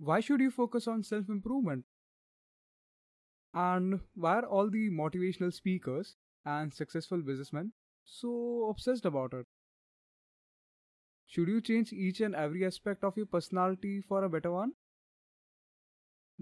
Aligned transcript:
why 0.00 0.18
should 0.20 0.40
you 0.40 0.50
focus 0.50 0.88
on 0.88 1.04
self 1.04 1.28
improvement? 1.28 1.84
And 3.54 4.00
why 4.14 4.40
are 4.40 4.46
all 4.46 4.68
the 4.68 4.90
motivational 4.90 5.52
speakers 5.54 6.16
and 6.44 6.74
successful 6.74 7.22
businessmen 7.22 7.72
so 8.04 8.66
obsessed 8.68 9.04
about 9.04 9.34
it? 9.34 9.46
Should 11.24 11.48
you 11.48 11.62
change 11.62 11.94
each 11.94 12.20
and 12.20 12.34
every 12.34 12.62
aspect 12.66 13.04
of 13.04 13.16
your 13.16 13.24
personality 13.24 14.02
for 14.02 14.22
a 14.22 14.28
better 14.28 14.50
one? 14.52 14.74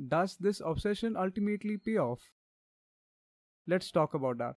Does 0.08 0.36
this 0.38 0.60
obsession 0.64 1.14
ultimately 1.14 1.76
pay 1.76 1.98
off? 1.98 2.30
Let's 3.68 3.92
talk 3.92 4.14
about 4.14 4.38
that. 4.38 4.56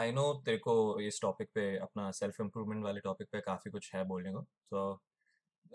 I 0.00 0.12
know 0.12 0.32
तेरे 0.44 0.58
को 0.58 0.74
इस 1.00 1.20
topic 1.22 1.48
पे 1.54 1.76
अपना 1.76 2.10
self 2.18 2.40
improvement 2.40 2.84
वाले 2.84 3.00
topic 3.00 3.28
पे 3.32 3.40
काफ़ी 3.40 3.70
कुछ 3.70 3.94
है 3.94 4.04
बोलने 4.04 4.32
को 4.32 4.42
so 4.72 5.00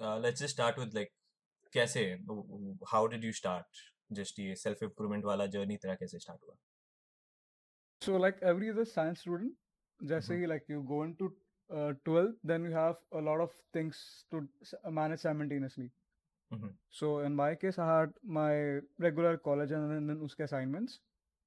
let's 0.02 0.40
just 0.42 0.54
start 0.54 0.80
with 0.80 0.94
like 0.96 1.10
कैसे 1.74 2.04
how 2.92 3.08
did 3.08 3.26
you 3.26 3.32
start 3.42 3.82
just 4.12 4.40
ये 4.40 4.56
सेल्फ 4.56 4.84
इम्प्रूवमेंट 4.84 5.26
वाला 5.26 5.46
जर्नी 5.58 5.78
तेरा 5.78 5.96
कैसे 5.96 6.20
स्टार्ट 6.20 6.44
हुआ 6.48 6.56
So, 8.02 8.18
like 8.18 8.40
every 8.42 8.70
other 8.70 8.84
science 8.86 9.22
student, 9.22 9.52
just 10.00 10.28
say 10.28 10.46
like 10.46 10.66
you 10.68 10.80
go 10.88 11.04
into 11.04 11.28
uh, 11.70 11.94
12, 12.04 12.34
then 12.44 12.66
you 12.66 12.72
have 12.72 12.98
a 13.12 13.22
lot 13.22 13.44
of 13.44 13.54
things 13.72 14.26
to 14.32 14.42
s- 14.62 14.74
manage 14.98 15.22
simultaneously. 15.22 15.86
Mhm. 16.52 16.74
So, 16.90 17.12
in 17.20 17.38
my 17.38 17.56
case, 17.56 17.80
I 17.80 17.88
had 17.90 18.18
my 18.40 18.50
regular 19.00 19.38
college 19.38 19.72
and 19.72 20.10
then, 20.10 20.20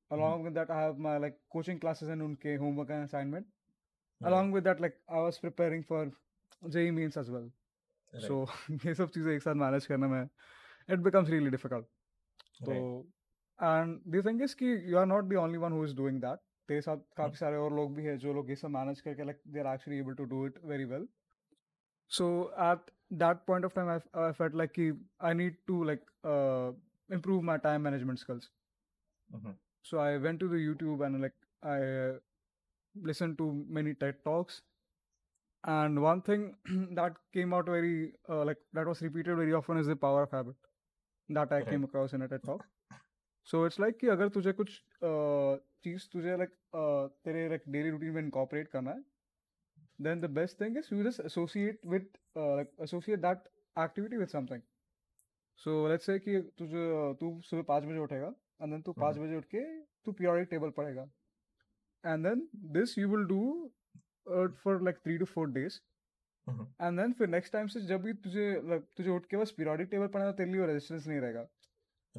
then 0.10 0.20
uske 0.20 0.30
assignments. 0.30 0.30
Along 0.30 0.44
with 0.44 0.54
that, 0.54 0.70
I 0.70 0.82
have 0.82 0.98
my 0.98 1.18
like 1.18 1.38
coaching 1.50 1.80
classes 1.80 2.10
and 2.10 2.22
unke 2.22 2.60
homework 2.60 2.90
and 2.90 3.06
assignment. 3.06 3.46
Along 4.26 4.52
with 4.52 4.64
that, 4.64 4.80
like 4.80 4.98
I 5.10 5.20
was 5.20 5.40
preparing 5.40 5.84
for 5.84 6.12
JEE 6.74 6.92
means 6.92 7.18
as 7.18 7.30
well. 7.30 7.50
Right. 8.14 8.28
So, 8.28 8.46
ये 8.86 8.94
सब 8.96 9.10
चीज़ें 9.10 9.34
एक 9.34 9.42
साथ 9.42 9.56
manage 9.56 9.86
करने 9.86 10.08
में 10.08 10.30
it 10.90 11.04
becomes 11.04 11.30
really 11.30 11.50
difficult. 11.50 11.86
तो 12.66 12.72
Right. 12.72 13.06
And 13.64 14.00
the 14.08 14.26
thing 14.26 14.42
is 14.42 14.54
कि 14.54 14.92
you 14.92 14.98
are 14.98 15.06
not 15.06 15.24
the 15.24 15.36
only 15.36 15.58
one 15.58 15.72
who 15.72 15.84
is 15.86 15.96
doing 15.96 16.22
that 16.22 16.40
तेरे 16.68 16.82
साथ 16.82 16.98
काफी 17.18 17.38
सारे 17.38 17.58
और 17.58 17.74
लोग 17.76 17.96
भी 17.96 18.04
हैं 18.04 18.18
जो 18.18 18.34
लोग 18.34 18.50
ये 18.50 18.56
सब 18.56 18.70
मैनेज 18.70 19.02
करके 19.02 19.24
like 19.24 19.42
they 19.48 19.60
are 19.60 19.74
actually 19.74 20.00
able 20.00 20.14
to 20.14 20.24
do 20.26 20.46
it 20.48 20.60
very 20.66 20.84
well 20.86 21.08
so 22.10 22.54
at 22.60 22.92
that 23.14 23.38
point 23.48 23.66
of 23.66 23.76
time 23.76 23.90
I 23.90 24.32
felt 24.32 24.56
like 24.56 24.72
कि 24.72 24.92
I 25.24 25.34
need 25.34 25.58
to 25.68 25.84
like 25.84 26.06
improve 27.16 27.42
my 27.48 27.58
time 27.66 27.82
management 27.88 28.20
skills 28.20 28.50
Mhm. 29.30 29.56
so 29.86 30.00
i 30.00 30.18
went 30.18 30.40
to 30.40 30.48
the 30.48 30.62
youtube 30.68 31.06
and 31.06 31.22
like 31.22 31.36
i 31.64 31.78
uh, 31.82 32.14
listened 33.12 33.38
to 33.38 33.48
many 33.80 33.94
ted 33.96 34.24
talks 34.26 34.62
and 35.64 36.02
one 36.02 36.22
thing 36.22 36.56
that 36.96 37.14
came 37.34 37.54
out 37.54 37.66
very 37.66 38.14
uh, 38.30 38.44
like 38.44 38.58
that 38.74 38.88
was 38.88 39.02
repeated 39.02 39.36
very 39.36 39.54
often 39.54 39.78
is 39.78 39.88
the 39.88 39.96
power 39.96 40.24
of 40.24 40.32
habit 40.32 40.56
that 41.30 41.52
i 41.52 41.62
came 41.62 41.84
Right. 41.84 41.90
across 41.90 42.14
in 42.14 42.22
a 42.22 42.28
ted 42.28 42.44
talk 42.46 42.66
so 43.52 43.64
it's 43.70 43.80
like 43.84 44.00
कि 44.02 44.08
अगर 44.16 44.30
तुझे 44.38 44.52
कुछ 44.62 44.72
uh, 45.10 45.58
चीज 45.86 46.10
तुझे 46.14 46.38
like 46.42 46.54
uh, 46.82 47.04
तेरे 47.28 47.48
like 47.54 47.66
daily 47.78 47.92
routine 47.98 48.14
में 48.18 48.22
incorporate 48.24 48.72
करना 48.74 48.92
है 48.92 49.04
then 50.08 50.22
the 50.26 50.32
best 50.40 50.58
thing 50.62 50.76
is 50.82 50.92
you 50.92 51.04
just 51.04 51.20
associate 51.32 51.80
with 51.96 52.04
uh, 52.36 52.56
like 52.62 52.72
associate 52.88 53.22
that 53.28 53.48
activity 53.86 54.18
with 54.24 54.32
something 54.38 54.62
so 55.66 55.74
let's 55.92 56.06
say 56.10 56.18
कि 56.28 56.40
तुझे 56.62 56.86
तू 57.20 57.30
सुबह 57.50 57.62
पाँच 57.72 57.84
बजे 57.92 58.00
उठेगा 58.08 58.34
and 58.61 58.73
then 58.73 58.83
तू 58.87 58.93
पाँच 58.93 59.17
Mhm. 59.17 59.25
बजे 59.25 59.37
उठ 59.37 59.45
के 59.55 59.65
तू 60.05 60.13
periodic 60.21 60.51
table 60.55 60.73
पढ़ेगा 60.77 61.09
and 62.05 62.27
then 62.29 62.43
this 62.77 62.97
you 63.03 63.09
will 63.13 63.27
do 63.35 63.43
uh, 64.27 64.47
for 64.65 64.75
like 64.89 64.99
three 65.07 65.19
to 65.23 65.27
four 65.35 65.47
days 65.59 65.79
Mhm. 66.47 66.67
and 66.87 67.01
then 67.03 67.13
फिर 67.21 67.29
next 67.37 67.55
time 67.57 67.69
से 67.75 67.81
जब 67.87 68.03
भी 68.03 68.13
तुझे 68.27 68.45
like, 68.73 68.85
तुझे 68.97 69.11
उठ 69.11 69.27
के 69.31 69.37
बस 69.37 69.55
periodic 69.61 69.91
table 69.95 70.13
पढ़ना 70.13 70.27
है, 70.27 70.33
तेरे 70.41 70.53
लिए 70.53 70.67
रेजिस्टेंस 70.73 71.07
नहीं 71.07 71.21
रहेगा 71.21 71.47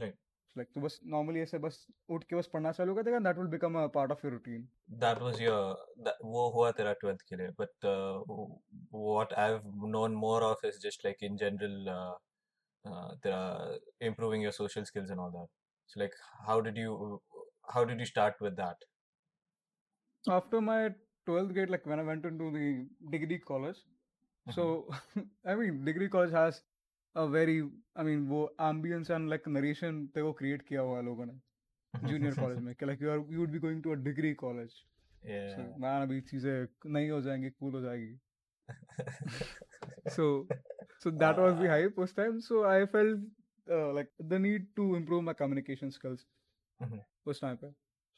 Right. 0.04 0.18
like 0.56 0.74
तू 0.74 0.82
बस 0.82 1.00
normally 1.16 1.42
ऐसे 1.48 1.58
बस 1.66 1.86
उठ 2.18 2.24
के 2.30 2.36
बस 2.36 2.50
पढ़ना 2.54 2.72
चालू 2.80 2.96
कर 2.96 3.04
देगा 3.10 3.20
that 3.28 3.40
will 3.42 3.52
become 3.56 3.78
a 3.84 3.88
part 3.98 4.14
of 4.16 4.24
your 4.26 4.34
routine 4.38 4.68
that 5.06 5.22
was 5.28 5.40
your 5.46 5.60
that 6.08 6.24
वो 6.36 6.48
हुआ 6.56 6.72
तेरा 6.80 6.94
12th 7.04 7.22
के 7.32 7.36
लिए 7.42 7.52
but 7.62 7.90
uh, 7.94 8.24
what 9.08 9.38
I've 9.46 9.66
known 9.96 10.16
more 10.26 10.40
of 10.52 10.66
is 10.72 10.80
just 10.88 11.06
like 11.10 11.24
in 11.30 11.38
general 11.44 11.90
uh, 11.98 12.16
uh, 12.86 13.10
तेरा 13.26 13.42
improving 14.12 14.46
your 14.48 14.56
social 14.60 14.86
skills 14.92 15.16
and 15.16 15.26
all 15.26 15.32
that 15.38 15.50
so 15.93 16.01
like 16.01 16.19
how 16.49 16.61
did 16.61 16.77
you 16.77 17.21
how 17.75 17.85
did 17.85 18.01
you 18.01 18.07
start 18.07 18.41
with 18.41 18.57
that 18.57 18.87
after 20.37 20.61
my 20.61 20.81
12th 21.29 21.53
grade 21.55 21.71
like 21.71 21.87
when 21.93 22.01
i 22.01 22.03
went 22.11 22.25
into 22.25 22.51
the 22.59 22.67
degree 23.17 23.39
college 23.53 23.81
so 24.57 24.67
i 25.47 25.55
mean 25.55 25.85
degree 25.85 26.09
college 26.09 26.33
has 26.33 26.63
a 27.23 27.27
very 27.29 27.57
i 27.97 28.03
mean 28.09 28.27
वो 28.29 28.43
ambience 28.69 29.11
and 29.17 29.33
like 29.35 29.49
narration 29.57 29.99
ते 30.15 30.23
वो 30.29 30.35
create 30.41 30.63
किया 30.69 30.81
हुआ 30.81 30.97
है 30.99 31.05
लोगों 31.05 31.27
ने 31.27 32.09
junior 32.09 32.35
college 32.39 32.63
में 32.69 32.75
कि 32.75 32.87
like 32.91 33.05
you 33.07 33.11
are 33.15 33.21
you 33.35 33.41
would 33.41 33.53
be 33.57 33.63
going 33.67 33.83
to 33.87 33.93
a 33.93 33.99
degree 34.09 34.35
college 34.45 34.75
so 34.75 35.33
yeah 35.33 35.59
man 35.85 36.07
अभी 36.09 36.21
चीजें 36.31 36.55
नहीं 36.93 37.11
हो 37.11 37.21
जाएंगी 37.29 37.51
cool 37.63 37.75
हो 37.75 37.81
जाएगी 37.81 38.19
so 40.17 40.47
so 41.05 41.11
that 41.23 41.39
was 41.45 41.59
the 41.61 41.69
hype 41.75 41.99
उस 42.07 42.15
time 42.21 42.41
so 42.49 42.65
I 42.73 42.87
felt 42.97 43.21
uh, 43.71 43.93
like 43.99 44.11
the 44.33 44.39
need 44.39 44.69
to 44.77 44.95
improve 45.01 45.25
my 45.31 45.35
communication 45.43 45.91
skills 45.99 46.25
Mhm. 46.85 47.01
उस 47.33 47.41
time 47.45 47.59
पे 47.65 47.73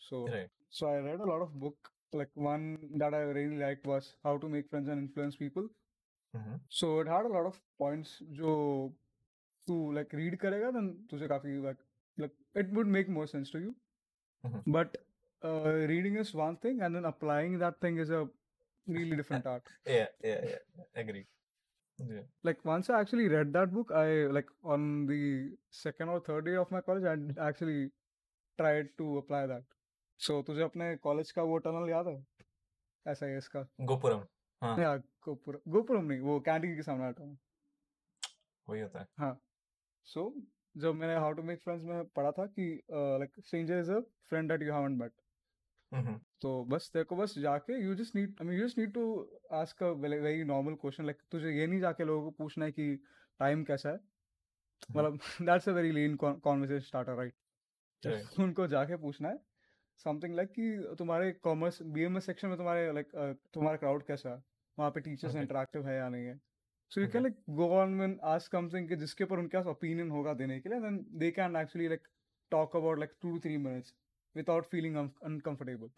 so 0.09 0.21
right 0.35 0.51
so 0.79 0.87
I 0.93 0.97
read 1.09 1.21
a 1.21 1.29
lot 1.33 1.43
of 1.43 1.59
book. 1.65 1.91
Like 2.19 2.31
one 2.47 2.65
that 3.03 3.15
I 3.19 3.21
really 3.37 3.57
liked 3.61 3.87
was 3.91 4.09
How 4.27 4.33
to 4.43 4.49
Make 4.55 4.69
Friends 4.73 4.91
and 4.95 5.03
Influence 5.05 5.37
People. 5.43 5.65
Mhm. 6.39 6.59
So 6.81 6.91
it 7.05 7.09
had 7.13 7.29
a 7.31 7.33
lot 7.37 7.49
of 7.51 7.57
points 7.83 8.13
जो 8.41 8.53
तू 9.69 9.77
like 9.99 10.15
read 10.21 10.37
करेगा 10.45 10.71
then 10.77 10.91
तुझे 11.11 11.29
काफी 11.29 11.57
like 11.65 11.83
like 12.25 12.35
it 12.63 12.73
would 12.79 12.93
make 12.97 13.11
more 13.19 13.27
sense 13.35 13.53
to 13.57 13.63
you. 13.65 13.75
Mhm. 14.49 14.63
But 14.79 14.99
uh, 15.51 15.75
reading 15.93 16.17
is 16.25 16.35
one 16.43 16.57
thing 16.67 16.83
and 16.83 16.99
then 16.99 17.09
applying 17.13 17.59
that 17.65 17.81
thing 17.87 17.99
is 18.07 18.11
a 18.11 18.23
really 18.87 19.17
different 19.23 19.47
art. 19.55 19.73
yeah 19.87 20.09
yeah 20.31 20.45
yeah 20.53 21.03
agree 21.03 21.25
Yeah 22.00 22.24
Like 22.44 22.64
once 22.66 22.90
I 22.90 23.00
actually 23.00 23.28
read 23.28 23.54
that 23.54 23.72
book, 23.72 23.92
I 23.92 24.28
like 24.28 24.50
on 24.64 25.06
the 25.06 25.58
second 25.72 26.10
or 26.10 26.20
third 26.22 26.46
day 26.46 26.56
of 26.56 26.72
my 26.72 26.82
college, 26.82 27.04
I 27.04 27.48
actually 27.48 27.92
tried 28.60 28.98
to 28.98 29.18
apply 29.18 29.46
that. 29.48 29.64
So 30.20 30.42
तुझे 30.44 30.62
अपने 30.64 30.88
college 31.02 31.32
का 31.32 31.44
वो 31.44 31.58
tunnel 31.68 31.90
याद 31.90 32.08
है? 32.08 32.26
ऐसा 33.06 33.26
है 33.26 33.38
इसका 33.38 33.66
गोपुरम 33.92 34.24
हाँ 34.62 34.78
या 34.80 34.96
गोपुरम 35.26 35.72
गोपुरम 35.72 36.06
नहीं 36.06 36.20
वो 36.22 36.40
कैंटीन 36.48 36.76
के 36.76 36.82
सामने 36.84 37.06
आता 37.06 37.24
हूँ 37.24 37.38
वही 38.68 38.82
होता 38.82 39.00
है 39.00 39.08
हाँ 39.20 39.40
सो 40.08 40.24
जब 40.76 40.96
मैंने 40.96 41.16
हाउ 41.16 41.34
टू 41.34 41.44
मेक 41.44 41.62
फ्रेंड्स 41.62 41.84
में 41.86 42.04
पढ़ा 42.16 42.32
था 42.32 42.46
कि 42.46 42.72
like 42.92 43.40
stranger 43.46 43.80
is 43.80 43.92
a 43.92 44.00
friend 44.30 44.52
that 44.52 44.62
you 44.64 44.74
haven't 44.74 45.00
met 45.02 45.12
Mhm. 45.12 45.29
तो 46.42 46.64
बस 46.64 46.90
तेरे 46.94 47.06
को 47.06 47.16
बस 47.16 47.38
जाके 47.40 47.84
you 47.84 47.96
just 47.96 48.16
need 48.16 48.36
I 48.42 48.48
mean 48.48 48.60
you 48.60 48.68
just 48.68 48.78
need 48.78 48.94
to 48.94 49.04
ask 49.52 49.84
a 49.84 49.88
very 49.88 50.44
normal 50.44 50.76
question 50.76 51.06
like 51.06 51.22
तुझे 51.32 51.52
ये 51.52 51.68
नहीं 51.68 51.80
जाके 51.80 52.04
लोगों 52.04 52.24
को 52.24 52.32
पूछना 52.32 52.66
है 52.66 52.72
कि 52.72 52.96
टाइम 53.40 53.64
कैसा 53.64 53.90
है? 53.90 54.00
मतलब 54.92 55.20
that's 55.42 55.70
a 55.70 55.72
very 55.72 55.92
lean 55.92 56.16
conversation 56.16 56.80
starter 56.80 57.14
right 57.14 57.34
उनको 58.40 58.68
जाके 58.68 58.96
पूछना 58.96 59.30
है 59.30 59.40
समथिंग 60.06 60.36
लाइक 60.36 60.50
कि 60.50 60.96
तुम्हारे 60.98 61.32
कॉमर्स 61.32 61.82
बीएमएस 61.82 62.26
सेक्शन 62.26 62.48
में 62.48 62.58
तुम्हारे 62.58 62.92
लाइक 62.94 63.10
तुम्हारा 63.54 63.78
क्राउड 63.78 64.04
कैसा 64.04 64.30
है? 64.30 64.44
वहाँ 64.78 64.92
पे 64.92 65.00
टीचर्स. 65.00 65.36
इंटरेक्टिव 65.36 65.88
है 65.88 65.96
या 65.98 66.10
नहीं 66.10 66.26
है? 66.26 66.40
So 66.92 67.02
you 67.02 67.08
can 67.08 67.22
like 67.24 67.36
go 67.50 67.68
on 67.70 68.02
and 68.02 68.20
ask 68.24 68.52
something 68.52 68.88
कि 68.90 68.96
जिसके 68.96 69.24
ऊपर 69.24 69.40
उनके 69.40 69.58
पास 69.58 69.66
ओपिनियन 69.66 70.10
होगा 70.10 70.34
देने 70.34 70.60
के 70.60 70.70
लिए 70.70 70.80
then 70.80 71.06
they 71.20 71.32
can 71.32 71.56
actually 71.56 71.88
like 71.88 72.08
talk 72.52 72.76
about 72.76 73.00
like 73.00 73.12
two 73.22 73.32
to 73.32 73.40
three 73.40 73.58
minutes 73.58 73.94
without 74.36 74.66
feeling 74.66 74.98
un- 74.98 75.14
uncomfortable. 75.22 75.92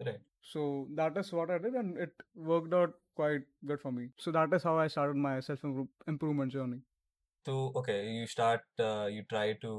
right 0.00 0.22
So 0.42 0.88
that 0.96 1.16
is 1.16 1.32
what 1.32 1.48
I 1.50 1.58
did, 1.58 1.74
and 1.74 1.96
it 1.96 2.12
worked 2.34 2.74
out 2.74 3.00
quite 3.14 3.46
good 3.64 3.80
for 3.80 3.92
me. 3.92 4.10
So 4.18 4.32
that 4.32 4.52
is 4.52 4.64
how 4.64 4.76
I 4.76 4.88
started 4.88 5.14
my 5.16 5.38
self 5.40 5.62
improvement 6.08 6.50
journey. 6.52 6.82
so 7.46 7.54
okay 7.80 7.98
you 8.16 8.26
start 8.26 8.62
uh, 8.88 9.06
you 9.14 9.22
try 9.32 9.46
to 9.64 9.72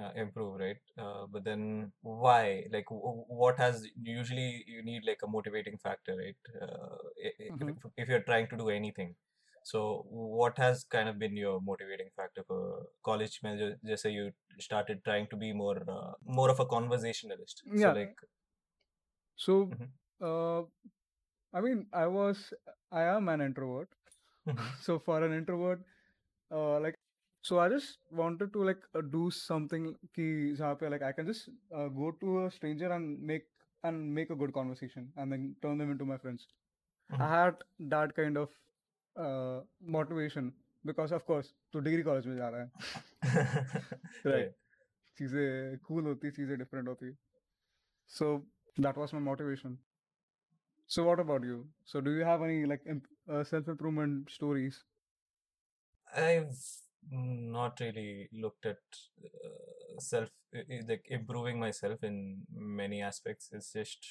uh, 0.00 0.12
improve 0.22 0.54
right 0.64 0.82
uh, 0.98 1.26
but 1.26 1.44
then 1.44 1.92
why 2.02 2.64
like 2.74 2.86
w- 2.86 3.24
what 3.42 3.58
has 3.58 3.86
usually 4.18 4.64
you 4.66 4.82
need 4.82 5.04
like 5.10 5.22
a 5.22 5.28
motivating 5.36 5.78
factor 5.78 6.16
right 6.16 6.42
uh, 6.66 6.98
Mhm. 7.48 7.76
if, 7.76 7.92
if 7.96 8.08
you're 8.08 8.26
trying 8.30 8.48
to 8.48 8.56
do 8.56 8.68
anything 8.70 9.14
so, 9.64 10.04
what 10.08 10.58
has 10.58 10.84
kind 10.84 11.08
of 11.08 11.18
been 11.18 11.36
your 11.36 11.60
motivating 11.60 12.08
factor 12.16 12.42
for 12.46 12.82
college? 13.04 13.40
Just 13.86 14.02
say 14.02 14.10
you 14.10 14.30
started 14.58 15.04
trying 15.04 15.26
to 15.28 15.36
be 15.36 15.52
more 15.52 15.82
uh, 15.88 16.12
more 16.24 16.50
of 16.50 16.60
a 16.60 16.66
conversationalist. 16.66 17.62
Yeah. 17.72 17.92
So, 17.92 17.98
like, 17.98 18.16
so 19.36 19.52
mm-hmm. 19.66 19.88
uh, 20.24 20.62
I 21.54 21.60
mean, 21.60 21.86
I 21.92 22.06
was, 22.06 22.52
I 22.90 23.02
am 23.02 23.28
an 23.28 23.40
introvert. 23.40 23.88
Mm-hmm. 24.48 24.64
so 24.80 24.98
for 24.98 25.22
an 25.22 25.32
introvert, 25.32 25.80
uh, 26.50 26.80
like, 26.80 26.94
so 27.42 27.58
I 27.58 27.68
just 27.68 27.98
wanted 28.10 28.52
to 28.52 28.64
like 28.64 28.82
uh, 28.94 29.00
do 29.00 29.30
something 29.30 29.94
ki 30.14 30.54
pe, 30.56 30.88
like 30.88 31.02
I 31.02 31.12
can 31.12 31.26
just 31.26 31.48
uh, 31.74 31.88
go 31.88 32.12
to 32.20 32.46
a 32.46 32.50
stranger 32.50 32.90
and 32.92 33.20
make 33.20 33.42
and 33.82 34.14
make 34.14 34.30
a 34.30 34.36
good 34.36 34.52
conversation 34.52 35.08
and 35.16 35.32
then 35.32 35.56
turn 35.60 35.76
them 35.76 35.90
into 35.90 36.04
my 36.04 36.16
friends. 36.16 36.46
Mm-hmm. 37.12 37.22
I 37.22 37.28
had 37.28 37.54
that 37.80 38.14
kind 38.14 38.36
of 38.36 38.48
uh, 39.15 39.61
motivation 39.97 40.51
because 40.85 41.11
of 41.11 41.25
course 41.25 41.53
तो 41.73 41.79
degree 41.79 42.03
college 42.03 42.27
में 42.27 42.35
जा 42.37 42.49
रहा 42.49 42.61
है 42.61 42.71
right. 44.25 44.33
right 44.33 44.51
चीजें 45.19 45.77
cool 45.89 46.05
होती 46.05 46.31
चीजें 46.31 46.55
different 46.57 46.87
होती 46.87 47.15
so 48.17 48.27
that 48.85 48.97
was 49.03 49.13
my 49.13 49.19
motivation 49.19 49.77
so 50.87 51.03
what 51.03 51.19
about 51.19 51.43
you 51.43 51.57
so 51.85 52.01
do 52.01 52.11
you 52.11 52.23
have 52.23 52.43
any 52.49 52.65
like 52.65 52.85
imp- 52.95 53.09
uh, 53.29 53.43
self 53.43 53.67
improvement 53.67 54.29
stories 54.29 54.83
I've 56.15 56.55
not 57.11 57.79
really 57.79 58.29
looked 58.31 58.65
at 58.65 58.77
uh, 59.23 59.99
self 59.99 60.29
i- 60.55 60.65
i- 60.75 60.83
like 60.87 61.05
improving 61.09 61.59
myself 61.59 62.03
in 62.03 62.43
many 62.51 63.01
aspects. 63.01 63.49
It's 63.51 63.71
just 63.73 64.07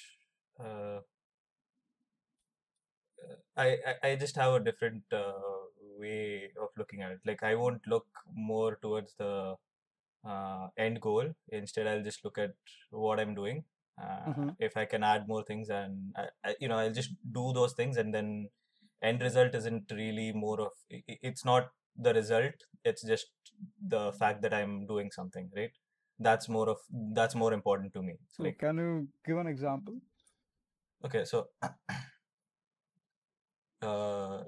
uh, 0.60 0.64
uh, 0.64 1.00
I, 3.57 3.68
I 3.89 4.09
I 4.09 4.15
just 4.15 4.35
have 4.35 4.53
a 4.53 4.59
different 4.59 5.03
uh, 5.12 5.33
way 6.00 6.51
of 6.62 6.69
looking 6.77 7.01
at 7.01 7.12
it. 7.12 7.19
Like 7.25 7.44
I 7.44 7.56
won't 7.56 7.85
look 7.88 8.07
more 8.33 8.77
towards 8.81 9.15
the 9.15 9.56
uh, 10.25 10.68
end 10.77 11.01
goal. 11.01 11.33
Instead, 11.50 11.88
I'll 11.88 12.03
just 12.03 12.23
look 12.23 12.38
at 12.38 12.53
what 12.91 13.19
I'm 13.19 13.35
doing. 13.35 13.63
Uh, 14.01 14.31
Mhm. 14.31 14.56
If 14.59 14.77
I 14.77 14.85
can 14.85 15.03
add 15.03 15.27
more 15.27 15.44
things, 15.44 15.69
and 15.69 16.15
I, 16.15 16.25
I, 16.44 16.56
you 16.59 16.68
know, 16.68 16.77
I'll 16.77 16.94
just 17.01 17.12
do 17.39 17.51
those 17.53 17.73
things, 17.73 17.97
and 17.97 18.13
then 18.13 18.50
end 19.01 19.21
result 19.21 19.56
isn't 19.56 19.91
really 19.91 20.31
more 20.31 20.62
of. 20.62 20.71
It's 21.29 21.45
not 21.45 21.71
the 21.95 22.13
result. 22.13 22.53
It's 22.83 23.03
just 23.03 23.27
the 23.95 24.12
fact 24.13 24.41
that 24.44 24.53
I'm 24.53 24.85
doing 24.88 25.12
something, 25.12 25.50
right? 25.56 25.71
That's 26.19 26.47
more 26.50 26.69
of 26.69 26.77
that's 27.19 27.35
more 27.35 27.51
important 27.53 27.94
to 27.95 28.03
me. 28.03 28.18
So 28.29 28.44
like 28.44 28.59
can 28.59 28.77
you 28.77 29.07
give 29.25 29.38
an 29.38 29.47
example 29.47 29.95
Okay, 31.03 31.25
so 31.25 31.47
uh, 33.81 34.44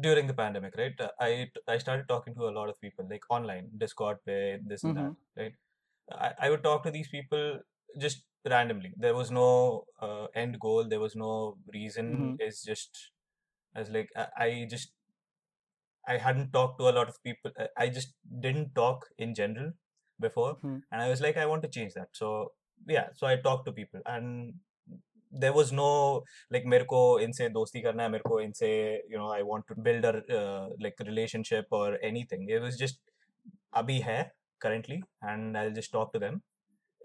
during 0.00 0.26
the 0.26 0.34
pandemic, 0.34 0.74
right? 0.78 0.94
I 1.20 1.50
I 1.66 1.78
started 1.78 2.06
talking 2.08 2.34
to 2.34 2.48
a 2.48 2.54
lot 2.58 2.68
of 2.68 2.80
people 2.80 3.06
like 3.10 3.24
online, 3.28 3.70
Discord, 3.76 4.18
pe, 4.24 4.58
this 4.64 4.84
and 4.84 4.96
that, 4.96 5.42
right? 5.42 5.54
I, 6.12 6.46
I 6.46 6.50
would 6.50 6.62
talk 6.62 6.82
to 6.84 6.90
these 6.90 7.08
people 7.08 7.60
just 7.98 8.24
randomly. 8.48 8.92
There 8.96 9.14
was 9.14 9.30
no 9.30 9.84
uh, 10.00 10.26
end 10.34 10.60
goal. 10.60 10.84
There 10.88 11.00
was 11.00 11.16
no 11.16 11.58
reason. 11.74 12.06
Mhm. 12.16 12.36
It's 12.40 12.62
just 12.64 13.12
as 13.74 13.90
like 13.90 14.10
I, 14.16 14.26
I 14.46 14.66
just 14.70 14.92
I 16.06 16.16
hadn't 16.18 16.52
talked 16.52 16.78
to 16.80 16.88
a 16.88 16.94
lot 16.98 17.08
of 17.08 17.22
people. 17.22 17.52
I- 17.58 17.68
I 17.84 17.88
just 17.88 18.14
didn't 18.46 18.74
talk 18.74 19.08
in 19.18 19.34
general 19.34 19.72
before, 20.18 20.56
Mhm. 20.56 20.82
and 20.90 21.02
I 21.02 21.08
was 21.08 21.20
like, 21.20 21.36
I 21.36 21.46
want 21.46 21.62
to 21.62 21.68
change 21.76 21.94
that. 21.94 22.10
So 22.22 22.54
yeah, 22.86 23.08
so 23.14 23.26
I 23.26 23.36
talked 23.36 23.66
to 23.66 23.72
people, 23.72 24.00
and 24.06 24.60
there 25.43 25.53
was 25.53 25.71
no 25.77 25.87
like 26.55 26.65
मेरे 26.73 26.83
को 26.91 26.99
इनसे 27.19 27.49
दोस्ती 27.49 27.81
करना 27.81 28.03
है 28.03 28.09
मेरे 28.09 28.23
को 28.29 28.39
इनसे 28.41 28.69
you 29.13 29.17
know 29.21 29.29
I 29.37 29.41
want 29.51 29.67
to 29.71 29.75
build 29.87 30.05
a 30.05 30.13
uh, 30.39 30.67
like 30.85 31.01
relationship 31.09 31.65
or 31.79 31.87
anything. 32.11 32.47
It 32.49 32.61
was 32.67 32.77
just 32.83 32.99
अभी 33.81 33.99
है 34.09 34.19
currently, 34.65 34.99
and 35.31 35.57
I'll 35.57 35.75
just 35.79 35.91
talk 35.95 36.13
to 36.13 36.19
them. 36.25 36.41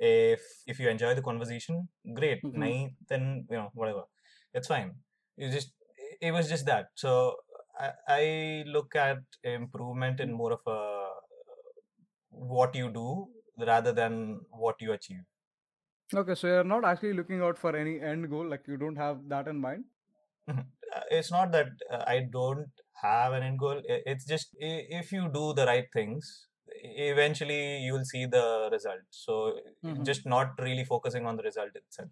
If 0.08 0.44
if 0.74 0.80
you 0.80 0.88
enjoy 0.90 1.14
the 1.14 1.24
conversation, 1.30 1.80
great. 2.20 2.44
Mhm. 2.44 2.58
नहीं, 2.64 2.88
then 3.12 3.26
you 3.50 3.56
know 3.56 3.68
whatever, 3.82 4.04
it's 4.54 4.72
fine. 4.74 4.92
It 5.36 5.50
just 5.56 5.74
it 6.20 6.32
was 6.38 6.48
just 6.54 6.66
that. 6.66 6.90
So 6.94 7.16
I, 7.80 7.90
I 8.20 8.64
look 8.76 8.96
at 8.96 9.18
improvement 9.56 10.20
in 10.20 10.32
more 10.32 10.52
of 10.52 10.60
a 10.66 10.78
what 12.54 12.74
you 12.74 12.90
do 12.90 13.28
rather 13.66 13.92
than 13.92 14.40
what 14.50 14.80
you 14.80 14.92
achieve. 14.92 15.24
okay 16.20 16.34
so 16.34 16.46
you're 16.48 16.64
not 16.64 16.84
actually 16.84 17.12
looking 17.12 17.40
out 17.48 17.58
for 17.58 17.74
any 17.76 18.00
end 18.12 18.28
goal 18.30 18.48
like 18.52 18.64
you 18.66 18.76
don't 18.76 18.96
have 19.06 19.18
that 19.34 19.48
in 19.54 19.60
mind 19.68 19.84
Mhm. 20.50 20.62
Uh, 20.98 21.00
It's 21.16 21.28
not 21.32 21.50
that 21.54 21.68
uh, 21.96 22.04
I 22.12 22.14
don't 22.36 22.80
have 23.00 23.34
an 23.34 23.44
end 23.48 23.58
goal. 23.62 23.80
I- 23.96 23.98
It's 24.12 24.24
just 24.30 24.56
i- 24.68 24.86
if 25.00 25.12
you 25.16 25.26
do 25.36 25.42
the 25.58 25.66
right 25.68 25.90
things, 25.96 26.30
e- 26.78 27.04
eventually 27.10 27.58
you'll 27.84 28.06
see 28.12 28.22
the 28.32 28.42
result. 28.72 29.04
So 29.18 29.36
Mhm. 29.90 30.00
just 30.08 30.26
not 30.32 30.58
really 30.66 30.86
focusing 30.88 31.28
on 31.32 31.38
the 31.42 31.44
result 31.50 31.78
itself. 31.82 32.10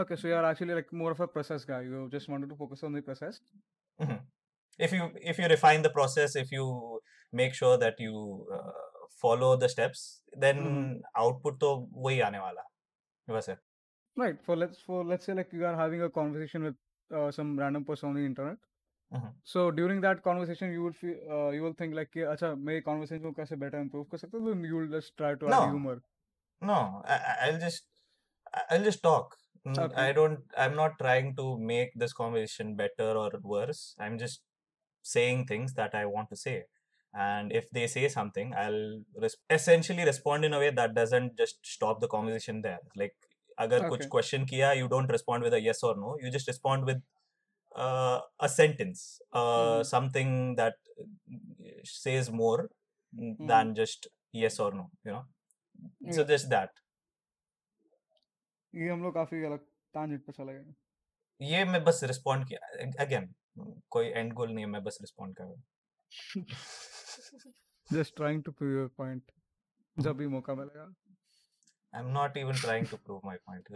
okay 0.00 0.16
so 0.20 0.28
you're 0.32 0.44
actually 0.50 0.74
like 0.76 0.90
more 1.02 1.08
of 1.14 1.18
a 1.24 1.26
process 1.32 1.64
guy 1.70 1.78
you 1.86 1.98
just 2.12 2.28
wanted 2.34 2.52
to 2.52 2.56
focus 2.60 2.82
on 2.88 2.94
the 2.98 3.02
process 3.08 3.40
Mhm. 4.04 4.18
If 4.86 4.92
you 4.98 5.08
if 5.32 5.40
you 5.42 5.48
refine 5.54 5.82
the 5.86 5.90
process, 5.98 6.36
if 6.44 6.52
you 6.58 6.66
make 7.40 7.56
sure 7.62 7.74
that 7.82 8.00
you 8.06 8.14
uh, 8.58 8.72
follow 9.24 9.50
the 9.64 9.68
steps, 9.76 10.04
then 10.46 10.62
Mhm. 10.66 10.92
output 11.24 11.58
तो 11.64 11.72
वही 12.06 12.20
आने 12.28 12.38
वाला 12.46 12.64
है 13.28 13.34
वैसे 13.34 13.56
right 14.20 14.40
for 14.46 14.56
let's 14.60 14.80
for 14.86 15.04
let's 15.10 15.24
say 15.28 15.34
like 15.34 15.52
you 15.58 15.64
are 15.66 15.76
having 15.76 16.02
a 16.02 16.10
conversation 16.10 16.62
with 16.68 16.76
uh, 17.18 17.30
some 17.36 17.58
random 17.58 17.84
person 17.90 18.08
on 18.10 18.14
the 18.20 18.24
internet 18.30 18.58
Mhm. 19.18 19.30
so 19.52 19.62
during 19.78 20.00
that 20.06 20.22
conversation 20.26 20.72
you 20.76 20.82
will 20.86 20.96
feel 21.02 21.16
uh, 21.36 21.50
you 21.56 21.62
will 21.66 21.76
think 21.82 21.94
like 22.00 22.10
कि 22.16 22.22
अच्छा 22.34 22.54
मैं 22.68 22.74
ये 22.74 22.82
conversation 22.88 23.22
को 23.28 23.32
कैसे 23.40 23.56
better 23.64 23.82
improve 23.86 24.08
कर 24.12 24.18
सकता 24.24 24.38
हूँ 24.38 24.52
then 24.52 24.64
you 24.70 24.76
will 24.80 24.90
just 24.96 25.16
try 25.22 25.32
to 25.44 25.50
add 25.50 25.56
No. 25.56 25.62
humor 25.76 25.96
No, 26.68 26.76
I, 27.14 27.16
I- 27.30 27.36
I'll 27.46 27.58
just 27.62 27.88
I- 28.58 28.64
I'll 28.74 28.84
just 28.88 29.02
talk. 29.06 29.34
Mm, 29.66 29.78
Okay. 29.84 30.02
I 30.04 30.12
don't. 30.18 30.54
I'm 30.64 30.76
not 30.80 30.94
trying 31.02 31.28
to 31.40 31.46
make 31.70 31.92
this 32.02 32.14
conversation 32.20 32.70
better 32.80 33.08
or 33.24 33.30
worse. 33.54 33.82
I'm 34.06 34.18
just 34.22 34.42
saying 35.14 35.46
things 35.52 35.74
that 35.80 35.94
I 36.00 36.04
want 36.16 36.30
to 36.34 36.38
say. 36.44 36.54
And 37.14 37.52
if 37.52 37.70
they 37.70 37.86
say 37.86 38.08
something, 38.08 38.52
I'll 38.54 39.02
res- 39.22 39.36
essentially 39.50 40.04
respond 40.04 40.44
in 40.44 40.54
a 40.54 40.58
way 40.58 40.70
that 40.70 40.94
doesn't 40.94 41.36
just 41.36 41.58
stop 41.66 42.00
the 42.00 42.08
conversation 42.08 42.62
there. 42.62 42.80
Like, 42.96 43.16
अगर 43.58 43.88
कुछ 43.88 44.00
Okay. 44.00 44.08
question 44.08 44.46
किया, 44.50 44.70
you 44.76 44.88
don't 44.88 45.10
respond 45.10 45.42
with 45.42 45.54
a 45.54 45.60
yes 45.60 45.82
or 45.82 45.94
no. 45.96 46.16
You 46.22 46.30
just 46.30 46.48
respond 46.48 46.84
with 46.84 47.02
uh, 47.76 48.20
a 48.40 48.48
sentence, 48.48 49.02
uh, 49.32 49.82
Mhm. 49.82 49.84
something 49.86 50.32
that 50.56 50.74
uh, 51.00 51.06
says 51.84 52.30
more 52.30 52.58
mm, 53.12 53.36
Mhm. 53.38 53.48
than 53.52 53.74
just 53.74 54.08
yes 54.32 54.58
or 54.60 54.72
no. 54.72 54.90
You 55.04 55.12
know. 55.12 55.24
So 56.10 56.22
Yeah. 56.22 56.32
just 56.34 56.50
that. 56.50 56.70
ये 58.74 58.88
हम 58.88 59.02
लोग 59.02 59.14
काफी 59.14 59.42
अलग 59.44 59.64
tangent 59.96 60.26
पे 60.26 60.32
चले 60.32 60.52
गए 60.54 60.74
ये 61.40 61.64
मैं 61.64 61.84
बस 61.84 62.00
रिस्पॉन्ड 62.04 62.46
किया 62.48 62.58
अगेन 63.04 63.34
कोई 63.90 64.06
एंड 64.06 64.32
गोल 64.32 64.52
नहीं 64.52 64.64
है 64.64 64.70
मैं 64.70 64.82
बस 64.84 64.98
रिस्पॉन्ड 65.00 65.36
कर 65.36 65.44
रहा 65.44 65.52
हूँ 65.52 65.62
just 67.90 68.14
trying 68.16 68.42
to 68.48 68.52
prove 68.60 68.74
your 68.80 68.88
point 69.02 69.32
जब 70.04 70.16
भी 70.16 70.26
मौका 70.34 70.54
मिलेगा 70.54 70.84
I 71.94 72.00
am 72.02 72.06
not 72.12 72.36
even 72.36 72.60
trying 72.60 72.86
to 72.90 72.96
prove 73.06 73.20
my 73.24 73.36
point 73.46 73.68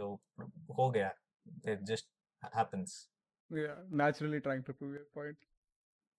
हो 0.77 0.89
गया 0.95 1.13
it 1.73 1.81
just 1.91 2.09
happens 2.55 2.97
yeah 3.57 3.75
naturally 3.99 4.39
trying 4.45 4.63
to 4.69 4.73
prove 4.79 4.95
your 4.95 5.05
point 5.17 5.45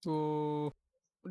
so 0.03 0.13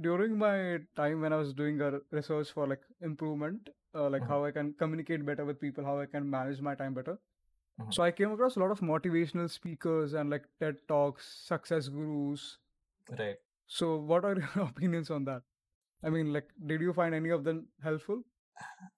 during 0.08 0.36
my 0.42 0.52
time 1.00 1.24
when 1.26 1.36
i 1.38 1.40
was 1.44 1.54
doing 1.62 1.80
a 1.86 1.88
research 2.18 2.52
for 2.58 2.66
like 2.72 2.84
improvement 3.10 3.72
uh, 3.72 4.10
like 4.16 4.26
Mhm. 4.26 4.34
how 4.34 4.38
i 4.50 4.52
can 4.58 4.70
communicate 4.84 5.26
better 5.30 5.46
with 5.52 5.60
people 5.64 5.88
how 5.92 5.96
i 6.04 6.06
can 6.12 6.28
manage 6.36 6.62
my 6.68 6.74
time 6.84 6.98
better 7.00 7.16
Mhm. 7.16 7.96
so 7.98 8.06
i 8.08 8.12
came 8.20 8.36
across 8.36 8.60
a 8.60 8.64
lot 8.66 8.76
of 8.76 8.84
motivational 8.92 9.50
speakers 9.56 10.16
and 10.22 10.36
like 10.36 10.46
ted 10.66 10.84
talks 10.94 11.32
success 11.48 11.90
gurus 11.98 12.46
right 13.24 13.42
so 13.80 13.92
what 14.14 14.30
are 14.32 14.36
your 14.44 14.68
opinions 14.68 15.14
on 15.20 15.28
that 15.32 15.48
i 16.04 16.10
mean 16.10 16.34
like 16.34 16.50
did 16.72 16.82
you 16.88 16.94
find 16.94 17.16
any 17.22 17.32
of 17.38 17.44
them 17.44 17.62
helpful 17.90 18.24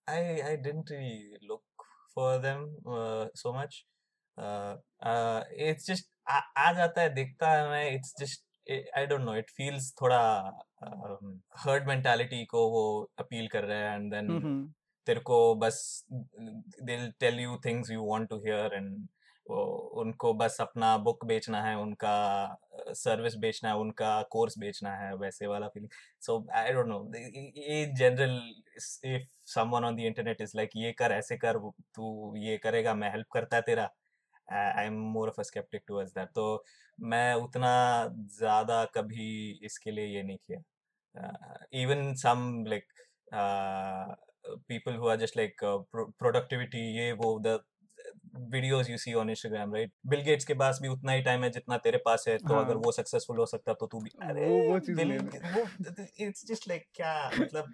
I 0.08 0.20
I 0.52 0.56
didn't 0.56 0.90
really 0.90 1.38
look 1.48 1.64
for 2.14 2.40
them 2.40 2.76
uh, 2.88 3.26
so 3.36 3.54
much. 3.54 3.86
Uh, 4.38 4.76
uh, 5.02 5.44
it's 5.52 5.86
just 5.86 6.10
आ, 6.30 6.40
आ 6.58 6.72
जाता 6.74 7.02
है 7.02 7.14
दिखता 7.14 7.52
है 7.52 7.70
मैं 7.70 7.98
it's 7.98 8.14
just 8.22 8.46
I 8.96 9.06
don't 9.06 9.26
know 9.26 9.38
it 9.42 9.50
feels 9.60 9.92
थोड़ा 10.02 10.22
um, 10.88 11.40
herd 11.66 11.88
mentality 11.92 12.46
को 12.52 12.68
वो 12.72 12.84
appeal 13.22 13.48
कर 13.52 13.64
रहे 13.64 13.78
हैं 13.78 13.96
and 14.00 14.14
then 14.14 14.30
mm-hmm. 14.32 14.60
तेरे 15.06 15.20
को 15.30 15.40
बस 15.64 15.80
they'll 16.88 17.12
tell 17.24 17.40
you 17.46 17.58
things 17.68 17.90
you 17.96 18.04
want 18.12 18.30
to 18.34 18.42
hear 18.48 18.66
and 18.80 19.08
वो 19.50 19.62
उनको 20.02 20.34
बस 20.40 20.58
अपना 20.62 20.98
बुक 21.06 21.26
बेचना 21.26 21.62
है 21.64 21.76
उनका 21.78 22.18
सर्विस 22.89 23.35
बेचना 23.37 23.71
है 23.71 23.77
उनका 23.77 24.23
कोर्स 24.23 24.59
बेचना 24.59 24.97
है 24.97 25.15
वैसे 25.17 25.47
वाला 25.47 25.69
feeling 25.69 25.91
so 26.21 26.47
I 26.55 26.73
don't 26.73 26.87
know 26.87 27.13
ये 27.17 27.87
general 27.87 28.55
if 29.05 29.23
someone 29.47 29.85
on 29.85 29.97
the 29.97 30.01
internet 30.01 30.41
is 30.41 30.53
like 30.57 30.71
ये 30.77 30.93
कर 30.93 31.13
ऐसे 31.13 31.37
कर 31.37 31.59
तू 31.95 32.37
ये 32.37 32.59
करेगा 32.59 32.95
मैं 32.95 33.11
हेल्प 33.11 33.27
करता 33.33 33.57
है 33.57 33.63
तेरा 33.63 33.91
I 34.53 34.87
am 34.87 34.95
more 34.95 35.29
of 35.29 35.41
a 35.41 35.43
skeptic 35.43 35.83
towards 35.89 36.13
that 36.13 36.29
तो 36.29 36.65
मैं 37.01 37.35
उतना 37.35 38.07
ज़्यादा 38.39 38.85
कभी 38.85 39.61
इसके 39.63 39.91
लिए 39.91 40.07
ये 40.07 40.23
नहीं 40.23 40.37
किया। 40.37 40.61
Even 41.73 42.15
some 42.15 42.65
like 42.69 42.93
just 45.21 45.37
like 45.37 45.63
uh, 45.63 45.79
pro- 45.93 46.13
productivity 46.23 46.83
ये 46.97 47.13
वो 47.13 47.41
the 47.43 47.59
videos 48.53 48.89
you 48.89 48.99
see 48.99 49.15
on 49.15 49.29
Instagram, 49.33 49.75
right? 49.77 49.91
Bill 50.13 50.23
Gates 50.29 50.45
के 50.45 50.55
पास 50.55 50.79
भी 50.83 50.89
उतना 50.89 51.13
ही 51.13 51.23
टाइम 51.23 51.45
है 51.45 51.51
जितना 51.51 51.77
तेरे 51.79 51.99
पास 52.05 52.25
है 52.29 52.37
तो 52.39 52.55
अगर 52.55 52.75
हाँ। 52.75 52.83
वो 52.85 52.93
सक्सेसफुल 52.93 53.39
हो 53.39 53.47
सकता 53.47 53.75
तो 53.75 53.87
तू 53.87 54.01
भी। 54.01 54.11
अरे 54.23 54.49
वो 54.71 54.79
बिल 54.97 55.13
इट्स 56.21 56.47
जस्ट 56.47 56.69
लाइक 56.69 56.87
क्या? 56.95 57.31
मतलब 57.41 57.73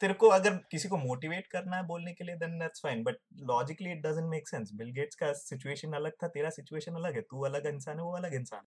तेरे 0.00 0.14
को 0.14 0.28
अगर 0.28 0.56
किसी 0.70 0.88
को 0.88 0.96
मोटिवेट 0.96 1.46
करना 1.46 1.76
है 1.76 1.86
बोलने 1.86 2.12
के 2.12 2.24
लिए 2.24 2.36
then 2.36 2.58
that's 2.58 2.80
fine 2.82 3.02
but 3.02 3.16
logically 3.50 3.92
it 3.92 4.06
doesn't 4.06 4.30
make 4.30 4.48
sense 4.48 4.72
Bill 4.74 4.90
Gates 4.92 5.16
का 5.16 5.32
सिचुएशन 5.32 5.92
अलग 5.92 6.12
था 6.22 6.28
तेरा 6.28 6.50
सिचुएशन 6.50 6.94
अलग 6.94 7.14
है 7.14 7.20
तू 7.20 7.40
अलग 7.44 7.66
इंसान 7.66 7.96
है 7.98 8.04
वो 8.04 8.16
अलग 8.16 8.34
इंसान 8.34 8.66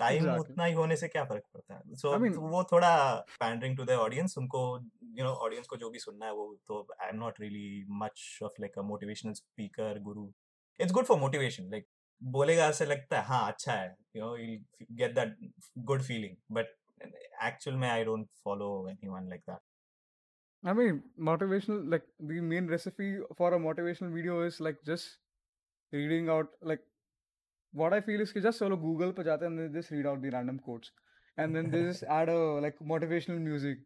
टाइम 0.00 0.16
एग्जैक्टली 0.16 0.40
उतना 0.40 0.64
ही 0.64 0.72
होने 0.72 0.96
से 0.96 1.08
क्या 1.08 1.24
फ़र्क 1.24 1.42
पड़ता 1.54 1.74
है? 1.74 1.94
सो 1.94 2.16
मीन 2.18 2.32
वो 2.32 2.62
थोड़ा 2.72 2.90
पैंडरिंग 3.40 3.76
टू 3.76 3.84
द 3.84 3.90
ऑडियंस 3.90 4.38
उनको 4.38 4.60
यू 5.18 5.24
नो 5.24 5.30
ऑडियंस 5.46 5.66
को 5.66 5.76
जो 5.76 5.90
भी 5.90 5.98
सुनना 5.98 6.26
है 6.26 6.32
वो 6.32 6.44
तो 6.66 6.86
I 7.02 7.08
am 7.08 7.16
not 7.16 7.40
really 7.40 7.84
much 8.02 8.38
of 8.42 8.60
like 8.60 8.78
a 8.78 8.82
motivational 8.82 9.32
speaker 9.32 9.98
guru 9.98 10.26
It's 10.79 10.93
good 10.93 11.05
for 11.05 11.19
motivation 11.19 11.69
like 11.71 11.87
बोलेगा 12.21 12.67
ऐसे 12.67 12.85
लगता 12.85 13.19
है 13.19 13.25
हाँ 13.27 13.51
अच्छा 13.51 13.73
है 13.73 13.95
you 14.15 14.21
know 14.21 14.35
you 14.37 14.85
get 15.01 15.15
that 15.15 15.35
good 15.91 16.01
feeling 16.11 16.35
but 16.55 16.75
actual 17.43 17.77
में 17.77 17.89
I 17.89 18.03
don't 18.03 18.27
follow 18.43 18.69
anyone 18.89 19.29
like 19.29 19.41
that 19.49 19.59
I 20.63 20.73
mean, 20.73 21.01
motivational, 21.19 21.89
like 21.89 22.03
the 22.19 22.39
main 22.39 22.67
recipe 22.67 23.17
for 23.37 23.53
a 23.53 23.59
motivational 23.59 24.13
video 24.13 24.41
is 24.41 24.59
like 24.59 24.83
just 24.85 25.17
reading 25.93 26.29
out, 26.29 26.49
like 26.61 26.81
what 27.73 27.93
I 27.93 28.01
feel 28.01 28.21
is 28.21 28.33
कि 28.33 28.41
just 28.43 28.59
solo 28.59 28.77
Google 28.77 29.13
पे 29.13 29.23
जाते 29.23 29.45
हैं 29.45 29.51
and 29.51 29.61
they 29.61 29.79
just 29.79 29.91
read 29.91 30.09
out 30.11 30.21
the 30.21 30.33
random 30.35 30.59
quotes 30.59 30.91
and 31.37 31.55
then 31.55 31.71
they 31.71 31.81
just 31.83 32.03
add 32.03 32.29
a 32.29 32.37
like 32.67 32.77
motivational 32.93 33.41
music. 33.47 33.81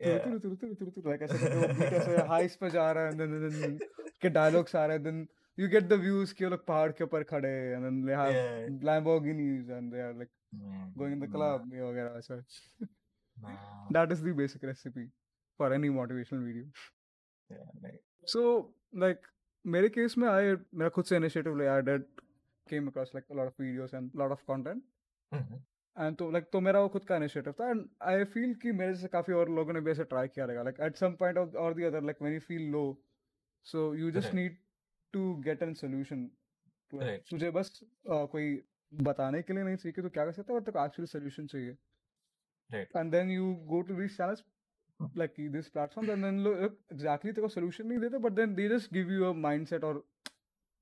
Turu 0.00 0.12
yeah 0.12 0.24
Turu 0.24 0.38
Turu 0.40 0.56
Turu 0.56 0.74
Turu 0.74 0.90
Turu 0.94 1.10
like 1.10 1.22
ऐसे 1.22 1.38
करके 1.38 1.58
वो 1.58 1.68
beat 1.76 1.92
ऐसे 2.00 2.26
highs 2.32 2.56
पे 2.62 2.70
जा 2.70 2.90
रहा 2.92 3.04
है 3.04 3.12
and 3.12 3.20
then 3.20 3.36
then 3.42 3.60
then 3.60 3.78
के 4.22 4.30
dialogues 4.38 4.74
आ 4.74 4.86
रहे 4.86 4.96
हैं 4.96 5.04
then 5.04 5.22
you 5.57 5.67
get 5.67 5.89
the 5.89 5.97
views 6.03 6.33
कि 6.33 6.45
वो 6.45 6.49
लोग 6.51 6.65
पहाड़ 6.67 6.91
के 6.91 7.03
ऊपर 7.03 7.23
खड़े 7.23 7.49
हैं 7.49 7.75
and 7.77 7.85
then 7.85 8.05
they 8.07 8.19
have 8.21 8.35
yeah. 8.35 8.69
Lamborghinis 8.89 9.73
and 9.79 9.93
they 9.93 10.05
are 10.09 10.13
like 10.13 10.31
Mm, 10.55 10.87
going 10.99 11.13
in 11.15 11.19
the 11.19 11.27
club 11.33 11.73
ये 11.73 11.81
वगैरह 11.81 12.17
ऐसा। 12.17 12.43
Nah, 13.43 13.91
that 13.97 14.11
is 14.15 14.21
the 14.23 14.31
basic 14.39 14.63
recipe 14.69 15.03
for 15.59 15.73
any 15.73 15.89
motivational 15.89 16.41
video. 16.47 16.65
yeah, 17.49 17.69
like, 17.83 18.01
So 18.33 18.73
like 19.03 19.29
मेरे 19.65 19.89
केस 19.89 20.17
में 20.17 20.27
आई 20.29 20.51
मेरा 20.51 20.89
खुद 20.89 21.05
से 21.05 21.15
initiative 21.15 21.57
लिया 21.57 21.75
I 21.75 21.81
did 21.81 22.03
came 22.69 22.87
across 22.87 23.11
like 23.15 23.25
lot 23.35 23.47
of 23.47 23.61
videos 23.61 23.93
and 23.93 24.11
lot 24.15 24.31
of 24.31 24.43
content 24.51 24.83
and 25.99 26.17
तो 26.17 26.29
लाइक 26.31 26.49
तो 26.53 26.59
मेरा 26.59 26.81
वो 26.81 26.89
खुद 26.89 27.05
का 27.05 27.15
इनिशिएटिव 27.15 27.53
था 27.59 27.69
एंड 27.69 27.87
आई 28.01 28.23
फील 28.23 28.53
कि 28.55 28.71
मेरे 28.71 28.95
से 28.95 29.07
काफ़ी 29.07 29.33
और 29.33 29.49
लोगों 29.49 29.73
ने 29.73 29.81
भी 29.81 29.91
ऐसे 29.91 30.03
ट्राई 30.03 30.27
किया 30.27 30.45
रहेगा। 30.45 30.63
लाइक 30.63 30.79
एट 30.81 30.95
सम 30.95 31.13
पॉइंट 31.13 31.37
और 31.37 31.73
the 31.73 31.83
other 31.83 32.03
like 32.03 32.21
when 32.21 32.33
you 32.33 32.39
feel 32.39 32.69
low 32.71 32.83
so 33.63 33.95
you 33.95 34.11
just 34.11 34.33
need 34.33 34.57
to 35.12 35.34
get 35.46 35.62
an 35.62 35.74
solution 35.82 36.26
to 36.90 36.98
right, 37.00 37.22
तुझे 37.30 37.50
बस 37.50 37.72
uh, 37.82 38.26
कोई 38.34 38.62
बताने 39.10 39.42
के 39.42 39.52
लिए 39.54 39.64
नहीं 39.64 39.76
चाहिए 39.76 39.92
कि 39.92 40.02
तू 40.02 40.08
क्या 40.18 40.24
कर 40.24 40.32
सकता 40.32 40.52
है 40.52 40.60
बट 40.60 40.66
तेरे 40.66 40.78
को 40.78 40.84
एक्चुअली 40.84 41.06
सोल्यूशन 41.12 41.46
चाहिए 41.54 41.76
right, 42.72 42.88
and 43.00 43.12
then 43.12 43.30
you 43.36 43.48
go 43.72 43.82
to 43.82 43.94
these 44.00 44.16
channels 44.16 44.42
like 45.22 45.34
these 45.54 45.68
platforms 45.68 46.10
and 46.14 46.24
then 46.24 46.42
look 46.44 46.78
exactly 46.96 47.32
the 47.38 47.48
solution 47.56 47.88
नहीं 47.88 47.98
देते 48.00 48.22
but 48.26 48.36
then 48.40 48.54
they 48.60 48.68
just 48.74 48.92
give 48.98 49.10
you 49.16 49.26
a 49.30 49.34
mindset 49.46 49.84
or 49.90 49.94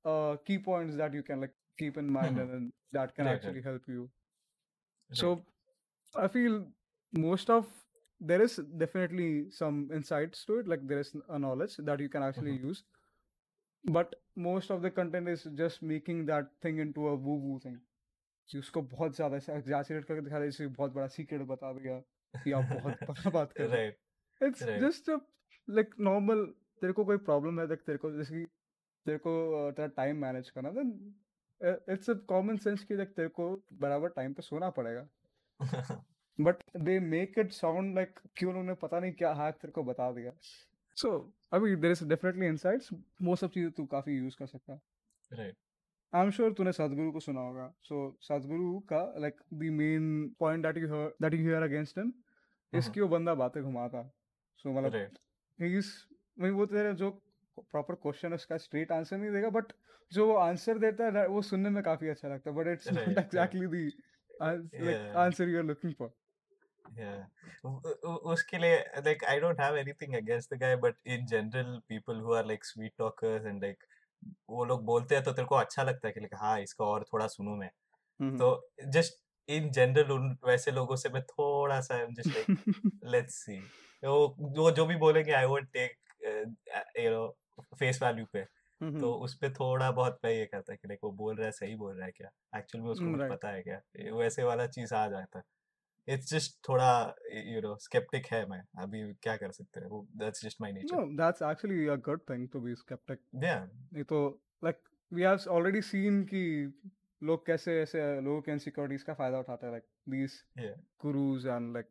uh, 0.05 0.35
key 0.45 0.57
points 0.69 0.95
that 1.03 1.13
you 1.13 1.23
can 1.23 1.41
like 1.41 1.55
keep 1.79 1.97
in 1.97 2.09
mind 2.17 2.37
mhm, 2.37 2.43
and 2.43 2.51
then 2.55 2.71
that 2.91 3.15
can 3.15 3.25
right, 3.25 3.43
right, 3.43 3.55
actually 3.55 3.61
help 3.69 3.87
you 3.95 4.09
right, 5.09 5.17
so 5.21 5.41
I 6.15 6.27
feel 6.27 6.65
most 7.13 7.49
of 7.49 7.65
there 8.21 8.41
is 8.41 8.55
definitely 8.83 9.49
some 9.51 9.89
insights 9.93 10.45
to 10.45 10.59
it 10.59 10.67
like 10.67 10.87
there 10.87 10.99
is 10.99 11.15
a 11.29 11.39
knowledge 11.39 11.75
that 11.77 11.99
you 11.99 12.09
can 12.09 12.23
actually 12.23 12.53
mhm, 12.53 12.63
use 12.69 12.83
But 13.84 14.14
most 14.36 14.70
of 14.70 14.82
the 14.82 14.90
content 14.90 15.28
is 15.28 15.44
just 15.54 15.82
making 15.82 16.26
that 16.26 16.50
thing 16.62 16.78
into 16.78 17.08
a 17.08 17.14
woo 17.14 17.36
woo 17.36 17.58
thing. 17.58 17.78
कि 18.48 18.58
उसको 18.58 18.82
बहुत 18.82 19.16
ज़्यादा 19.16 19.36
ऐसे 19.36 20.00
करके 20.00 20.20
दिखा 20.20 20.38
दिया 20.38 20.46
जैसे 20.46 20.66
बहुत 20.66 20.92
बड़ा 20.92 21.06
सीक्रेट 21.06 21.42
बता 21.42 21.72
दिया 21.72 21.98
कि 22.34 22.52
आप 22.52 22.64
बहुत 22.64 22.98
बड़ा 23.10 23.30
बात 23.30 23.52
कर 23.52 23.66
रहे 23.66 23.86
हो। 23.86 24.46
इट्स 24.46 24.62
जस्ट 24.62 25.10
लाइक 25.70 25.94
नॉर्मल 26.00 26.44
तेरे 26.80 26.92
को 26.92 27.04
कोई 27.04 27.16
प्रॉब्लम 27.16 27.60
है 27.60 27.66
देख 27.66 27.78
तेरे 27.78 27.98
को 27.98 28.10
जैसे 28.12 28.34
कि 28.34 28.44
तेरे 29.06 29.18
को 29.18 29.70
तेरा 29.70 29.88
टाइम 29.88 30.16
मैनेज 30.16 30.50
करना 30.50 30.70
then 30.70 31.14
it's 31.90 32.10
a 32.10 32.14
common 32.14 32.56
sense 32.56 32.84
कि 32.84 32.96
देख 32.96 33.08
तेरे 33.08 33.28
को 33.28 33.62
बराबर 33.72 34.08
टाइम 34.08 34.32
पे 34.32 34.42
सोना 34.42 34.70
पड़ेगा। 34.70 35.08
But 36.40 36.56
they 36.76 37.00
make 37.00 37.38
it 37.38 37.52
sound 37.52 37.94
like 37.94 38.20
क्यों 38.36 38.50
उन्होंने 38.50 38.74
पता 38.74 39.00
नहीं 39.00 39.12
क्या 39.12 39.32
हैक 39.32 39.54
तेरे 39.54 39.72
को 39.72 39.82
बता 39.84 40.12
दिया। 40.12 40.32
सो 40.96 41.10
अभी 41.52 41.74
देयर 41.76 41.92
इज़ 41.92 42.04
डेफिनेटली 42.08 42.46
इनसाइट्स 42.46 42.88
वो 43.22 43.36
सब 43.36 43.50
चीज़ें 43.50 43.70
तू 43.72 43.84
काफ़ी 43.86 44.16
यूज़ 44.16 44.36
कर 44.38 44.46
सकता 44.46 44.72
है। 44.72 44.80
Right, 45.30 45.56
आई 46.12 46.24
एम 46.24 46.30
श्योर 46.30 46.52
तूने 46.52 46.72
सदगुरु 46.72 47.12
को 47.12 47.20
सुना 47.20 47.40
होगा। 47.40 47.72
सो 47.82 48.18
सदगुरु 48.22 48.78
का 48.88 49.02
like 49.18 49.40
the 49.54 49.70
main 49.74 50.34
point 50.40 50.66
that 50.66 50.76
you 50.78 50.88
that 51.22 51.34
you 51.34 51.40
hear 51.40 51.62
against 51.62 51.98
him 51.98 52.12
इसकी 52.72 53.00
वो 53.00 53.08
बंदा 53.08 53.34
बातें 53.34 53.62
घुमाता। 53.62 54.02
सो 54.58 54.72
मतलब 54.72 54.94
ही 55.58 56.50
वो 56.50 56.66
तेरे 56.66 56.92
जो 56.94 57.10
प्रॉपर 57.58 57.94
क्वेश्चन 57.94 58.34
उसका 58.34 58.56
स्ट्रेट 58.58 58.92
आंसर 58.92 59.16
नहीं 59.16 59.30
देगा 59.32 59.48
बट 59.50 59.72
जो 60.12 60.26
वो 60.26 60.34
आंसर 60.36 60.78
देता 60.78 61.10
है 61.12 61.26
वो 61.28 61.42
सुनने 61.42 61.70
में 61.70 61.82
काफ़ी 61.82 62.08
अच्छा 62.08 62.28
लगता 62.28 62.50
है। 62.50 62.56
But 62.56 62.66
it's 62.68 62.88
not 62.92 63.18
exactly 63.18 63.66
the 64.42 65.14
answer 65.18 65.48
you 65.48 65.58
are 65.58 65.64
looking 65.64 65.94
for 65.94 66.10
उसके 68.04 68.58
लिए 68.58 68.76
like 68.78 69.24
I 69.24 69.40
don't 69.40 69.60
have 69.60 69.76
anything 69.76 70.14
against 70.14 70.54
the 70.54 70.58
guy 70.58 70.76
but 70.76 70.96
in 71.06 71.26
general 71.26 71.80
people 71.88 72.20
who 72.20 72.34
are 72.34 72.46
like 72.46 72.64
sweet 72.64 72.92
talkers 72.98 73.46
and 73.46 73.62
like 73.64 73.84
वो 74.50 74.64
लोग 74.64 74.84
बोलते 74.84 75.14
हैं 75.14 75.24
तो 75.24 75.32
तेरे 75.32 75.46
को 75.46 75.54
अच्छा 75.54 75.82
लगता 75.82 76.08
है 76.08 76.14
कि 76.14 76.20
लाइक 76.20 76.34
हाँ 76.34 76.60
इसका 76.60 76.84
और 76.84 77.04
थोड़ा 77.04 77.26
सुनू 77.26 77.56
मैं। 77.56 77.70
तो 78.20 78.70
जस्ट 78.88 79.24
इन 79.48 79.70
जनरल 79.70 80.12
उन 80.12 80.38
वैसे 80.46 80.70
लोगों 80.70 80.96
से 80.96 81.08
मैं 81.08 81.22
थोड़ा 81.22 81.80
सा 81.80 81.94
I 81.94 82.06
just 82.06 82.36
like 82.36 82.48
let's 83.04 83.34
see 83.34 83.58
वो 84.02 84.36
जो 84.40 84.70
जो 84.70 84.86
भी 84.86 84.96
बोलेंगे 84.96 85.32
I 85.32 85.46
would 85.46 85.68
take 85.72 85.96
you 87.00 87.10
know 87.10 87.28
face 87.78 88.02
value 88.02 88.26
पे। 88.32 88.44
तो 89.00 89.12
उस 89.14 89.34
पे 89.34 89.50
थोड़ा 89.50 89.90
बहुत 89.90 90.18
मैं 90.24 90.32
ये 90.32 90.46
करता 90.46 90.74
कि 90.74 90.88
लाइक 90.88 91.00
वो 91.04 91.12
बोल 91.12 91.36
रहा 91.36 91.46
है 91.46 91.52
सही 91.52 91.74
बोल 91.76 91.96
रहा 91.96 92.06
है 92.06 92.12
क्या? 92.12 92.30
एक्चुअली 92.58 92.84
में 92.84 92.92
उसको 92.92 93.06
right. 93.06 93.30
पता 93.30 93.48
है 93.48 93.62
क्या? 93.62 93.80
वैसे 94.18 94.42
वाला 94.42 94.66
चीज़ 94.66 94.94
आ 94.94 95.08
जाता। 95.08 95.38
है 95.38 95.44
इट्स 96.08 96.30
जस्ट 96.32 96.56
थोड़ा 96.68 96.90
यू 97.54 97.60
नो 97.60 97.76
स्केप्टिक 97.80 98.26
है 98.32 98.44
मैं 98.50 98.60
अभी 98.82 99.02
क्या 99.22 99.36
कर 99.36 99.50
सकते 99.52 99.80
हैं 99.80 99.86
वो 99.88 100.06
that's 100.22 100.44
just 100.44 100.60
my 100.60 100.72
No, 100.72 100.78
nature 100.78 101.16
that's 101.22 101.42
actually 101.50 101.80
a 101.94 101.96
good 102.08 102.24
thing 102.30 102.48
to 102.54 102.62
be 102.66 102.74
skeptic. 102.82 103.20
या 103.44 103.58
नहीं 103.92 104.04
तो 104.14 104.20
like 104.68 104.80
we 105.18 105.26
have 105.28 105.46
already 105.58 105.82
seen 105.92 106.24
कि 106.34 106.42
लोग 107.22 107.46
कैसे 107.46 107.80
ऐसे 107.82 108.02
लोगों 108.20 108.40
के 108.42 108.52
इनसिक्योरिटीज 108.52 109.02
का 109.02 109.14
फ़ायदा 109.14 109.38
उठाते 109.38 109.66
हैं 109.66 109.72
like 109.74 109.88
these 110.14 110.36
या 110.64 110.74
gurus 111.04 111.48
and 111.56 111.76
like 111.78 111.90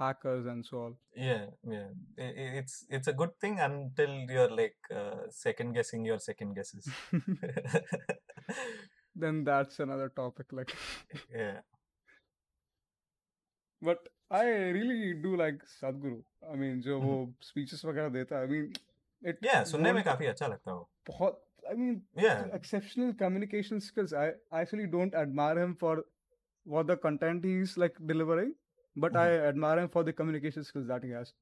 hackers 0.00 0.46
and 0.52 0.66
so 0.70 0.80
all. 0.86 0.94
yeah 1.26 1.44
yeah 1.74 1.86
I- 2.24 2.32
I- 2.42 2.48
it's 2.62 2.74
it's 2.98 3.10
a 3.12 3.14
good 3.20 3.30
thing 3.44 3.54
until 3.66 4.12
you're 4.34 4.50
like 4.58 4.90
uh, 5.02 5.22
second 5.36 5.78
guessing 5.78 6.04
your 6.08 6.18
second 6.24 6.58
guesses 6.58 6.90
then 9.24 9.42
that's 9.44 9.80
another 9.86 10.08
topic 10.20 10.52
like 10.60 10.74
yeah 11.30 11.60
but 13.82 14.08
I 14.32 14.72
really 14.72 15.12
do 15.22 15.36
like 15.36 15.62
Sadhguru 15.68 16.20
I 16.50 16.58
mean 16.58 16.80
जो 16.80 16.98
वो 17.00 17.14
mm-hmm. 17.14 17.44
Speeches 17.44 17.84
वगैरह 17.84 18.08
देता 18.10 18.38
I 18.38 18.46
mean 18.46 18.72
it 19.22 19.46
सुनने 19.68 19.92
में 19.92 20.02
काफ़ी 20.04 20.26
अच्छा 20.26 20.46
लगता 20.46 20.72
है 20.72 20.84
बहुत 21.08 21.42
I 21.68 21.74
mean 21.76 22.50
exceptional 22.54 23.12
communication 23.20 23.78
skills 23.80 24.14
I 24.14 24.28
actually 24.60 24.86
don't 24.88 25.14
admire 25.14 25.58
him 25.58 25.74
for 25.80 26.04
what 26.66 26.86
the 26.86 26.98
content 27.02 27.44
he 27.44 27.60
is 27.60 27.74
like 27.78 28.00
delivering 28.02 28.52
but 28.96 29.16
I 29.16 29.36
admire 29.48 29.78
him 29.78 29.88
for 29.88 30.04
the 30.04 30.12
communication 30.18 30.62
skills 30.62 30.86
that 30.86 31.04
he 31.04 31.10
has 31.10 31.32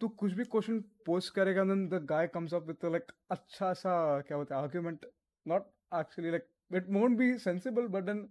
तू 0.00 0.08
कुछ 0.20 0.32
भी 0.32 0.44
क्वेश्चन 0.46 0.80
पोस्ट 1.06 1.34
करेगा 1.34 1.64
then 1.64 1.88
the 1.88 2.04
guy 2.06 2.26
comes 2.28 2.54
up 2.54 2.66
with 2.68 2.90
like 2.92 3.12
अच्छा 3.30 3.72
सा 3.74 3.96
क्या 4.28 4.36
होता 4.36 4.68
है 4.76 4.98
not 5.46 5.70
actually 5.94 6.30
like 6.30 6.46
it 6.74 6.88
won't 6.90 7.16
be 7.18 7.36
sensible 7.40 7.86
but 7.88 8.04
then 8.04 8.28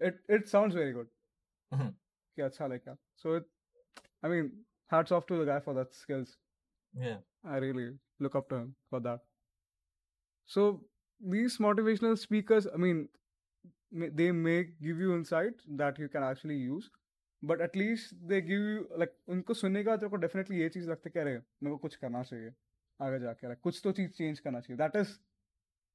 it 0.00 0.22
it 0.30 0.46
sounds 0.48 0.76
very 0.76 0.92
good 0.92 1.08
कि 2.36 2.42
अच्छा 2.42 2.66
लगा 2.66 2.96
so 3.16 3.36
it 3.36 3.46
I 4.24 4.30
mean 4.30 4.64
hats 4.92 5.12
off 5.12 5.24
to 5.28 5.42
the 5.42 5.46
guy 5.46 5.60
for 5.60 5.74
that 5.74 5.92
skills 5.92 6.38
या 6.94 7.22
I 7.44 7.60
really 7.60 7.88
look 8.22 8.36
up 8.36 8.46
to 8.50 8.56
him 8.56 8.72
for 8.90 9.00
that 9.00 9.20
so 10.48 10.70
these 11.20 11.60
motivational 11.60 12.14
speakers 12.14 12.66
I 12.66 12.78
mean 12.78 13.08
they 13.94 14.32
may 14.32 14.62
give 14.64 15.00
you 15.00 15.14
insight 15.16 15.62
that 15.68 16.00
you 16.00 16.08
can 16.08 16.24
actually 16.24 16.56
use 16.56 16.88
but 17.44 17.60
at least 17.60 18.14
they 18.14 18.40
give 18.40 18.68
you 18.68 18.80
like 18.98 19.16
उनको 19.28 19.54
सुनने 19.54 19.84
का 19.84 19.96
तेरे 19.96 20.16
definitely 20.16 20.60
ये 20.60 20.68
चीज़ 20.68 20.90
लगती 20.90 21.08
है 21.08 21.12
कह 21.12 21.22
रहे 21.22 21.38
मेरे 21.38 21.70
को 21.70 21.76
कुछ 21.76 21.96
करना 21.96 22.22
चाहिए 22.22 22.54
आगे 23.00 23.18
जाके 23.18 23.46
रहा 23.46 23.54
कुछ 23.54 23.80
तो 23.84 23.92
चीज़ 23.92 24.10
चेंज 24.10 24.40
करना 24.40 24.60
चाहिए। 24.60 24.78
That 24.78 24.96
is 24.96 25.18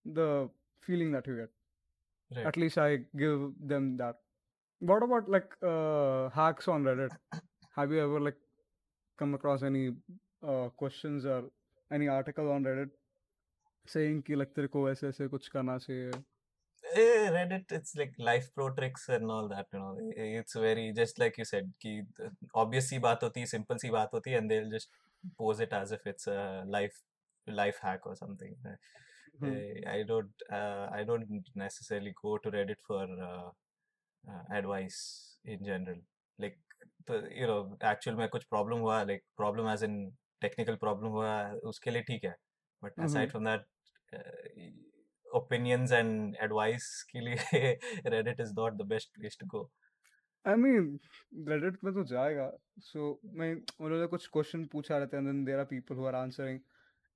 the 0.05 0.49
feeling 0.83 1.13
that 1.13 1.27
you 1.27 1.35
get 1.35 2.47
at least 2.47 2.79
I 2.79 2.97
give 2.97 3.55
them 3.61 3.97
that 3.97 4.15
What 4.80 5.02
about 5.02 5.28
like 5.28 5.50
uh, 5.62 6.30
hacks 6.30 6.68
on 6.68 6.84
Reddit? 6.84 7.10
Have 7.76 7.92
you 7.92 8.00
ever 8.02 8.20
like 8.20 8.36
come 9.18 9.34
across 9.34 9.62
any 9.62 9.90
uh, 10.46 10.68
questions 10.76 11.26
or 11.26 11.44
any 11.92 12.08
article 12.08 12.50
on 12.50 12.64
Reddit 12.64 12.90
saying 13.86 14.22
कि 14.22 14.36
like 14.36 14.54
तेरे 14.54 14.68
को 14.68 14.90
ऐसे 14.90 15.08
ऐसे 15.08 15.28
कुछ 15.28 15.48
करना 15.48 15.78
चाहिए 15.78 16.10
Eh, 16.96 17.30
Reddit, 17.30 17.72
it's 17.72 17.94
like 17.94 18.14
life 18.18 18.46
pro 18.54 18.70
tricks 18.70 19.08
and 19.08 19.30
all 19.30 19.48
that, 19.48 19.66
you 19.72 19.78
know. 19.78 19.96
Eh, 20.16 20.38
It's 20.38 20.56
very 20.56 20.92
just 20.92 21.18
like 21.18 21.36
you 21.38 21.44
said, 21.44 21.72
कि 21.84 22.06
the 22.18 22.30
obvious 22.62 22.88
सी 22.88 22.98
बात 22.98 23.22
होती 23.22 23.40
है, 23.40 23.46
simple 23.46 23.78
सी 23.80 23.90
बात 23.90 24.14
होती 24.14 24.30
है, 24.30 24.38
and 24.38 24.50
they'll 24.50 24.70
just 24.70 24.88
pose 25.38 25.60
it 25.60 25.72
as 25.72 25.92
if 25.92 26.06
it's 26.12 26.26
a 26.26 26.64
life 26.66 26.96
life 27.46 27.78
hack 27.82 28.06
or 28.06 28.16
something. 28.16 28.56
Eh, 28.66 28.76
Hmm. 29.42 29.52
eh, 29.54 29.82
I 29.90 30.02
don't 30.02 30.42
uh, 30.50 30.88
I 31.00 31.04
don't 31.04 31.50
necessarily 31.54 32.14
go 32.22 32.38
to 32.38 32.50
Reddit 32.50 32.80
for 32.86 33.02
uh, 33.02 33.28
uh, 33.28 33.50
advice 34.29 34.97
in 35.49 35.59
general. 35.59 35.99
Like 36.41 36.57
you 37.11 37.47
know, 37.47 37.77
actual 37.83 38.17
में 38.17 38.29
कुछ 38.29 38.43
problem 38.55 38.79
हुआ, 38.79 39.03
like 39.05 39.21
problem 39.41 39.75
as 39.75 39.83
in 39.89 40.11
technical 40.45 40.75
problem 40.75 41.09
हुआ, 41.09 41.51
उसके 41.51 41.91
लिए 41.91 42.01
ठीक 42.01 42.23
है. 42.23 42.35
But 42.85 42.99
Mhm. 42.99 43.07
aside 43.07 43.31
from 43.31 43.45
that, 43.45 43.59
uh, 44.17 44.69
opinions 45.35 45.87
and 45.91 46.33
advice 46.43 47.03
के 47.11 47.19
लिए 47.19 47.35
Reddit 48.07 48.39
is 48.39 48.49
not 48.59 48.71
the 48.71 48.85
best 48.85 49.07
place 49.19 49.37
to 49.43 49.49
go. 49.55 49.65
I 50.47 50.55
mean, 50.55 50.85
Reddit 51.47 51.83
में 51.83 51.93
तो 51.93 52.03
जाएगा. 52.03 52.51
So 52.79 53.15
मैं 53.25 53.55
उन्होंने 53.55 54.07
कुछ 54.07 54.27
क्वेश्चन 54.27 54.65
पूछा 54.65 54.97
रहते 54.97 55.17
हैं 55.17 55.23
and 55.23 55.33
then 55.33 55.49
there 55.49 55.65
are 55.65 55.73
people 55.73 56.01
who 56.01 56.13
are 56.13 56.25
answering. 56.27 56.59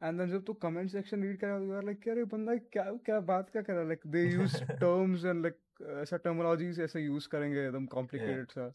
And 0.01 0.19
then 0.19 0.29
जब 0.29 0.43
तू 0.45 0.53
comment 0.65 0.91
section 0.91 1.23
read 1.23 1.37
कर 1.37 1.47
रहा 1.47 1.57
है, 1.57 1.67
you 1.67 1.73
are 1.73 1.87
like 1.89 2.07
यार 2.07 2.17
ये 2.17 2.25
बंदा 2.25 2.55
क्या 2.55 2.83
क्या 2.83 3.19
बात 3.19 3.49
क्या 3.49 3.61
कर 3.61 3.73
रहा 3.73 3.83
है? 3.83 3.89
Like 3.89 4.05
they 4.11 4.25
use 4.35 4.53
terms 4.83 5.25
and 5.31 5.45
like 5.45 5.57
ऐसा 6.01 6.19
terminologies 6.27 6.79
ऐसे 6.79 7.07
use 7.09 7.25
करेंगे 7.25 7.65
एकदम 7.67 7.85
complicated 7.85 8.51
सा. 8.51 8.73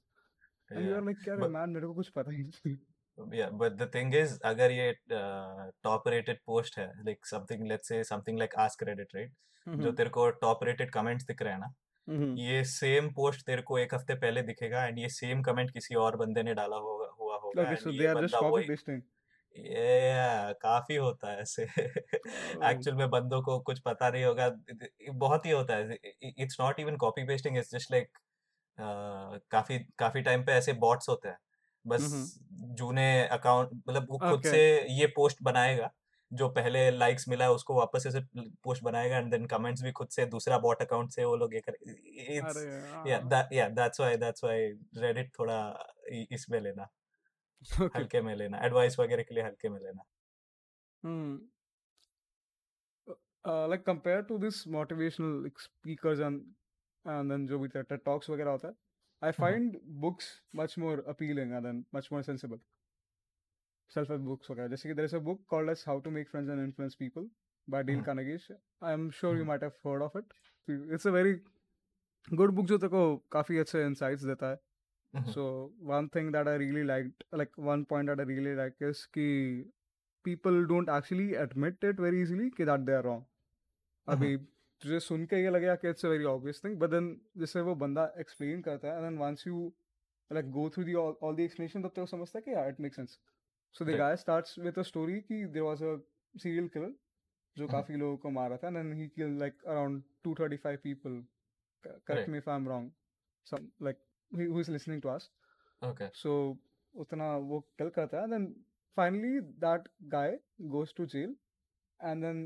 Yeah. 0.73 0.93
are 0.97 1.05
like 1.07 1.29
यार 1.29 1.39
But- 1.39 1.51
man 1.51 1.69
मेरे 1.69 1.87
को 1.87 1.95
कुछ 1.95 2.09
पता 2.09 2.31
ही 2.31 2.43
नहीं. 2.43 2.77
Yeah, 3.19 3.51
but 3.63 3.75
the 3.81 3.87
thing 3.87 4.13
is, 4.21 4.39
अगर 4.45 4.71
ये 4.71 4.93
uh, 4.93 5.65
top 5.87 6.07
rated 6.13 6.39
post 6.51 6.79
है, 6.79 6.93
like 7.05 7.21
something, 7.33 7.65
let's 7.73 7.91
say 7.93 8.03
something 8.13 8.39
like 8.43 8.57
Ask 8.67 8.85
Reddit, 8.89 9.17
right? 9.17 9.33
mm-hmm. 9.67 9.83
जो 9.83 9.93
तेरे 9.93 10.11
को 10.11 10.29
top 10.45 10.65
rated 10.69 10.93
comments 10.97 11.27
दिख 11.27 11.43
रहे 11.43 11.53
हैं 11.53 11.61
ना, 11.61 11.75
Mhm. 12.11 12.39
ये 12.39 12.65
सेम 12.65 13.09
पोस्ट 13.09 13.47
तेरे 13.47 13.63
को 13.63 13.79
एक 13.79 13.95
हफ़्ते 13.95 14.15
पहले 14.15 14.43
दिखेगा 14.43 14.87
एंड 14.87 14.99
ये 14.99 15.09
सेम 15.09 15.43
कमेंट 15.43 15.71
किसी 15.71 15.95
और 15.95 16.17
बंदे 16.17 16.43
ने 16.43 16.55
डाला 16.55 16.77
होगा 16.77 17.07
हुआ 17.21 17.37
होगा 17.37 17.63
Okay, 17.63 17.81
so 17.83 17.93
they 17.99 18.09
are 18.11 18.23
just 18.23 18.35
copy 18.35 18.67
pasting. 18.71 19.01
Yeah, 19.57 20.55
काफ़ी 20.63 20.97
होता 20.97 21.31
है 21.33 21.41
ऐसे. 21.43 21.63
एक्चुअल 22.71 22.97
में 22.97 23.11
बंदों 23.11 23.43
को 23.43 23.59
कुछ 23.61 23.81
पता 23.81 24.11
नहीं 24.11 24.25
होगा 24.25 24.51
बहुत 25.13 25.47
ही 25.47 25.51
होता 25.51 25.77
है। 25.77 25.99
It's 26.39 26.61
not 26.61 26.81
even 26.81 26.97
copy 26.97 27.25
pasting 27.25 27.59
it's 27.59 27.71
just 27.71 27.93
like 27.93 28.19
काफ़ी 29.51 29.79
काफ़ी 29.99 30.23
टाइम 30.23 30.45
पे 30.45 30.53
ऐसे 30.53 30.73
बॉट्स 30.73 31.09
होते 31.09 31.29
हैं। 31.29 31.39
बस 31.87 32.35
जूने 32.53 33.27
अकाउंट 33.29 33.71
मतलब 33.89 34.07
वो 34.11 34.19
खुद 34.19 34.43
से 34.45 34.61
ये 34.93 35.07
पोस्ट 35.07 35.39
बनाएगा 35.43 35.91
जो 36.33 36.49
पहले 36.49 36.91
लाइक्स 36.91 37.29
मिला 37.29 37.45
है 37.45 37.51
उसको 37.51 37.75
वापस 37.75 38.05
ऐसे 38.07 38.21
पोस्ट 38.65 38.83
बनाएगा 38.85 39.17
एंड 39.17 39.31
देन 39.31 39.47
कमेंट्स 39.47 39.83
भी 39.83 39.93
खुद 39.93 40.09
से 40.09 40.27
दूसरा 40.27 40.59
बॉट 40.59 40.83
अकाउंट 40.83 41.13
से 41.13 41.25
वो 41.25 41.37
लोग 41.37 41.55
ये 41.55 41.61
कर 41.61 41.77
it's 42.37 42.69
yeah 43.55 43.69
that's 43.75 44.01
why 44.01 44.17
that's 44.17 44.45
why 44.45 44.57
reddit 45.03 45.29
थोड़ा 45.39 45.59
इसमें 46.31 46.61
लेना। 46.61 46.89
Okay. 47.73 47.89
हल्के 47.97 48.21
में 48.23 48.35
लेना 48.37 48.59
एडवाइस 48.67 48.99
वगैरह 48.99 49.23
के 49.23 49.35
लिए 49.35 49.45
हल्के 49.45 49.69
में 49.69 49.81
लेना 49.81 50.03
Hmm. 51.05 51.37
Uh, 53.45 53.69
like 53.69 53.85
compared 53.85 54.27
to 54.29 54.39
this 54.39 54.67
motivational 54.67 55.43
like, 55.45 55.59
speakers 55.59 56.21
and 56.21 56.41
and 57.05 57.31
then 57.31 57.47
जो 57.49 57.59
भी 57.59 57.69
TED 57.69 57.99
talks 58.09 58.31
वगैरह 58.31 58.51
होता 58.51 58.69
है, 58.69 58.75
I 59.23 59.33
find 59.33 59.77
books 60.05 60.29
much 60.61 60.79
more 60.79 60.95
appealing 61.13 61.53
and 61.53 61.67
then 61.69 61.83
much 61.93 62.11
more 62.13 62.23
sensible. 62.23 62.59
Self-help 63.95 64.25
books 64.29 64.51
वगैरह 64.51 64.69
जैसे 64.69 64.95
कि 64.95 65.03
is 65.03 65.15
a 65.15 65.21
book 65.21 65.43
called 65.53 65.75
as 65.75 65.85
How 65.89 65.99
to 66.01 66.11
Make 66.11 66.31
Friends 66.35 66.49
and 66.49 66.65
Influence 66.65 66.97
People 67.03 67.29
by 67.69 67.83
Dale 67.83 67.97
Mhm. 67.97 68.05
Carnegie. 68.05 68.39
I'm 68.83 69.11
sure 69.11 69.37
you 69.37 69.45
Mhm. 69.45 69.49
might 69.49 69.63
have 69.63 69.77
heard 69.87 70.03
of 70.03 70.17
it. 70.23 70.33
It's 70.69 71.07
a 71.07 71.13
very 71.13 71.35
good 72.41 72.55
book 72.55 72.67
जो 72.67 72.79
तेरे 72.79 72.89
को 72.89 73.17
काफ़ी 73.33 73.59
अच्छे 73.59 73.85
insights 73.89 74.25
देता 74.25 74.51
है. 74.51 74.57
so 75.23 75.71
one 75.81 76.09
thing 76.09 76.33
that 76.33 76.49
i 76.49 76.55
really 76.55 76.85
liked 76.85 77.25
like 77.33 77.53
one 77.57 77.85
point 77.85 78.09
that 78.09 78.21
i 78.21 78.25
really 78.25 78.55
like 78.55 78.75
is 78.81 79.07
ki 79.07 79.29
people 80.25 80.67
don't 80.67 80.89
actually 80.89 81.35
admit 81.35 81.77
it 81.83 81.97
very 81.97 82.23
easily 82.23 82.51
ki 82.51 82.65
that 82.65 82.85
they 82.87 82.99
are 82.99 83.07
wrong. 83.09 83.25
abhi 84.09 84.35
तुझे 84.83 84.99
सुन 85.01 85.25
के 85.27 85.37
ये 85.43 85.51
लगेगा 85.51 85.75
कि 85.75 85.89
it's 85.89 86.05
a 86.05 86.09
very 86.09 86.25
obvious 86.25 86.61
thing 86.65 86.77
but 86.79 86.91
then 86.91 87.07
जैसे 87.39 87.61
वो 87.67 87.75
बंदा 87.83 88.03
explain 88.21 88.63
करता 88.63 88.89
है 88.89 88.95
and 88.95 89.05
then 89.05 89.19
once 89.19 89.47
you 89.47 89.61
like 90.31 90.51
go 90.51 90.69
through 90.71 90.85
the 90.85 90.95
all 91.23 91.37
the 91.37 91.41
explanation 91.41 91.83
तब 91.83 91.93
तक 91.97 92.09
समझता 92.09 92.39
है 92.39 92.43
कि 92.43 92.69
it 92.71 92.81
make 92.81 92.95
sense 92.95 93.19
so 93.75 93.85
the 93.85 93.97
guy 93.99 94.17
starts 94.17 94.59
with 94.59 94.79
a 94.79 94.83
story 94.83 95.21
कि 95.21 95.45
there 95.45 95.65
was 95.65 95.83
a 95.83 95.95
serial 96.35 96.69
killer 96.69 96.93
जो 97.57 97.65
uh-huh. 97.65 97.73
काफ़ी 97.73 97.97
लोगों 97.97 98.17
को 98.17 98.31
मारा 98.31 98.57
था 98.57 98.69
and 98.69 98.93
he 98.95 99.09
kill 99.09 99.39
like 99.39 99.65
around 99.67 100.03
235 100.27 100.77
people 100.85 101.23
correct 101.85 102.29
me 102.29 102.39
if 102.39 102.51
I 102.51 102.57
am 102.57 102.69
wrong 102.69 102.91
some 103.47 103.69
like 103.83 103.99
who 104.33 104.59
is 104.59 104.69
listening 104.69 105.01
to 105.01 105.11
us. 105.11 105.31
okay 105.83 106.11
So 106.13 106.59
उतना 107.05 107.37
वो 107.51 107.61
किल 107.79 107.89
करता 107.99 108.21
है 108.23 108.29
then 108.33 108.47
finally 108.99 109.41
that 109.65 109.89
guy 110.15 110.29
goes 110.75 110.93
to 110.99 111.07
jail 111.15 111.35
and 112.01 112.23
then 112.23 112.41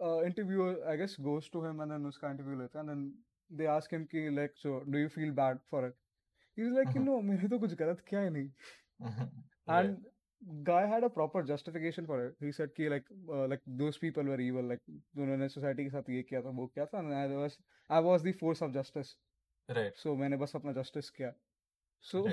uh, 0.00 0.22
interviewer 0.24 0.70
I 0.88 0.96
guess 0.96 1.16
goes 1.16 1.48
to 1.50 1.64
him 1.64 1.80
and 1.80 1.90
then 1.92 2.06
उसका 2.12 2.30
interview 2.36 2.58
लेता 2.60 2.78
है 2.78 2.84
and 2.84 2.90
then 2.94 3.02
they 3.60 3.66
ask 3.76 3.90
him 3.96 4.06
कि 4.14 4.28
like 4.40 4.56
so 4.64 4.80
do 4.94 4.98
you 5.04 5.08
feel 5.16 5.32
bad 5.42 5.60
for 5.70 5.84
it 5.88 5.96
he's 6.56 6.72
like 6.78 6.94
Mhm. 6.94 7.04
no 7.08 7.20
मैंने 7.30 7.48
तो 7.48 7.58
कुछ 7.66 7.74
गलत 7.84 8.04
किया 8.08 8.20
ही 8.22 8.30
नहीं 8.38 8.50
Mhm. 9.00 9.44
And 9.68 10.06
guy 10.64 10.86
had 10.86 11.04
a 11.04 11.10
proper 11.10 11.42
justification 11.42 12.06
for 12.06 12.18
it 12.26 12.34
he 12.40 12.52
said 12.52 12.70
कि 12.76 12.88
like 12.90 13.04
uh, 13.36 13.46
like 13.52 13.62
those 13.82 13.98
people 14.04 14.24
were 14.32 14.40
evil 14.40 14.62
like 14.72 14.82
उन्होंने 15.16 15.48
society 15.54 15.84
के 15.84 15.90
साथ 15.90 16.10
ये 16.10 16.22
किया 16.30 16.42
था 16.42 16.50
वो 16.60 16.66
किया 16.74 16.86
था 16.92 16.98
and 17.02 17.14
I 17.20 17.26
was 17.42 17.58
I 17.90 18.00
was 18.08 18.22
the 18.28 18.32
force 18.42 18.62
of 18.66 18.72
justice 18.78 19.14
right 19.70 19.96
so 19.96 20.14
मैंने 20.16 20.36
बस 20.36 20.52
अपना 20.56 20.72
जस्टिस 20.72 21.10
किया। 21.10 21.32
सो 22.00 22.28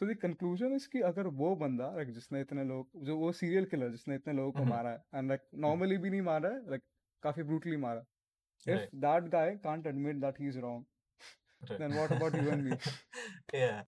सो 0.00 0.06
द 0.06 0.10
इज़ 0.72 0.88
कि 0.88 1.00
अगर 1.00 1.26
वो 1.26 1.56
बंदा 1.56 1.94
लाइक 1.94 2.10
जिसने 2.10 2.40
इतने 2.40 2.64
लोग 2.64 2.90
जो 3.04 3.16
वो 3.18 3.32
सीरियल 3.32 3.64
किलर 3.64 3.90
जिसने 3.90 4.14
इतने 4.14 4.32
लोगों 4.32 4.52
को 4.52 4.58
mm-hmm. 4.58 4.76
मारा 4.76 4.90
है 4.90 5.04
एंड 5.14 5.28
लाइक 5.28 5.40
नॉर्मली 5.54 5.98
भी 5.98 6.10
नहीं 6.10 6.22
मारा 6.22 6.48
है 6.48 6.70
लाइक 6.70 6.82
काफ़ी 7.22 7.42
ब्रूटली 7.42 7.76
मारा 7.76 8.04
if 8.68 8.96
that 8.96 9.24
guy 9.24 9.56
can't 9.56 9.86
admit 9.86 10.16
that 10.16 10.40
he 10.40 10.48
is 10.48 10.58
wrong 10.58 10.84
then 11.78 11.92
what 11.92 12.12
about 12.12 12.34
you 12.34 12.50
and 12.50 12.62
me 12.64 12.70
या 13.60 13.86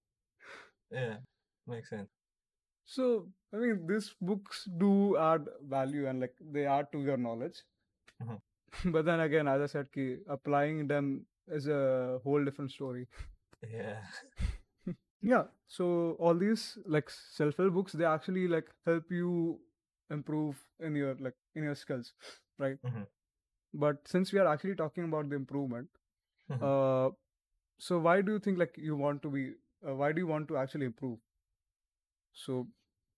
या 0.92 1.24
make 1.68 1.87
sense 1.87 2.09
so 2.87 3.33
I 3.54 3.61
mean 3.61 3.87
this 3.87 4.14
books 4.22 4.64
do 4.68 5.16
add 5.16 5.48
value 5.62 6.06
and 6.06 6.18
like 6.18 6.37
they 6.42 6.64
are 6.64 6.83
to 6.83 7.02
your 7.02 7.18
knowledge 7.18 7.64
but 8.22 9.04
then 9.04 9.20
again 9.20 9.48
as 9.48 9.61
I 9.61 9.66
said 9.66 9.87
कि 9.88 10.24
applying 10.30 10.88
them 10.88 11.18
is 11.48 11.66
a 11.68 12.20
whole 12.24 12.44
different 12.44 12.70
story. 12.70 13.07
Yeah. 13.70 14.00
Yeah 15.22 15.44
so 15.68 16.16
all 16.18 16.35
these 16.35 16.79
like 16.87 17.11
self-help 17.11 17.74
books 17.74 17.92
they 17.92 18.05
actually 18.05 18.48
like 18.48 18.68
help 18.87 19.11
you 19.11 19.59
improve 20.11 20.57
in 20.81 20.94
your 20.94 21.14
like 21.20 21.35
in 21.55 21.64
your 21.64 21.74
skills 21.74 22.12
right? 22.59 22.79
Mhm. 22.85 23.07
but 23.74 24.07
since 24.09 24.33
we 24.33 24.38
are 24.38 24.46
actually 24.48 24.74
talking 24.74 25.05
about 25.05 25.29
the 25.29 25.37
improvement 25.37 25.88
Mhm. 26.48 26.70
uh 26.70 27.11
so 27.79 27.98
why 27.98 28.20
do 28.22 28.33
you 28.33 28.38
think 28.38 28.59
like 28.59 28.74
you 28.76 28.96
want 28.96 29.22
to 29.22 29.31
be 29.31 29.53
uh, 29.87 29.94
why 29.94 30.12
do 30.12 30.20
you 30.20 30.26
want 30.26 30.48
to 30.48 30.57
actually 30.57 30.87
improve? 30.87 31.18
So 32.33 32.68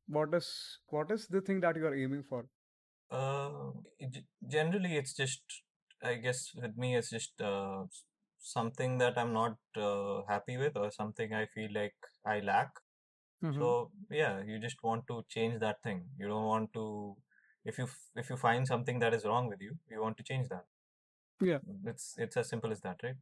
what 0.06 0.35
is 0.35 0.78
what 0.88 1.11
is 1.11 1.26
the 1.28 1.40
thing 1.40 1.61
that 1.61 1.76
you 1.76 1.87
are 1.87 1.94
aiming 1.94 2.22
for? 2.24 2.46
Uh, 3.11 3.72
generally, 4.48 4.96
it's 4.96 5.12
just, 5.14 5.42
I 6.02 6.14
guess, 6.14 6.52
with 6.54 6.76
me, 6.76 6.96
it's 6.96 7.11
just 7.11 7.40
uh, 7.40 7.85
something 8.42 8.98
that 8.98 9.18
I'm 9.18 9.33
not 9.33 9.57
uh, 9.76 10.22
happy 10.28 10.59
with 10.59 10.76
or 10.76 10.90
something 10.92 11.35
I 11.35 11.46
feel 11.46 11.70
like 11.74 11.94
I 12.26 12.40
lack. 12.40 12.70
Mhm. 13.42 13.59
So 13.59 13.90
yeah, 14.11 14.42
you 14.44 14.59
just 14.59 14.83
want 14.83 15.07
to 15.09 15.24
change 15.28 15.61
that 15.61 15.83
thing. 15.83 16.05
You 16.18 16.28
don't 16.28 16.46
want 16.46 16.72
to, 16.74 17.16
if 17.64 17.78
you 17.78 17.88
if 18.16 18.31
you 18.31 18.37
find 18.37 18.66
something 18.66 19.00
that 19.00 19.14
is 19.14 19.24
wrong 19.24 19.48
with 19.48 19.61
you, 19.62 19.78
you 19.90 20.00
want 20.02 20.16
to 20.18 20.24
change 20.24 20.48
that. 20.48 20.66
Yeah. 21.40 21.59
It's 21.87 22.14
it's 22.18 22.37
as 22.37 22.48
simple 22.48 22.72
as 22.72 22.81
that, 22.83 23.00
right? 23.02 23.16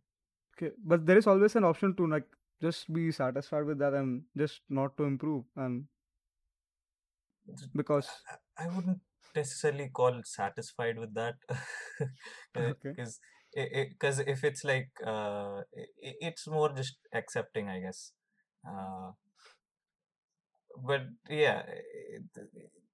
okay 0.56 0.70
but 0.84 1.06
there 1.06 1.18
is 1.18 1.26
always 1.26 1.56
an 1.56 1.64
option 1.64 1.94
to 1.96 2.06
like 2.06 2.26
just 2.62 2.92
be 2.92 3.10
satisfied 3.10 3.64
with 3.64 3.78
that 3.78 3.94
and 3.94 4.22
just 4.36 4.60
not 4.68 4.96
to 4.96 5.04
improve 5.04 5.44
and 5.56 5.84
because 7.74 8.08
I- 8.28 8.64
I 8.64 8.68
wouldn't 8.68 9.00
necessarily 9.34 9.88
call 9.88 10.22
satisfied 10.24 10.98
with 10.98 11.14
that 11.14 11.36
Okay 12.56 12.94
because 13.53 13.87
because 13.89 14.19
if 14.19 14.43
it's 14.43 14.63
like 14.63 14.89
uh, 15.05 15.61
i- 15.81 15.91
i- 16.07 16.17
it's 16.29 16.47
more 16.47 16.69
just 16.73 16.97
accepting 17.13 17.69
I 17.69 17.79
guess 17.79 18.11
uh, 18.67 19.11
but 20.87 21.01
yeah 21.29 21.63
i- 21.67 22.19
the, 22.33 22.43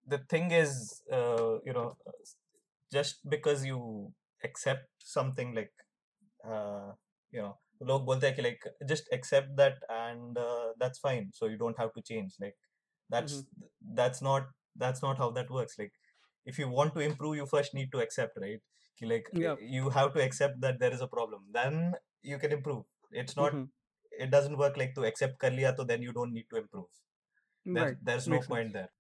the 0.08 0.18
thing 0.30 0.52
is 0.52 1.02
uh, 1.12 1.58
you 1.66 1.74
know 1.74 1.96
s- 2.24 2.36
just 2.92 3.18
because 3.30 3.66
you 3.66 4.12
accept 4.44 4.88
something 5.00 5.54
like 5.56 5.74
uh, 6.54 6.92
you 7.32 7.42
know 7.42 7.56
लोग 7.90 8.04
बोलते 8.06 8.28
हैं 8.28 8.36
कि 8.36 8.42
like 8.46 8.66
just 8.90 9.08
accept 9.16 9.56
that 9.60 9.78
and 9.94 10.38
uh, 10.38 10.68
that's 10.82 11.00
fine 11.06 11.30
so 11.38 11.48
you 11.54 11.58
don't 11.62 11.80
have 11.84 11.92
to 11.98 12.02
change 12.10 12.36
like 12.44 12.56
that's 13.16 13.38
that's 14.02 14.22
not 14.28 14.48
that's 14.84 15.02
not 15.06 15.18
how 15.24 15.30
that 15.38 15.50
works 15.58 15.80
like 15.80 15.94
if 16.46 16.60
you 16.60 16.68
want 16.70 16.94
to 16.94 17.00
improve 17.08 17.36
you 17.36 17.46
first 17.54 17.74
need 17.80 17.92
to 17.96 18.00
accept 18.06 18.38
right 18.46 18.62
Ki 18.85 18.85
Like 19.03 19.29
Yeah. 19.33 19.57
you 19.59 19.91
have 19.91 20.13
to 20.15 20.23
accept 20.23 20.61
that 20.61 20.79
there 20.79 20.93
is 20.93 21.01
a 21.01 21.09
problem 21.09 21.43
then 21.53 21.95
you 22.23 22.39
can 22.39 22.53
improve 22.53 22.85
it's 23.11 23.37
not 23.37 23.59
Mhm. 23.59 23.71
it 24.19 24.31
doesn't 24.31 24.57
work 24.59 24.77
like 24.77 24.95
to 24.95 25.05
accept 25.05 25.39
kar 25.39 25.51
liya 25.51 25.75
then 25.93 26.03
you 26.03 26.13
don't 26.13 26.33
need 26.33 26.49
to 26.51 26.57
improve 26.57 26.87
there's, 27.73 27.93
Right. 27.93 27.97
there's 28.03 28.29
no 28.29 28.41
Makes 28.41 28.47
point 28.53 28.73
sense. 28.73 28.73
there 28.73 28.91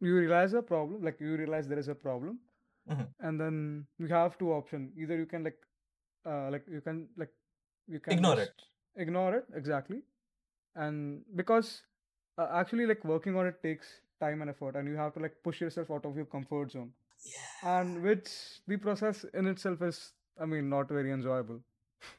You 0.00 0.16
realize 0.16 0.52
a 0.52 0.62
problem, 0.62 1.02
like 1.02 1.20
you 1.20 1.36
realize 1.36 1.68
there 1.68 1.78
is 1.78 1.88
a 1.88 1.94
problem, 1.94 2.40
Mhm. 2.86 3.12
and 3.20 3.40
then 3.40 3.86
you 3.98 4.06
have 4.08 4.38
two 4.38 4.52
options. 4.52 4.92
Either 4.98 5.16
you 5.16 5.26
can 5.26 5.44
like, 5.44 5.58
uh, 6.26 6.50
like 6.50 6.66
you 6.68 6.80
can 6.80 7.08
like, 7.16 7.32
you 7.88 8.00
can 8.00 8.16
Ignore 8.16 8.38
it. 8.38 8.62
Ignore 8.96 9.34
it 9.36 9.46
exactly, 9.54 10.02
and 10.76 11.24
because 11.36 11.82
uh, 12.38 12.48
actually 12.52 12.86
like 12.86 13.04
working 13.04 13.36
on 13.36 13.46
it 13.46 13.62
takes 13.62 14.00
time 14.20 14.42
and 14.42 14.50
effort, 14.50 14.76
and 14.76 14.88
you 14.88 14.96
have 14.96 15.14
to 15.14 15.20
like 15.20 15.36
push 15.42 15.60
yourself 15.60 15.90
out 15.90 16.04
of 16.06 16.16
your 16.16 16.26
comfort 16.26 16.72
zone, 16.72 16.92
and 17.63 18.01
which 18.03 18.29
the 18.67 18.77
process 18.77 19.25
in 19.33 19.47
itself 19.47 19.81
is, 19.81 20.13
I 20.39 20.45
mean, 20.45 20.69
not 20.69 20.89
very 20.89 21.11
enjoyable. 21.11 21.59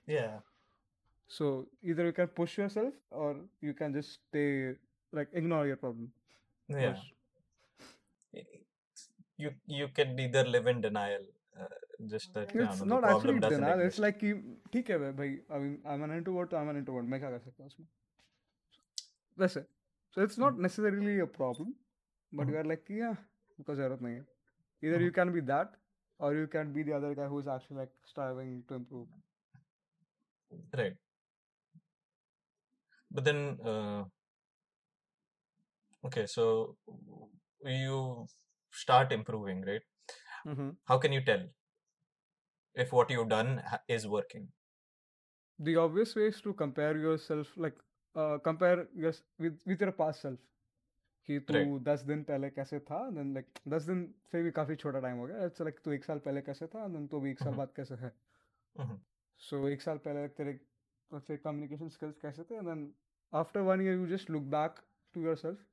yeah 0.07 0.39
So 1.37 1.47
either 1.83 2.05
you 2.07 2.13
can 2.17 2.29
push 2.37 2.53
yourself, 2.59 2.95
or 3.23 3.31
you 3.61 3.73
can 3.81 3.93
just 3.97 4.13
stay 4.29 4.75
like 5.19 5.29
ignore 5.41 5.67
your 5.71 5.77
problem. 5.83 6.07
yeah 6.69 6.97
you 9.43 9.51
you 9.81 9.89
can 9.99 10.19
either 10.25 10.43
live 10.55 10.67
in 10.73 10.81
denial 10.87 11.27
uh, 11.61 11.69
just 12.13 12.33
that 12.35 12.55
yeah, 12.55 12.65
It's 12.71 12.81
no, 12.81 12.85
the 12.85 12.91
not 12.95 13.03
problem 13.03 13.19
actually 13.19 13.41
doesn't 13.45 13.61
denial. 13.61 13.81
It's 13.81 13.99
exist. 13.99 14.05
like 14.07 14.19
कि 14.23 14.33
ठीक 14.73 14.91
है 14.91 15.13
भाई 15.21 15.37
I 15.57 15.61
mean 15.65 15.77
I'm 15.95 16.03
an 16.09 16.15
introvert 16.17 16.51
तो 16.51 16.57
I'm 16.63 16.73
an 16.75 16.81
introvert 16.83 17.09
मैं 17.15 17.21
क्या 17.21 17.31
कर 17.31 17.39
सकता 17.45 17.63
हूँ 17.63 17.71
उसमें 17.73 17.87
वैसे 19.45 19.65
so 20.17 20.27
it's 20.27 20.39
not 20.45 20.59
necessarily 20.67 21.19
a 21.27 21.29
problem 21.39 21.73
but 22.41 22.53
you 22.55 22.59
are 22.63 22.67
like 22.73 22.85
कि 22.91 23.01
yeah 23.05 23.17
उसको 23.61 23.75
जरूरत 23.83 24.03
नहीं 24.03 24.15
है 24.15 24.27
either 24.84 25.02
you 25.02 25.12
can 25.12 25.34
be 25.34 25.42
that 25.42 25.74
or 26.20 26.34
you 26.36 26.48
can 26.48 26.74
be 26.74 26.84
the 26.84 26.94
other 26.94 27.16
guy 27.16 27.26
who 27.26 27.40
is 27.40 27.48
actually 27.48 27.78
like 27.78 27.92
striving 28.06 28.64
to 28.68 28.76
improve 28.76 29.08
Right. 30.78 30.94
But 33.12 33.24
then, 33.26 33.58
uh, 33.66 34.04
okay, 36.06 36.26
so 36.28 36.76
you 37.66 38.28
start 38.72 39.12
improving, 39.12 39.62
right? 39.62 39.82
mm-hmm. 40.48 40.70
How 40.86 40.98
can 40.98 41.12
you 41.12 41.22
tell 41.22 41.44
if 42.76 42.92
what 42.92 43.10
you've 43.10 43.30
done 43.30 43.64
is 43.88 44.08
working? 44.08 44.50
the 45.60 45.76
obvious 45.78 46.16
way 46.16 46.28
is 46.28 46.42
to 46.42 46.54
compare 46.54 46.98
yourself 46.98 47.48
like 47.58 47.76
uh, 48.16 48.38
compare 48.44 48.88
your 48.96 49.14
with 49.40 49.60
with 49.66 49.82
your 49.82 49.92
past 49.92 50.22
self 50.22 50.40
कि 51.28 51.40
तू 51.40 51.54
Right. 51.54 51.84
दस 51.84 52.02
दिन 52.02 52.24
पहले 52.24 52.50
कैसे 52.50 52.80
था 52.90 53.00
then 53.10 53.34
like 53.34 53.60
दस 53.68 53.84
दिन 53.84 54.04
से 54.32 54.42
भी 54.44 54.52
काफ़ी 54.52 54.76
छोटा 54.76 55.00
टाइम 55.00 55.18
हो 55.18 55.26
गया 55.28 55.46
इट्स 55.46 55.62
लाइक 55.62 55.80
तू 55.86 55.92
एक 55.92 56.04
साल 56.06 56.20
पहले 56.20 56.42
कैसे 56.42 56.68
था 56.68 56.88
देन 56.88 57.08
तू 57.08 57.20
भी 57.20 57.32
एक 57.32 57.40
साल 57.40 57.52
Mhm. 57.54 57.58
बाद 57.58 57.72
कैसे 57.76 57.96
है. 57.96 58.12
सो 59.42 59.68
एक 59.68 59.82
साल 59.82 59.98
पहले 59.98 60.28
तेरे 60.40 60.54
तेरे 61.12 61.38
कम्युनिकेशन 61.38 61.90
स्किल्स 61.90 62.18
कैसे 62.22 62.44
थे 62.44 62.60
then 62.62 62.92
after 63.34 63.60
one 63.62 63.82
year 63.82 63.94
you 63.94 64.06
just 64.08 64.30
look 64.30 64.44
back 64.56 64.80
to 65.16 65.22
your 65.22 65.36
self 65.36 65.66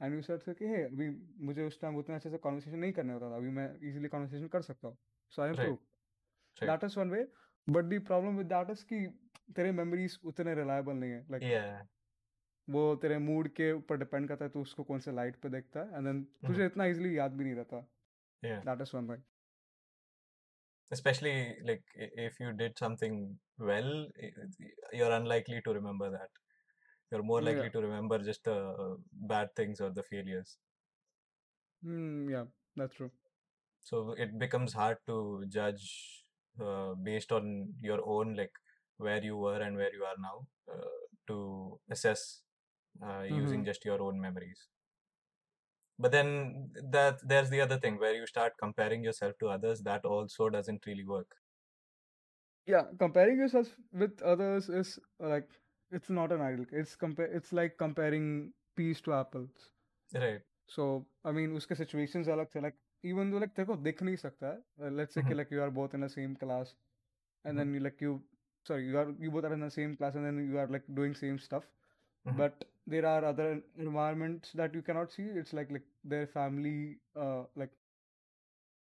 and 0.00 0.14
you 0.14 0.22
said 0.22 0.54
कि 0.58 0.66
हे 0.66 0.82
अभी 0.84 1.08
मुझे 1.46 1.66
उस 1.66 1.80
टाइम 1.80 1.96
उतना 1.96 2.16
अच्छे 2.16 2.30
से 2.30 2.38
कॉन्वर्सेशन 2.38 2.78
नहीं 2.78 2.92
करने 2.92 3.12
होता 3.12 3.30
था 3.30 3.36
अभी 3.36 3.50
मैं 3.50 3.68
इजीली 3.88 4.08
कॉन्वर्सेशन 4.08 4.48
कर 4.48 4.62
सकता 4.62 4.88
हूँ 4.88 4.96
so 5.32 5.42
I 5.42 5.48
Right. 5.48 5.58
Improve 5.60 6.68
that 6.68 6.84
is 6.84 6.98
one 6.98 7.10
way 7.10 7.26
but 7.68 7.84
the 7.84 7.98
problem 8.10 8.36
with 8.38 8.46
that 8.46 8.70
is 8.70 8.84
कि 8.84 9.06
तेरे 9.56 9.72
मेमोरीज 9.72 10.18
उतने 10.24 10.54
रिलायबल 10.54 10.92
नहीं 10.94 11.10
है 11.10 11.24
लाइक. 11.30 11.42
वो 12.70 12.80
तेरे 13.02 13.18
मूड 13.18 13.48
के 13.56 13.72
ऊपर 13.72 13.96
डिपेंड 13.98 14.28
करता 14.28 14.44
है 14.44 14.50
तू 14.50 14.60
उसको 14.62 14.84
कौन 14.84 14.98
से 15.06 15.12
लाइट 15.16 15.36
पे 15.42 15.48
देखता 15.50 15.80
है 15.80 15.96
एंड 15.96 16.06
देन 16.06 16.22
तुझे 16.46 16.66
इतना 16.66 16.84
इजीली 16.92 17.16
याद 17.18 17.32
भी 17.36 17.44
नहीं 17.44 17.54
रहता 17.54 17.80
that 18.44 18.80
is 18.88 18.96
one 18.96 19.10
way 19.10 19.18
Especially 20.90 21.30
like 21.68 21.82
if 22.24 22.36
you 22.42 22.50
did 22.58 22.78
something 22.82 23.16
well, 23.70 23.88
you're 24.98 25.10
unlikely 25.16 25.58
to 25.66 25.72
remember 25.78 26.06
that. 26.14 26.38
You're 27.12 27.24
more 27.30 27.40
likely 27.48 27.64
Yeah. 27.66 27.74
to 27.74 27.82
remember 27.82 28.18
just 28.28 28.48
the 28.48 28.54
bad 29.32 29.50
things 29.60 29.82
or 29.86 29.90
the 29.98 30.04
failures. 30.06 30.54
Hmm, 31.82 32.30
yeah 32.30 32.46
that's 32.76 32.94
true 33.00 33.10
so 33.90 34.00
it 34.26 34.32
becomes 34.38 34.72
hard 34.72 34.96
to 35.10 35.18
judge 35.56 35.84
uh, 36.58 36.94
based 37.10 37.30
on 37.32 37.52
your 37.90 37.98
own 38.14 38.34
like 38.40 38.58
where 38.98 39.22
you 39.22 39.36
were 39.36 39.60
and 39.66 39.76
where 39.76 39.92
you 39.98 40.04
are 40.04 40.16
now 40.24 40.34
uh, 40.74 40.96
to 41.28 41.36
assess 41.96 42.24
uh, 43.03 43.21
using 43.21 43.63
Mhm. 43.63 43.65
just 43.65 43.85
your 43.85 44.01
own 44.01 44.19
memories 44.19 44.67
but 45.97 46.11
then 46.11 46.71
that 46.91 47.19
there's 47.27 47.49
the 47.49 47.59
other 47.61 47.79
thing 47.79 47.97
where 47.97 48.13
you 48.15 48.25
start 48.27 48.53
comparing 48.59 49.03
yourself 49.03 49.35
to 49.39 49.47
others 49.49 49.81
that 49.81 50.05
also 50.05 50.49
doesn't 50.49 50.85
really 50.85 51.05
work 51.05 51.35
yeah 52.65 52.85
comparing 52.99 53.37
yourself 53.39 53.67
with 53.91 54.21
others 54.21 54.69
is 54.69 54.99
uh, 55.23 55.27
like 55.29 55.49
it's 55.91 56.09
not 56.09 56.31
an 56.31 56.41
ideal 56.41 56.65
it's 56.71 56.95
compare 56.95 57.25
it's 57.39 57.51
like 57.53 57.77
comparing 57.77 58.51
peas 58.75 59.01
to 59.01 59.13
apples 59.13 59.69
right 60.13 60.41
so 60.75 60.83
i 61.25 61.31
mean 61.37 61.53
उसके 61.59 61.75
situations 61.81 62.29
अलग 62.35 62.47
थे 62.55 62.61
like 62.65 62.77
even 63.11 63.31
though 63.31 63.41
like 63.43 63.53
तेरे 63.55 63.65
को 63.67 63.75
दिख 63.87 64.01
नहीं 64.03 64.15
सकता 64.23 64.47
है 64.47 64.57
uh, 64.81 64.91
let's 64.99 65.13
say 65.19 65.23
कि 65.29 65.33
Mhm. 65.33 65.39
like 65.39 65.51
you 65.55 65.61
are 65.65 65.71
both 65.79 65.93
in 65.99 66.05
the 66.05 66.09
same 66.15 66.35
class 66.43 66.73
and 67.45 67.59
then 67.61 67.73
you 67.75 67.81
like 67.87 68.01
you 68.05 68.13
sorry 68.69 68.87
you 68.91 68.99
are 69.03 69.07
you 69.25 69.31
both 69.37 69.45
are 69.49 69.53
in 69.59 69.65
the 69.67 69.71
same 69.77 69.95
class 70.01 70.15
and 70.21 70.25
then 70.29 70.41
you 70.51 70.59
are 70.63 70.67
like 70.77 70.87
doing 71.01 71.15
same 71.21 71.39
stuff 71.47 71.69
Mhm. 72.27 72.37
but 72.37 72.63
there 72.91 73.05
are 73.07 73.21
other 73.29 73.47
environments 73.85 74.51
that 74.59 74.75
you 74.77 74.81
cannot 74.89 75.15
see 75.15 75.25
it's 75.41 75.53
like 75.59 75.71
like 75.75 75.87
their 76.13 76.27
family 76.35 76.77
uh 77.25 77.41
like 77.61 77.73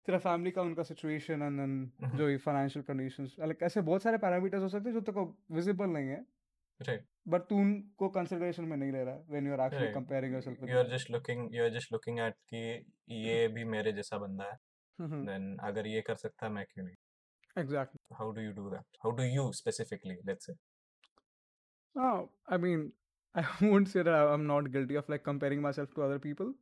तेरा 0.07 0.17
family 0.23 0.51
का 0.51 0.61
उनका 0.61 0.83
situation 0.83 1.41
and 1.41 1.59
then 1.59 1.71
Mhm. 2.03 2.17
जो 2.17 2.29
ये 2.29 2.37
financial 2.43 2.83
conditions 2.85 3.35
like 3.39 3.63
ऐसे 3.63 3.81
बहुत 3.89 4.03
सारे 4.03 4.17
parameters 4.25 4.63
हो 4.63 4.69
सकते 4.69 4.89
हैं 4.89 4.93
जो 4.93 5.01
तेरे 5.01 5.13
को 5.13 5.55
विजिबल 5.55 5.89
नहीं 5.97 6.09
है 6.09 6.19
right 6.79 7.03
बट 7.33 7.41
तू 7.49 7.57
उनको 7.61 8.09
कंसिडरेशन 8.17 8.63
में 8.71 8.75
नहीं 8.77 8.91
ले 8.91 9.03
रहा 9.03 9.15
है 9.15 9.23
when 9.29 9.47
you 9.47 9.53
are 9.53 9.61
actually 9.65 9.85
Right. 9.85 9.95
Comparing 9.95 10.33
yourself 10.33 10.63
you're 10.73 10.87
just 10.93 11.11
looking 11.15 11.43
you're 11.57 11.73
just 11.77 11.93
looking 11.95 12.21
at 12.27 12.37
कि 12.53 12.63
ये 13.25 13.47
भी 13.57 13.63
मेरे 13.75 13.93
जैसा 13.99 14.17
बंदा 14.25 14.49
है 14.51 14.57
विद 14.99 15.27
then 15.29 15.49
अगर 15.69 15.87
ये 15.87 16.01
कर 16.11 16.15
सकता 16.25 16.45
है 16.45 16.51
मैं 16.59 16.65
क्यों 16.73 16.85
नहीं 16.85 17.61
exactly 17.63 18.15
how 18.21 18.29
do 18.37 18.45
you 18.47 18.53
do 18.61 18.69
that 18.75 19.01
how 19.05 19.11
do 19.19 19.27
you 19.33 19.45
specifically 19.61 20.17
let's 20.31 20.49
say 20.51 20.55
oh 21.95 22.17
i 22.55 22.57
mean 22.65 22.87
i 23.35 23.43
won't 23.69 23.89
say 23.93 24.03
that 24.07 24.31
i'm 24.33 24.45
not 24.51 24.71
guilty 24.75 24.95
of 25.01 25.09
like 25.13 25.23
comparing 25.29 25.61
myself 25.67 25.93
to 25.97 26.03
other 26.09 26.19
people 26.27 26.53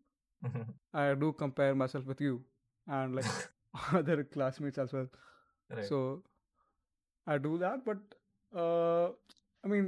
i 1.01 1.05
do 1.25 1.31
compare 1.43 1.75
myself 1.83 2.05
with 2.13 2.21
you 2.27 2.33
and 2.87 3.15
like 3.19 3.31
other 3.99 4.17
classmates 4.35 4.77
as 4.85 4.93
well 4.97 5.07
right 5.69 5.87
so 5.91 6.01
i 7.27 7.37
do 7.45 7.57
that 7.63 7.85
but 7.85 8.17
uh 8.63 9.07
i 9.63 9.67
mean 9.73 9.87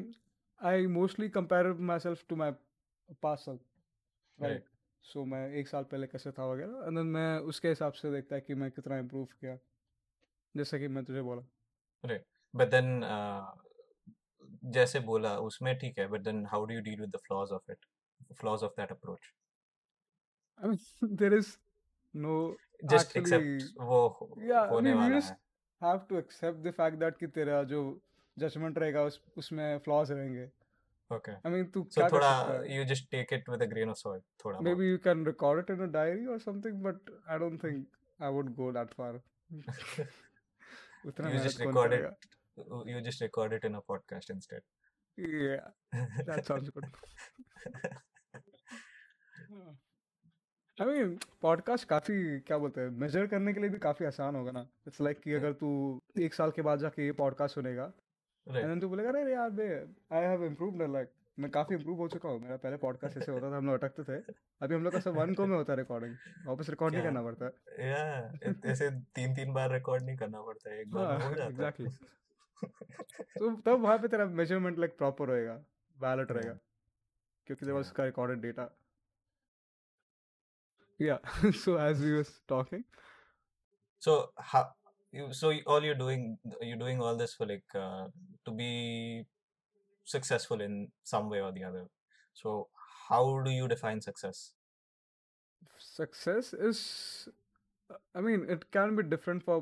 i 0.61 0.75
mostly 0.99 1.29
compare 1.29 1.73
myself 1.91 2.23
to 2.27 2.35
my 2.43 2.49
past 3.21 3.45
self 3.45 3.61
right, 4.39 4.51
Right. 4.51 4.63
so 5.11 5.25
मैं 5.33 5.41
एक 5.59 5.67
साल 5.67 5.83
पहले 5.91 6.07
कैसे 6.07 6.31
था 6.39 6.45
वगैरह 6.51 6.87
and 6.87 6.97
then 6.99 7.11
मैं 7.17 7.27
उसके 7.53 7.69
हिसाब 7.69 7.93
से 7.99 8.11
देखता 8.11 8.35
है 8.35 8.41
कि 8.47 8.55
मैं 8.63 8.69
कितना 8.79 8.97
इम्प्रूव 9.03 9.25
किया 9.41 9.57
जैसे 10.55 10.79
कि 10.79 10.87
मैं 10.97 11.03
तुझे 11.05 11.21
बोला 11.29 11.43
but 12.59 12.71
then 12.73 12.89
uh, 13.03 13.45
जैसे 14.64 15.00
बोला 15.10 15.36
उसमें 15.48 15.74
ठीक 15.78 15.98
है 15.98 16.08
but 16.08 16.24
then 16.24 16.44
how 16.54 16.64
do 16.66 16.74
you 16.74 16.82
deal 16.88 17.00
with 17.04 17.12
the 17.12 17.20
flaws 17.28 17.52
of 17.52 17.74
it 17.74 17.86
flaws 18.40 18.62
of 18.62 18.74
that 18.76 18.92
approach 18.96 19.32
I 20.58 20.68
mean 20.68 21.16
there 21.22 21.34
is 21.38 21.58
no 22.14 22.56
just 22.90 23.16
actually 23.16 23.34
accept 23.34 23.80
वो 23.80 24.00
हो- 24.20 24.30
I 24.38 24.68
होने 24.70 24.92
mean 24.92 24.96
you 24.96 25.02
वाला 25.02 25.18
just 25.18 25.32
है 25.32 25.36
have 25.80 26.08
to 26.08 26.18
accept 26.22 26.62
the 26.62 26.72
fact 26.72 26.98
that 26.98 27.18
कि 27.20 27.26
तेरा 27.38 27.62
जो 27.74 27.80
judgement 28.36 28.78
रहेगा 28.78 29.02
उस 29.04 29.20
उसमें 29.38 29.78
flaws 29.86 30.10
रहेंगे 30.10 30.48
okay 31.10 31.34
I 31.46 31.52
mean 31.54 31.70
तू 31.72 31.82
so 31.82 31.94
क्या 31.94 32.08
थोड़ा 32.10 32.30
है 32.42 32.76
you 32.76 32.84
just 32.92 33.10
take 33.16 33.32
it 33.38 33.48
with 33.54 33.62
a 33.62 33.70
grain 33.74 33.94
of 33.94 33.98
salt 34.02 34.22
थोड़ा 34.44 34.58
बहुत 34.58 34.66
maybe 34.68 34.90
you 34.92 34.98
can 35.08 35.24
record 35.30 35.62
it 35.64 35.74
in 35.76 35.82
a 35.88 35.90
diary 35.98 36.26
or 36.26 36.38
something 36.46 36.80
but 36.86 37.12
I 37.28 37.38
don't 37.44 37.64
think 37.66 37.98
I 38.20 38.30
would 38.38 38.54
go 38.60 38.70
that 38.78 38.94
far 39.00 39.12
उतना 41.06 41.28
you 41.28 41.34
मेहनत 41.34 41.44
just 41.46 41.60
कौन 41.62 41.74
record 41.74 41.90
करेगा 41.90 42.08
it 42.08 42.38
you 42.56 43.00
just 43.00 43.20
record 43.22 43.52
it 43.52 43.64
in 43.64 43.74
a 43.74 43.80
podcast 43.82 44.30
instead. 44.30 44.62
Yeah 45.18 45.70
that 46.26 46.44
sounds 46.46 46.70
good. 46.70 46.84
I 50.78 50.84
mean 50.84 51.10
podcast 51.42 51.88
काफ़ी 51.88 52.14
क्या 52.46 52.58
बोलते 52.58 52.80
हैं 52.80 52.90
major 53.00 53.26
करने 53.26 53.52
के 53.54 53.60
लिए 53.60 53.70
भी 53.70 53.78
काफ़ी 53.78 54.06
आसान 54.06 54.36
होगा 54.36 54.52
ना। 54.52 54.66
इट्स 54.86 55.00
लाइक 55.00 55.20
कि 55.24 55.32
अगर 55.34 55.52
तू 55.62 55.68
एक 56.20 56.34
साल 56.34 56.50
के 56.50 56.62
बाद 56.68 56.78
जाके 56.78 57.06
ये 57.06 57.12
पॉडकास्ट 57.18 57.54
सुनेगा 57.54 57.92
एंड 58.46 58.80
तू 58.82 58.88
बोलेगा 58.88 59.10
अरे 59.10 59.32
यार 59.32 59.50
बे 59.58 59.66
आई 60.16 60.22
हैव 60.22 60.44
इम्प्रूव्ड 60.44 60.82
लाइक 60.92 61.10
मैं 61.38 61.50
काफ़ी 61.50 61.74
इम्प्रूव 61.74 61.98
हो 61.98 62.06
चुका 62.08 62.28
हूँ। 62.28 62.40
मेरा 62.40 62.56
पहले 62.62 62.76
पॉडकास्ट 62.76 63.16
ऐसे 63.16 63.32
होता 63.32 63.50
था 63.50 63.56
हम 63.56 63.66
लोग 63.66 63.74
अटकते 63.82 64.02
थे। 64.04 64.16
अभी 64.62 64.74
हम 64.74 64.82
लोग 64.84 64.92
का 64.92 65.00
सब 65.00 65.14
वन 65.18 65.34
को 65.34 65.46
में 65.46 65.56
होता 65.56 65.72
है 65.72 65.78
रिकॉर्डिंग 65.78 66.14
वापस 66.46 66.70
रिकॉर्ड 66.70 66.94
नहीं 66.94 67.04
करना 67.04 67.22
पड़ता। 67.22 67.50
है 67.78 67.92
yeah 67.92 68.66
ऐसे 68.72 68.90
तीन 69.18 69.34
तीन 69.36 69.52
बार 69.52 69.72
रिकॉर्ड 69.72 70.04
नहीं 70.04 70.16
करना 70.16 70.42
पड़ता 70.42 70.70
है 70.70 70.80
एक 70.80 70.90
बार 70.90 71.04
हो 71.04 71.10
हाँ 71.12 71.30
जाता। 71.30 71.42
है 71.42 71.48
एग्जैक्टली 71.48 71.88
तो 72.63 73.49
तब 73.65 73.81
वहाँ 73.81 73.97
पे 73.99 74.07
तेरा 74.07 74.25
मेजरमेंट 74.41 74.79
लाइक 74.79 74.97
प्रॉपर 74.97 75.29
होएगा 75.29 75.53
वैलिड 76.01 76.27
Yeah. 76.31 76.37
रहेगा 76.37 76.57
क्योंकि 77.47 77.65
देयर 77.65 77.75
वाज 77.75 77.85
Yeah. 77.85 77.95
का 77.97 78.05
recorded 78.05 78.41
data 78.41 78.69
yeah 81.05 81.17
so 81.63 81.73
as 81.81 81.99
we 82.03 82.11
was 82.13 82.29
talking 82.51 82.83
so 84.05 84.13
how 84.51 84.61
you 85.17 85.25
so 85.39 85.49
you- 85.55 85.65
all 85.73 85.83
you're 85.87 85.97
doing 85.99 86.23
you're 86.69 86.79
doing 86.83 87.01
all 87.07 87.19
this 87.19 87.35
for 87.41 87.47
like 87.51 87.75
uh, 87.81 88.07
to 88.49 88.53
be 88.61 88.69
successful 90.13 90.63
in 90.67 90.79
some 91.11 91.29
way 91.35 91.41
or 91.47 91.51
the 91.57 91.65
other 91.69 91.83
so 92.41 92.55
how 93.09 93.21
do 93.49 93.53
you 93.57 93.67
define 93.75 94.01
success 94.07 94.41
success 95.89 96.51
is 96.71 96.81
uh, 97.89 97.99
i 98.15 98.25
mean 98.29 98.47
it 98.57 98.65
can 98.77 98.95
be 99.01 99.07
different 99.15 99.43
for 99.51 99.59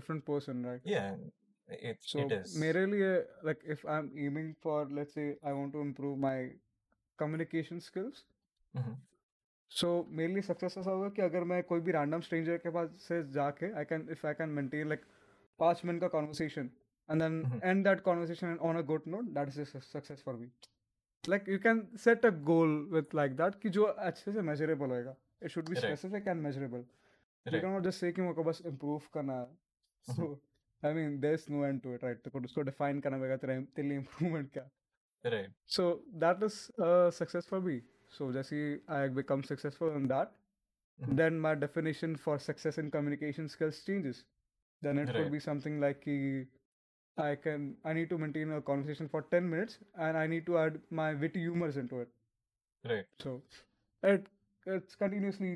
different 0.00 0.26
person 0.32 0.62
right 0.70 0.92
yeah 0.96 1.16
It, 1.69 1.97
so 2.11 2.19
it 2.21 2.31
is 2.35 2.55
मेरे 2.59 2.85
लिए 2.85 3.11
like 3.47 3.63
if 3.75 3.85
i'm 3.93 4.07
aiming 4.25 4.47
for 4.65 4.77
let's 4.97 5.13
say 5.17 5.25
i 5.43 5.53
want 5.59 5.73
to 5.75 5.83
improve 5.85 6.17
my 6.25 6.37
communication 7.19 7.81
skills 7.87 8.23
Mhm. 8.73 8.95
so 9.71 9.89
मेरे 10.19 10.33
लिए 10.33 10.41
success 10.41 10.77
ऐसा 10.77 10.91
होगा 10.91 11.09
कि 11.15 11.21
अगर 11.21 11.43
मैं 11.51 11.61
कोई 11.71 11.79
भी 11.87 11.91
रैंडम 11.91 12.21
स्ट्रेंजर 12.27 12.57
के 12.57 12.69
पास 12.77 12.89
से 13.07 13.21
जाके 13.33 13.71
I 13.79 13.85
can 13.85 14.07
if 14.11 14.25
I 14.27 14.33
can 14.33 14.49
maintain 14.59 14.87
like 14.89 15.01
पाँच 15.59 15.81
मिनट 15.85 16.01
का 16.01 16.07
conversation 16.07 16.69
and 17.09 17.21
then. 17.21 17.61
And 17.63 17.83
that 17.87 18.01
conversation 18.01 18.57
on 18.61 18.77
a 18.77 18.81
good 18.91 19.07
note 19.07 19.29
that 19.37 19.47
is 19.47 19.77
success 19.77 20.21
for 20.25 20.35
me 20.35 20.51
like 21.23 21.49
you 21.49 21.59
can 21.59 21.87
set 22.03 22.25
a 22.25 22.29
goal 22.51 22.77
with 22.93 23.15
like 23.15 23.35
that 23.37 23.59
कि 23.61 23.69
जो 23.77 23.83
अच्छे 23.83 24.31
से 24.31 24.41
measurable 24.51 24.89
होएगा 24.89 25.15
it 25.43 25.49
should 25.51 25.69
be. 25.69 25.75
Specific 25.75 26.27
and 26.27 26.41
measurable 26.41 26.85
you 27.45 27.59
can 27.59 27.69
not 27.69 27.83
just 27.83 27.99
say 27.99 28.11
कि 28.11 28.21
मेरे 28.21 28.33
को 28.33 28.43
बस 28.43 28.61
improve 28.65 29.01
करना 29.13 29.39
है. 29.39 29.47
सो 30.07 30.33
I 30.86 30.94
mean 30.94 31.18
there 31.20 31.34
is 31.34 31.46
no 31.50 31.64
end 31.66 31.80
to 31.82 31.94
it 31.94 32.04
right 32.04 32.22
तो 32.28 32.40
उसको 32.44 32.62
डिफाइन 32.70 33.00
करना 33.00 33.18
पड़ेगा 33.18 33.36
तेरा 33.46 33.60
तेरे 33.76 33.88
लिए 33.88 33.98
इम्प्रूवमेंट 33.98 34.52
क्या 34.52 34.70
right 35.32 35.52
so 35.74 35.84
that 36.22 36.42
is 36.46 36.56
uh, 36.86 37.10
success 37.18 37.46
for 37.50 37.58
me 37.66 37.74
so 38.16 38.26
just 38.36 38.52
i 38.96 38.98
become 39.18 39.44
successful 39.50 39.94
in 40.00 40.08
that 40.12 40.34
Mhm. 40.98 41.16
then 41.20 41.38
my 41.44 41.52
definition 41.62 42.16
for 42.24 42.34
success 42.46 42.78
in 42.82 42.90
communication 42.96 43.48
skills 43.54 43.78
changes 43.86 44.20
then 44.82 45.00
it 45.04 45.08
Right. 45.08 45.16
could 45.16 45.32
be 45.36 45.40
something 45.46 45.80
like 45.84 46.02
ki, 46.04 46.16
i 47.16 47.30
can 47.46 47.64
i 47.84 47.94
need 48.00 48.10
to 48.10 48.18
maintain 48.24 48.52
a 48.58 48.60
conversation 48.70 49.08
for 49.14 49.22
10 49.34 49.48
minutes 49.54 49.78
and 50.08 50.22
i 50.24 50.26
need 50.34 50.46
to 50.50 50.58
add 50.64 50.78
my 51.02 51.08
witty 51.24 51.46
humors 51.48 51.80
into 51.84 52.00
it 52.06 52.14
right 52.84 53.06
so 53.24 53.42
it 54.02 54.28
it's 54.66 54.94
continuously 55.04 55.52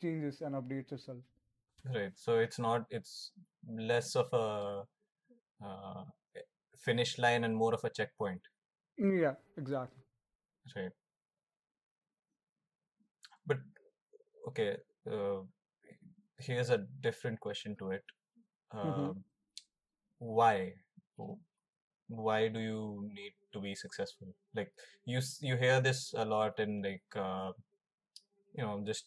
changes 0.00 0.40
and 0.42 0.54
updates 0.62 0.92
itself 0.92 1.22
right 1.85 2.13
so 2.15 2.37
it's 2.39 2.59
not 2.59 2.85
it's 2.89 3.31
less 3.67 4.15
of 4.15 4.27
a 4.33 4.83
uh, 5.65 6.03
finish 6.77 7.17
line 7.19 7.43
and 7.43 7.55
more 7.55 7.73
of 7.73 7.83
a 7.83 7.89
checkpoint 7.89 8.41
yeah 8.97 9.35
exactly 9.57 10.03
Right. 10.75 10.91
But 13.45 13.57
okay, 14.49 14.77
uh, 15.11 15.41
here's 16.39 16.69
a 16.69 16.79
different 17.01 17.39
question 17.39 17.75
to 17.77 17.91
it. 17.91 18.03
Mhm. 18.83 19.15
Um, 19.15 19.25
why? 20.19 20.73
Why 22.07 22.47
do 22.49 22.59
you 22.59 23.09
need 23.13 23.33
to 23.53 23.59
be 23.61 23.75
successful? 23.75 24.33
Like 24.55 24.73
you 25.05 25.21
you 25.41 25.55
hear 25.57 25.79
this 25.79 26.13
a 26.13 26.25
lot 26.25 26.59
in 26.59 26.81
like 26.81 27.03
uh, 27.15 27.51
you 28.58 28.64
know 28.64 28.74
just 28.88 29.06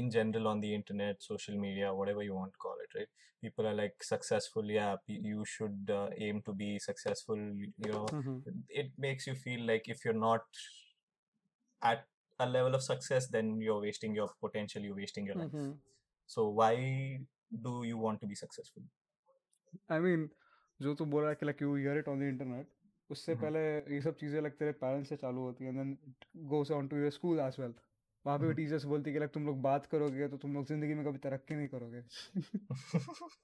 in 0.00 0.10
general 0.10 0.48
on 0.48 0.60
the 0.60 0.72
internet, 0.74 1.22
social 1.22 1.56
media, 1.66 1.92
whatever 2.00 2.22
you 2.22 2.34
want 2.34 2.52
to 2.52 2.58
call 2.66 2.76
it, 2.86 2.98
right? 2.98 3.08
People 3.42 3.66
are 3.70 3.74
like 3.82 4.02
successful. 4.08 4.70
Yeah, 4.76 4.96
p- 5.06 5.20
you 5.30 5.44
should 5.54 5.90
uh, 5.96 6.08
aim 6.26 6.42
to 6.46 6.52
be 6.64 6.68
successful. 6.88 7.40
You 7.86 7.92
know, 7.94 8.06
Mhm. 8.18 8.36
it 8.82 8.92
makes 9.06 9.26
you 9.30 9.34
feel 9.46 9.66
like 9.72 9.88
if 9.96 10.04
you're 10.04 10.20
not 10.26 10.62
at 11.82 12.06
a 12.40 12.46
level 12.46 12.74
of 12.74 12.82
success 12.82 13.26
then 13.28 13.50
you're 13.60 13.80
wasting 13.80 14.14
your 14.18 14.28
potential 14.44 14.82
you're 14.86 14.96
wasting 15.00 15.26
your 15.30 15.36
life 15.40 15.52
Mhm. 15.56 15.74
so 16.28 16.44
why 16.60 16.70
do 17.66 17.74
you 17.88 17.98
want 18.04 18.20
to 18.24 18.30
be 18.32 18.38
successful 18.44 18.82
I 19.92 20.00
mean 20.00 20.28
जो 20.80 20.94
तू 20.94 21.04
बोल 21.12 21.20
रहा 21.22 21.30
है 21.30 21.36
कि 21.40 21.46
like 21.46 21.62
you 21.62 21.74
hear 21.76 21.98
it 21.98 22.08
on 22.08 22.20
the 22.20 22.22
internet 22.32 22.66
उससे 23.10 23.34
Mhm. 23.34 23.40
पहले 23.40 23.60
ये 23.94 24.00
सब 24.02 24.16
चीज़ें 24.20 24.40
लाइक 24.42 24.54
तेरे 24.58 24.72
पेरेंट्स 24.82 25.08
से 25.08 25.16
चालू 25.22 25.40
होती 25.46 25.64
हैं 25.64 25.74
then 25.76 25.96
goes 26.54 26.70
on 26.78 26.88
to 26.88 26.96
your 26.96 27.10
school 27.18 27.40
as 27.46 27.56
well 27.60 27.74
वहाँ 28.25 28.37
पे 28.39 28.45
Mhm. 28.45 28.55
टीचर्स 28.55 28.83
बोलती 28.85 29.13
कि 29.13 29.19
लाइक 29.19 29.31
तुम 29.31 29.45
लोग 29.45 29.61
बात 29.61 29.85
करोगे 29.85 30.27
तो 30.27 30.37
तुम 30.37 30.53
लोग 30.53 30.65
ज़िंदगी 30.65 30.93
में 30.93 31.05
कभी 31.05 31.17
तरक्की 31.19 31.55
नहीं 31.55 31.67
करोगे। 31.67 32.01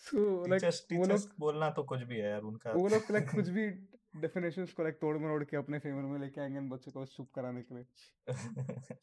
सो 0.00 0.46
लाइक 0.46 0.62
टीचर्स 0.62 0.86
वो 0.92 1.06
लोग 1.06 1.30
बोलना 1.40 1.70
तो 1.70 1.82
कुछ 1.84 2.02
भी 2.02 2.16
है 2.16 2.30
यार 2.30 2.42
उनका। 2.42 2.74
वो 2.74 2.88
लोग 2.88 3.10
लाइक 3.10 3.30
कुछ 3.34 3.48
भी 3.48 3.66
डेफिनेशंस 4.20 4.72
को 4.72 4.82
लाइक 4.82 4.98
तोड़ 5.00 5.16
मरोड़ 5.18 5.42
के 5.44 5.56
अपने 5.56 5.78
फेवर 5.78 6.02
में 6.02 6.18
लेके 6.20 6.40
आएँगे 6.40 6.60
बच्चों 6.68 6.92
को 6.92 7.04
चुप 7.06 7.30
कराने 7.34 7.62
के 7.62 7.74
लिए। 7.74 7.84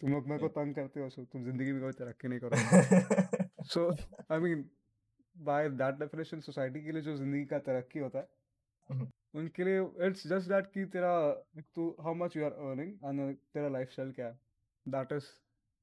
तुम 0.00 0.10
लोग 0.10 0.28
मेरे 0.28 0.38
को 0.40 0.48
तंग 0.48 0.74
करते 0.74 1.00
हो 1.00 1.08
सो 1.10 1.24
तुम 1.24 1.44
ज़िंदगी 1.44 1.72
में 1.72 1.82
कभी 1.82 1.92
तरक्की 1.94 2.28
नहीं 2.28 2.40
करोगे। 2.40 2.78
So 3.64 3.88
I 4.32 4.38
mean 4.40 4.64
by 5.36 5.68
that 5.70 5.94
definition 5.94 6.40
society 6.40 6.84
के 6.84 6.92
लिए 6.92 7.02
जो 7.02 7.16
ज़िंदगी 7.16 7.44
का 7.44 7.58
तरक्की 7.68 7.98
होता 7.98 8.18
है 8.18 8.28
Mhm. 8.90 9.10
उनके 9.34 9.64
लिए 9.64 10.06
इट्स 10.06 10.26
जस्ट 10.26 10.48
दैट 10.48 10.66
कि 10.72 10.84
तेरा 10.84 11.12
तू 11.74 11.96
how 12.00 12.14
much 12.14 12.36
you 12.36 12.44
are 12.44 12.52
earning 12.52 12.92
and 13.04 13.36
तेरा 13.54 13.68
लाइफस्टाइल 13.68 14.12
क्या 14.12 14.26
है 14.26 14.40
that 14.86 15.12
is 15.12 15.24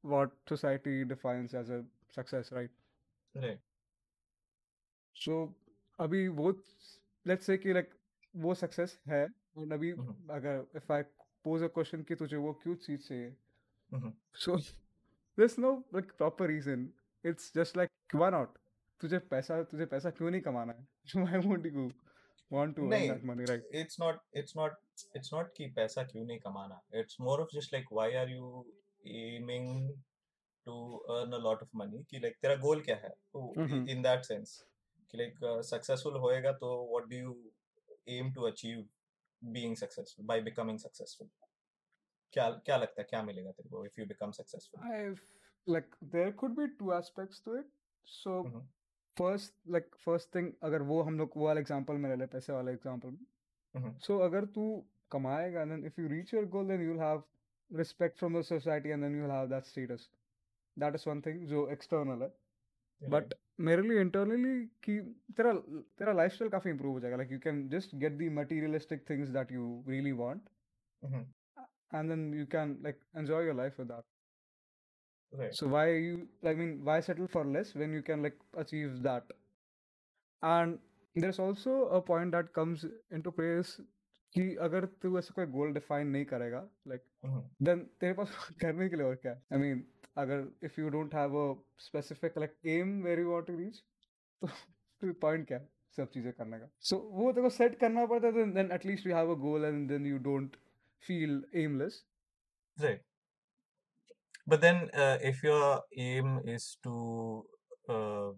what 0.06 0.32
society 0.50 1.04
defines 1.04 1.56
as 1.56 1.72
a 1.72 1.82
success 2.16 2.50
right 2.54 2.72
so 5.16 5.38
अभी 6.00 6.28
वो 6.28 6.52
लेट्स 7.26 7.46
से 7.46 7.58
कि 7.58 7.74
लाइक 7.74 7.90
वो 8.36 8.54
सक्सेस 8.54 9.00
है 9.08 9.28
और 9.58 9.74
अभी 9.74 9.94
Mhm. 9.94 10.30
अगर 10.32 10.66
if 10.76 10.94
I 10.94 11.04
pose 11.44 11.64
a 11.64 11.68
question 11.68 12.04
कि 12.04 12.16
तुझे 12.16 12.38
वो 12.38 12.54
क्यों 12.54 12.76
चीज़ 12.76 13.08
चाहिए. 13.08 13.36
So 14.34 14.56
there's 15.38 15.58
no 15.58 15.70
like 15.96 16.10
proper 16.18 16.48
reason. 16.48 16.82
It's 17.24 17.52
just 17.58 17.78
like 17.80 18.18
why 18.22 18.30
not? 18.30 18.58
तुझे 19.02 19.20
पैसा 19.32 19.64
तुझे 19.64 19.86
पैसा 19.86 20.10
क्यों 20.10 20.32
नहीं 20.32 20.42
कमाना 20.42 20.74
है? 20.74 20.88
Why 21.16 21.42
won't 21.46 21.66
you 21.70 21.86
want 22.50 22.76
to 22.76 22.84
earn 22.94 23.08
that 23.08 23.24
money, 23.24 23.46
right? 23.46 23.64
it's 23.72 24.00
not 24.00 24.20
it's 24.42 24.56
not 24.56 24.74
it's 25.20 25.32
not 25.34 25.48
कि 25.58 25.68
पैसा 25.78 26.04
क्यों 26.12 26.26
नहीं 26.26 26.40
कमाना 26.46 26.80
it's 27.02 27.20
more 27.20 27.40
of 27.42 27.50
just 27.56 27.74
like 27.74 27.90
why 28.00 28.08
are 28.22 28.28
you 28.34 28.66
aiming 29.22 29.70
to 30.68 30.76
earn 31.16 31.34
a 31.34 31.42
lot 31.48 31.62
of 31.62 31.74
money 31.82 32.04
कि 32.12 32.22
like 32.26 32.38
तेरा 32.44 32.60
goal 32.66 32.84
क्या 32.86 32.96
है 33.06 33.10
तो 33.34 33.44
Mhm. 33.58 33.88
in 33.96 34.02
that 34.08 34.26
sense 34.32 34.54
कि 35.12 35.18
like 35.24 35.42
uh, 35.52 35.62
successful 35.72 36.20
होएगा 36.26 36.52
तो 36.64 36.72
what 36.94 37.10
do 37.14 37.22
you 37.26 37.36
aim 38.18 38.32
to 38.40 38.48
achieve 38.52 38.86
being 39.58 39.76
successful 39.84 40.26
by 40.34 40.40
becoming 40.50 40.80
successful 40.86 41.30
क्या 42.34 42.50
क्या 42.66 42.78
लगता 42.78 43.02
है 43.02 43.08
क्या 43.10 43.22
मिलेगा 43.24 43.52
तेरे 43.58 43.70
को 43.70 43.86
if 43.88 44.00
you 44.00 44.06
become 44.14 44.34
successful 44.40 44.88
I've 44.94 45.22
like 45.76 45.96
there 46.16 46.32
could 46.42 46.56
be 46.56 46.68
two 46.80 46.94
aspects 46.94 47.40
to 47.46 47.56
it. 47.62 47.70
So 48.06 48.34
first 49.18 49.54
like 49.70 49.96
first 50.06 50.36
thing 50.36 50.52
अगर 50.64 50.82
वो 50.92 51.02
हम 51.02 51.18
लोग 51.18 51.32
वो 51.38 51.46
वाला 51.46 51.60
एग्ज़ाम्पल 51.60 51.98
में 51.98 52.10
ले 52.10 52.16
लें 52.16 52.28
पैसे 52.28 52.54
वाला 52.54 52.72
एग्ज़ाम्पल 52.72 53.18
सो 54.06 54.18
अगर 54.26 54.46
तू 54.56 54.66
कमाएगा 55.12 55.66
then 55.66 55.86
if 55.86 56.02
you 56.02 56.08
reach 56.08 56.34
your 56.34 56.46
goal 56.56 56.68
then 56.68 56.82
you'll 56.82 57.00
have 57.00 57.24
respect 57.72 58.18
from 58.20 58.40
the 58.40 58.42
society 58.44 58.90
and 58.90 59.04
then 59.04 59.16
you 59.16 59.30
have 59.32 59.48
that 59.50 59.66
status 59.66 60.10
that 60.78 60.96
is 60.96 61.10
one 61.10 61.22
thing 61.22 61.46
जो 61.48 61.68
एक्सटर्नल 61.72 62.22
है। 62.24 62.32
बट 63.02 63.34
मेरे 63.60 63.82
लिए 63.82 64.02
इंटरनली 64.02 64.66
कि 64.84 65.00
तेरा 65.38 65.54
तेरा 66.00 66.14
लाइफ 66.14 66.32
स्टाइल 66.34 66.52
काफ़ी 66.52 66.72
इंप्रूव 66.72 66.94
हो 66.94 67.00
जाएगा। 67.00 67.18
Like 67.18 67.32
you 67.32 67.40
can 67.40 67.68
just 67.70 67.96
get 67.96 68.18
the 68.18 68.30
materialistic 68.34 69.10
things 69.10 69.30
that 69.30 69.52
you 69.52 69.84
really 69.88 70.12
want 70.22 70.50
and 71.04 72.10
then 72.10 72.34
you 72.34 72.46
can 72.52 72.78
like 72.84 73.00
enjoy 73.18 73.46
your 73.46 73.56
life 73.56 73.80
with 73.80 73.88
that 73.88 74.04
right 75.33 75.55
so 75.59 75.69
why 75.73 75.83
you 75.91 76.17
i 76.49 76.53
mean 76.57 76.73
why 76.87 76.95
settle 77.05 77.29
for 77.35 77.43
less 77.53 77.71
when 77.83 77.93
you 77.99 78.03
can 78.09 78.23
like 78.25 78.39
achieve 78.63 78.97
that 79.05 79.31
and 80.43 80.79
there's 81.17 81.39
also 81.39 81.77
a 81.99 82.01
point 82.11 82.35
that 82.39 82.53
comes 82.61 82.87
into 83.19 83.33
place 83.41 83.73
कि 84.35 84.43
अगर 84.65 84.85
तू 85.03 85.19
ऐसा 85.19 85.33
कोई 85.35 85.47
गोल 85.55 85.73
define 85.73 86.07
नहीं 86.09 86.25
करेगा 86.27 86.61
like 86.89 87.03
Mhm. 87.27 87.41
Then 87.67 87.81
तेरे 88.01 88.13
पास 88.21 88.37
करने 88.61 88.89
के 88.89 88.97
लिए 88.97 89.07
और 89.07 89.15
क्या 89.25 89.33
है 89.33 89.43
आई 89.53 89.59
मीन 89.61 89.83
अगर 90.23 90.47
if 90.65 90.79
you 90.79 90.89
don't 90.95 91.15
have 91.15 91.37
a 91.41 91.45
specific 91.87 92.39
like 92.39 92.55
aim 92.77 92.95
where 93.05 93.21
you 93.21 93.31
want 93.33 93.47
to 93.47 93.57
reach 93.57 93.83
तो 94.43 94.47
फिर 94.47 95.13
पॉइंट 95.25 95.47
क्या 95.49 95.59
है 95.59 95.69
सब 95.97 96.11
चीजें 96.15 96.33
करने 96.33 96.59
का 96.59 96.69
सो 96.91 96.97
वो 97.19 97.31
तेरे 97.33 97.43
को 97.43 97.51
सेट 97.57 97.79
करना 97.81 98.07
पड़ता 98.13 98.27
है 98.39 98.51
then 98.55 98.73
at least 98.73 99.07
you 99.07 99.15
have 99.15 99.31
a 99.35 99.39
goal 99.41 99.65
and 99.65 99.89
then 99.89 100.07
you 100.07 100.19
don't 100.31 100.57
feel 101.03 101.43
aimless 101.65 102.03
Right. 102.77 103.03
But 104.47 104.61
then, 104.61 104.91
uh, 104.95 105.19
if 105.21 105.43
your 105.43 105.83
aim 105.97 106.41
is 106.45 106.79
to 106.85 107.47
uh, 107.89 108.33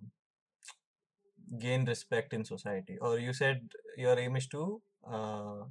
gain 1.58 1.84
respect 1.84 2.32
in 2.32 2.44
society, 2.44 2.98
or 3.00 3.18
you 3.18 3.32
said 3.32 3.60
your 3.96 4.18
aim 4.18 4.36
is 4.36 4.46
to 4.48 4.82
uh, 5.10 5.64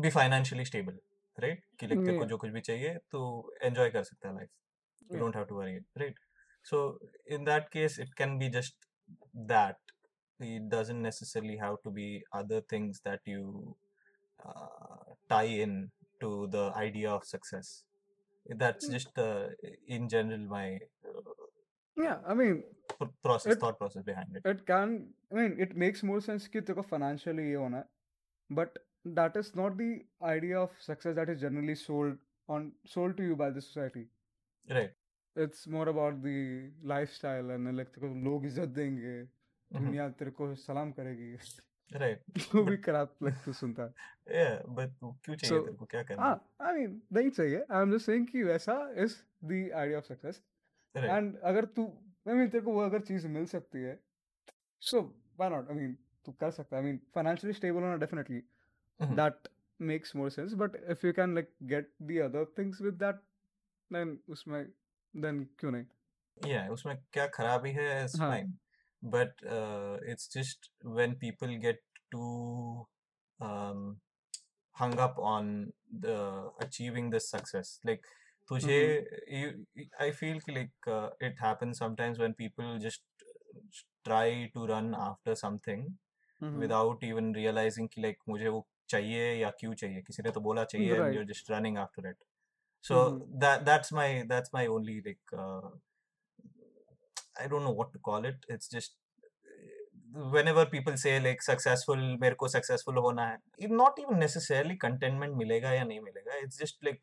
be 0.00 0.10
financially 0.10 0.64
stable, 0.64 0.96
right? 1.42 1.58
कि 1.80 1.88
like 1.88 2.04
तेरे 2.06 2.18
को 2.18 2.24
Yeah. 2.24 2.28
जो 2.28 2.36
कुछ 2.38 2.50
भी 2.50 2.60
चाहिए 2.60 2.94
तो 3.12 3.22
enjoy 3.64 3.90
कर 3.92 4.02
सकता 4.04 4.28
है 4.28 4.34
life. 4.34 4.52
You 5.10 5.16
Yeah. 5.16 5.20
don't 5.22 5.38
have 5.40 5.48
to 5.48 5.54
worry, 5.54 5.80
right? 6.02 6.14
So 6.70 6.98
in 7.26 7.44
that 7.44 7.70
case, 7.70 7.98
it 7.98 8.14
can 8.20 8.38
be 8.38 8.48
just 8.58 8.88
that. 9.52 9.76
It 10.40 10.68
doesn't 10.68 11.02
necessarily 11.02 11.56
have 11.56 11.76
to 11.84 11.90
be 11.90 12.22
other 12.32 12.60
things 12.60 13.00
that 13.04 13.20
you 13.24 13.76
uh, 14.44 15.14
tie 15.28 15.52
in 15.66 15.76
to 16.20 16.46
the 16.56 16.64
idea 16.76 17.10
of 17.10 17.24
success. 17.24 17.84
that's 18.62 18.88
Mm. 18.88 18.92
just 18.94 19.18
uh, 19.18 19.46
in 19.96 20.08
general 20.14 20.42
my 20.50 20.64
uh, 21.12 21.32
yeah 21.96 22.18
i 22.32 22.34
mean 22.40 22.58
pr- 22.92 23.12
process 23.26 23.52
It- 23.54 23.60
thought 23.62 23.78
process 23.80 24.04
behind 24.08 24.36
it 24.40 24.46
it 24.52 24.60
can 24.70 24.92
i 25.32 25.38
mean 25.38 25.56
it 25.66 25.72
makes 25.84 26.04
more 26.10 26.18
sense 26.26 26.46
कि 26.52 26.60
तेरे 26.68 26.74
को 26.80 26.84
financially 26.92 27.46
ये 27.48 27.54
होना 27.62 27.78
है 27.78 28.56
but 28.60 28.78
that 29.20 29.38
is 29.42 29.50
not 29.62 29.76
the 29.80 29.88
idea 30.34 30.60
of 30.66 30.76
success 30.86 31.16
that 31.20 31.32
is 31.34 31.40
generally 31.46 31.76
sold 31.82 32.16
on 32.56 32.68
sold 32.94 33.16
to 33.20 33.26
you 33.30 33.38
by 33.42 33.48
the 33.56 33.64
society 33.68 34.04
right 34.78 34.94
it's 35.46 35.66
more 35.76 35.86
about 35.94 36.22
the 36.28 36.38
lifestyle 36.94 37.50
and 37.56 37.72
like 37.80 37.90
तेरे 37.96 38.08
को 38.08 38.14
लोग 38.28 38.46
इज्जत 38.52 38.68
देंगे 38.80 39.16
Mhm. 39.20 39.82
दुनिया 39.84 40.08
तेरे 40.22 40.30
को 40.40 40.54
सलाम 40.66 40.92
करेगी 41.00 41.32
right. 41.91 42.19
वो 42.55 42.63
भी 42.63 42.77
खराब 42.77 43.15
like 43.23 43.53
सुनता 43.53 43.85
yeah 44.33 44.61
but 44.69 44.91
क्यों 44.99 45.35
चाहिए 45.35 45.49
So, 45.49 45.63
तेरे 45.65 45.77
को? 45.77 45.85
क्या 45.85 46.03
करना 46.03 46.23
हाँ 46.23 46.35
आई 46.61 46.73
मीन 46.73 47.01
नहीं 47.13 47.29
चाहिए। 47.29 47.65
आई 47.71 47.81
एम 47.81 47.91
जस्ट 47.91 48.05
सेइंग 48.05 48.27
कि 48.27 48.43
वैसा 48.43 48.75
is 49.03 49.15
the 49.45 49.69
idea 49.75 49.97
of 49.97 50.05
success 50.05 50.41
and 50.95 51.37
अगर 51.43 51.65
तू 51.77 51.85
आई 52.27 52.33
मीन 52.35 52.49
तेरे 52.49 52.63
को 52.65 52.73
वो 52.73 52.81
अगर 52.81 53.01
चीज़ 53.01 53.27
मिल 53.27 53.45
सकती 53.45 53.83
है 53.83 53.99
so 54.81 55.01
why 55.01 55.49
not 55.49 55.69
I 55.69 55.75
mean 55.75 55.97
तू 56.25 56.31
कर 56.31 56.51
सकता 56.51 56.75
है। 56.77 56.83
आई 56.83 56.89
मीन 56.89 56.99
फाइनेंशियली 57.15 57.53
स्टेबल 57.53 57.81
होना 57.81 57.95
definitely 57.95 58.41
Mhm. 58.99 59.15
That 59.15 59.47
makes 59.79 60.15
more 60.15 60.29
sense 60.29 60.53
but 60.53 60.75
if 60.89 61.05
you 61.07 61.13
can 61.13 61.33
like 61.35 61.49
get 61.63 61.93
the 62.01 62.17
other 62.23 62.45
things 62.57 62.81
with 62.81 62.93
that 63.03 63.21
then 63.91 64.17
उसमें 64.29 64.63
देन 65.13 65.43
क्यों 65.59 65.71
नहीं? 65.71 65.85
Yeah 66.37 66.67
उसमें 66.69 66.95
क्या 67.13 67.27
खराबी 67.27 67.71
है? 67.71 67.87
हाँ. 68.19 68.37
but 69.01 69.33
uh, 69.49 69.97
it's 70.05 70.27
just 70.27 70.69
when 70.83 71.15
people 71.15 71.57
get 71.57 71.81
too 72.11 72.87
um, 73.39 73.97
hung 74.73 74.97
up 74.99 75.15
on 75.17 75.73
the 75.99 76.49
achieving 76.59 77.09
this 77.09 77.29
success 77.29 77.79
like 77.83 78.03
tujhe 78.49 78.67
mm-hmm. 78.67 79.35
you, 79.35 79.87
i 79.99 80.11
feel 80.11 80.39
like 80.47 80.87
uh, 80.87 81.09
it 81.19 81.35
happens 81.39 81.77
sometimes 81.77 82.19
when 82.19 82.33
people 82.33 82.77
just 82.79 83.01
try 84.05 84.49
to 84.53 84.65
run 84.65 84.95
after 85.07 85.35
something 85.35 85.81
mm-hmm. 86.41 86.59
without 86.59 87.03
even 87.03 87.33
realizing 87.33 87.89
ki 87.95 88.01
like 88.07 88.19
mujhe 88.33 88.53
wo 88.55 88.65
chahiye 88.93 89.25
ya 89.39 89.51
kyun 89.61 89.75
chahiye 89.83 90.01
kisi 90.07 90.27
ne 90.27 90.31
to 90.37 90.43
bola 90.47 90.65
chahiye 90.73 90.91
right. 90.93 91.05
and 91.05 91.15
you're 91.15 91.29
just 91.33 91.49
running 91.55 91.77
after 91.85 92.07
it 92.11 92.19
so 92.89 92.95
mm-hmm. 92.95 93.39
that 93.45 93.65
that's 93.71 93.91
my 93.99 94.09
that's 94.33 94.53
my 94.57 94.65
only 94.75 94.97
like 95.09 95.35
uh, 95.43 95.69
I 97.39 97.47
don't 97.47 97.63
know 97.63 97.71
what 97.71 97.93
to 97.93 97.99
call 97.99 98.25
it 98.25 98.45
it's 98.49 98.67
just 98.67 98.95
uh, 99.23 100.29
whenever 100.29 100.65
people 100.65 100.97
say 100.97 101.19
like 101.19 101.41
successful 101.41 101.97
मेरे 102.21 102.35
को 102.35 102.47
successful 102.51 103.01
होना 103.07 103.27
है 103.27 103.37
it 103.57 103.71
not 103.81 103.99
even 104.03 104.19
necessarily 104.19 104.77
contentment 104.85 105.37
मिलेगा 105.37 105.71
या 105.71 105.83
नहीं 105.83 105.99
मिलेगा 105.99 106.39
it's 106.45 106.61
just 106.63 106.87
like 106.87 107.01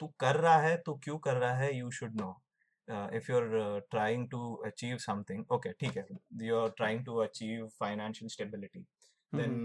तू 0.00 0.06
कर 0.20 0.36
रहा 0.36 0.60
है 0.60 0.76
तू 0.86 0.94
क्यों 1.04 1.18
कर 1.26 1.36
रहा 1.36 1.54
है 1.56 1.72
you 1.72 1.90
should 1.98 2.16
know 2.20 2.32
uh, 2.88 3.08
if 3.18 3.28
you're 3.28 3.58
uh, 3.58 3.80
trying 3.90 4.28
to 4.34 4.40
achieve 4.70 5.00
something 5.06 5.44
okay 5.56 5.72
ठीक 5.80 5.96
है 5.96 6.06
you're 6.48 6.70
trying 6.80 7.04
to 7.08 7.20
achieve 7.26 7.66
financial 7.82 8.32
stability 8.36 8.84
then 9.40 9.58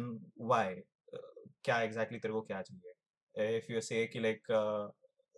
why 0.51 0.67
uh, 1.13 1.31
क्या 1.65 1.79
exactly 1.87 2.21
तेरे 2.21 2.33
को 2.33 2.41
क्या 2.51 2.61
चाहिए 2.61 3.59
if 3.59 3.69
you 3.73 3.81
say 3.89 4.05
कि 4.13 4.21
like 4.27 4.53
uh, 4.61 4.87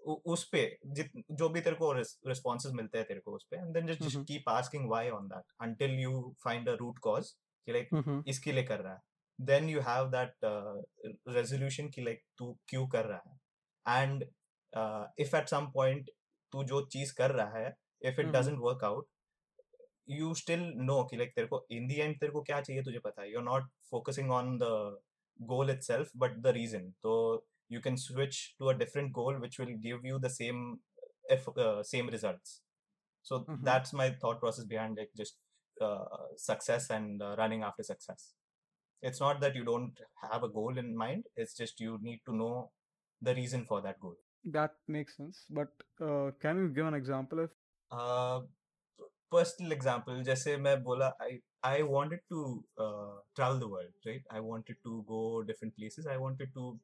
उस 0.06 0.44
पे 0.52 0.62
जित 0.96 1.12
जो 1.32 1.48
भी 1.50 1.62
तेरे 1.62 1.76
को 1.76 1.92
रिस्पॉन्सेज 1.94 2.74
मिलते 2.74 2.98
हैं 2.98 3.08
तेरे 3.08 3.20
को 3.20 3.36
उस 3.36 3.46
पे 3.52 3.58
and 3.58 3.74
then 3.74 3.88
just. 3.88 4.18
Keep 4.28 4.50
asking 4.50 4.88
why 4.90 5.10
on 5.10 5.28
that 5.28 5.44
until 5.62 6.00
you 6.00 6.36
find 6.44 6.70
a 6.70 6.74
root 6.80 7.00
cause 7.00 7.30
कि 7.68 7.72
लाइक. 7.72 8.24
इसके 8.28 8.52
लिए 8.52 8.64
कर 8.64 8.80
रहा 8.80 8.94
है 8.94 9.00
then 9.40 9.70
you 9.70 9.82
have 9.82 10.10
that 10.12 10.34
resolution 11.30 11.90
कि 11.90 12.02
लाइक 12.02 12.22
तू 12.38 12.52
क्यों 12.70 12.88
कर 12.88 13.06
रहा 13.06 13.22
है 13.26 14.04
and 14.04 14.24
if 15.20 15.36
at 15.38 15.50
some 15.50 15.72
point 15.74 16.12
तू 16.54 16.64
जो 16.64 16.86
चीज़ 16.88 17.14
कर 17.18 17.32
रहा 17.32 17.58
है 17.58 17.74
if 18.02 18.22
it. 18.22 18.28
Doesn't 18.28 18.60
work 18.62 18.84
out 18.84 19.08
you 20.10 20.34
still 20.36 20.72
know 20.78 21.04
कि 21.04 21.18
लाइक 21.18 21.36
तेरे 21.36 21.48
को 21.48 21.66
इन 21.72 21.88
द 21.88 21.92
एंड 21.92 22.20
तेरे 22.20 22.32
को 22.32 22.42
क्या 22.42 22.62
चाहिए 22.62 22.84
तुझे 22.84 23.00
पता 23.00 23.22
है 23.22 23.32
you 23.32 23.40
are 23.40 23.46
not 23.46 23.70
focusing 23.92 24.32
on 24.32 24.58
the 24.62 25.00
goal 25.40 25.70
itself 25.72 26.12
but 26.16 26.36
the 26.38 26.48
reason 26.56 26.84
so 27.06 27.14
you 27.70 27.80
can 27.80 27.98
switch 27.98 28.54
to 28.60 28.70
a 28.70 28.76
different 28.76 29.14
goal 29.14 29.36
which 29.40 29.60
will 29.60 29.76
give 29.82 30.00
you 30.04 30.20
the 30.20 30.30
same 30.30 30.80
uh, 31.32 31.84
same 31.84 32.08
results 32.08 32.62
so 33.22 33.40
mm-hmm. 33.40 33.64
that's 33.64 33.94
my 33.94 34.10
thought 34.22 34.40
process 34.40 34.66
behind 34.66 34.98
like 34.98 35.10
just 35.18 35.36
uh, 35.82 36.06
success 36.38 36.90
and 36.90 37.22
uh, 37.22 37.36
running 37.38 37.64
after 37.64 37.84
success 37.84 38.34
it's 39.02 39.20
not 39.20 39.40
that 39.42 39.56
you 39.56 39.64
don't 39.64 40.00
have 40.22 40.44
a 40.44 40.50
goal 40.50 40.78
in 40.78 40.96
mind 40.96 41.24
it's 41.36 41.56
just 41.56 41.80
you 41.80 41.98
need 42.02 42.22
to 42.26 42.36
know 42.36 42.70
the 43.22 43.34
reason 43.36 43.66
for 43.66 43.82
that 43.82 44.00
goal 44.00 44.16
that 44.46 44.72
makes 44.88 45.18
sense 45.18 45.46
but 45.50 45.70
uh, 46.02 46.30
can 46.42 46.58
you 46.58 46.70
give 46.70 46.86
an 46.86 46.94
example 46.94 47.40
if 47.40 47.50
uh, 47.92 48.40
personal 49.32 49.72
example 49.72 50.22
just 50.24 50.44
say 50.44 50.56
bola, 50.58 51.14
i 51.20 51.40
I 51.66 51.82
wanted 51.82 52.20
to 52.30 52.64
uh, 52.78 53.16
travel 53.36 53.58
the 53.60 53.68
world, 53.68 53.94
right? 54.06 54.22
I 54.30 54.40
wanted 54.40 54.76
to 54.84 55.04
go 55.08 55.42
different 55.42 55.76
places. 55.76 56.06
I 56.06 56.18
wanted 56.18 56.50
to 56.54 56.80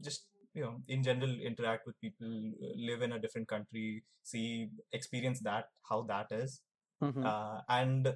just 0.00 0.26
you 0.54 0.64
know 0.64 0.74
in 0.88 1.02
general 1.02 1.32
interact 1.50 1.86
with 1.86 1.96
people 2.00 2.34
uh, 2.66 2.72
live 2.88 3.02
in 3.02 3.12
a 3.12 3.18
different 3.18 3.48
country 3.48 3.86
see 4.32 4.44
experience 4.92 5.40
that 5.48 5.70
how 5.90 5.98
that 6.12 6.32
is 6.36 6.60
Mhm. 7.00 7.24
uh, 7.30 7.56
and 7.78 8.10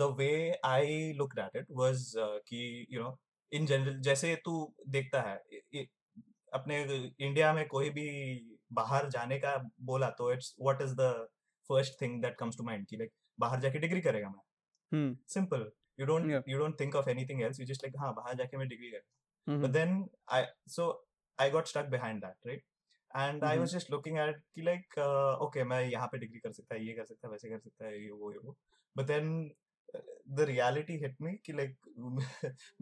the 0.00 0.08
way 0.20 0.54
I 0.70 1.14
looked 1.20 1.38
at 1.44 1.54
it 1.62 1.70
was 1.82 2.02
uh, 2.26 2.38
कि 2.48 2.62
you 2.90 3.02
know 3.04 3.12
in 3.52 3.66
general 3.72 4.00
जैसे 4.08 4.34
तू 4.44 4.56
देखता 4.96 5.20
है 5.28 5.40
इ- 5.74 5.86
अपने 6.54 6.82
India 7.26 7.52
में 7.54 7.66
कोई 7.68 7.90
भी 7.90 8.06
बाहर 8.72 9.08
जाने 9.10 9.38
का 9.38 9.56
बोला 9.90 10.10
तो 10.18 10.32
it's 10.32 10.54
what 10.60 10.82
is 10.82 10.94
the 11.00 11.10
first 11.68 12.00
thing 12.00 12.20
that 12.22 12.36
comes 12.38 12.56
to 12.58 12.64
mind 12.64 12.86
कि 12.86 12.96
लाइक 12.96 13.12
बाहर 13.40 13.60
जाके 13.60 13.78
डिग्री 13.78 14.00
करेगा 14.00 14.28
मैं 14.30 14.40
Hmm. 14.94 15.12
Simple 15.32 15.70
you 16.00 16.06
don't. 16.06 16.30
You 16.48 16.58
don't 16.58 16.78
think 16.80 16.94
of 16.96 17.08
anything 17.10 17.42
else 17.42 17.60
you 17.60 17.66
just 17.66 17.84
like 17.84 17.94
हाँ 18.00 18.12
बाहर 18.14 18.34
जाके 18.36 18.56
मैं 18.56 18.68
डिग्री 18.68 18.90
कर 18.90 19.00
Mhm. 19.46 19.62
but 19.62 19.72
then 19.72 19.94
I 20.28 20.40
so 20.66 20.84
I 21.38 21.50
got 21.50 21.68
stuck 21.68 21.90
behind 21.90 22.22
that, 22.22 22.36
right? 22.44 22.62
And 23.14 23.42
I 23.44 23.58
was 23.58 23.72
just 23.72 23.90
looking 23.90 24.18
at 24.18 24.28
it 24.32 24.36
कि 24.56 24.64
like 24.66 24.96
uh, 25.06 25.32
okay 25.46 25.64
मैं 25.72 25.80
यहाँ 25.88 26.06
पे 26.12 26.18
degree 26.18 26.38
कर 26.40 26.52
सकता 26.52 26.74
है 26.74 26.84
ये 26.86 26.92
कर 26.94 27.04
सकता 27.04 27.26
है 27.28 27.32
वैसे 27.32 27.48
कर 27.50 27.58
सकता 27.58 27.86
है 27.86 28.02
ये 28.02 28.10
वो 28.10 28.32
ये 28.32 28.38
वो 28.44 28.56
but 28.96 29.06
then 29.12 29.28
uh, 29.94 30.00
the 30.40 30.46
reality 30.52 30.98
hit 31.04 31.18
me 31.26 31.34
कि 31.46 31.52
like 31.60 31.76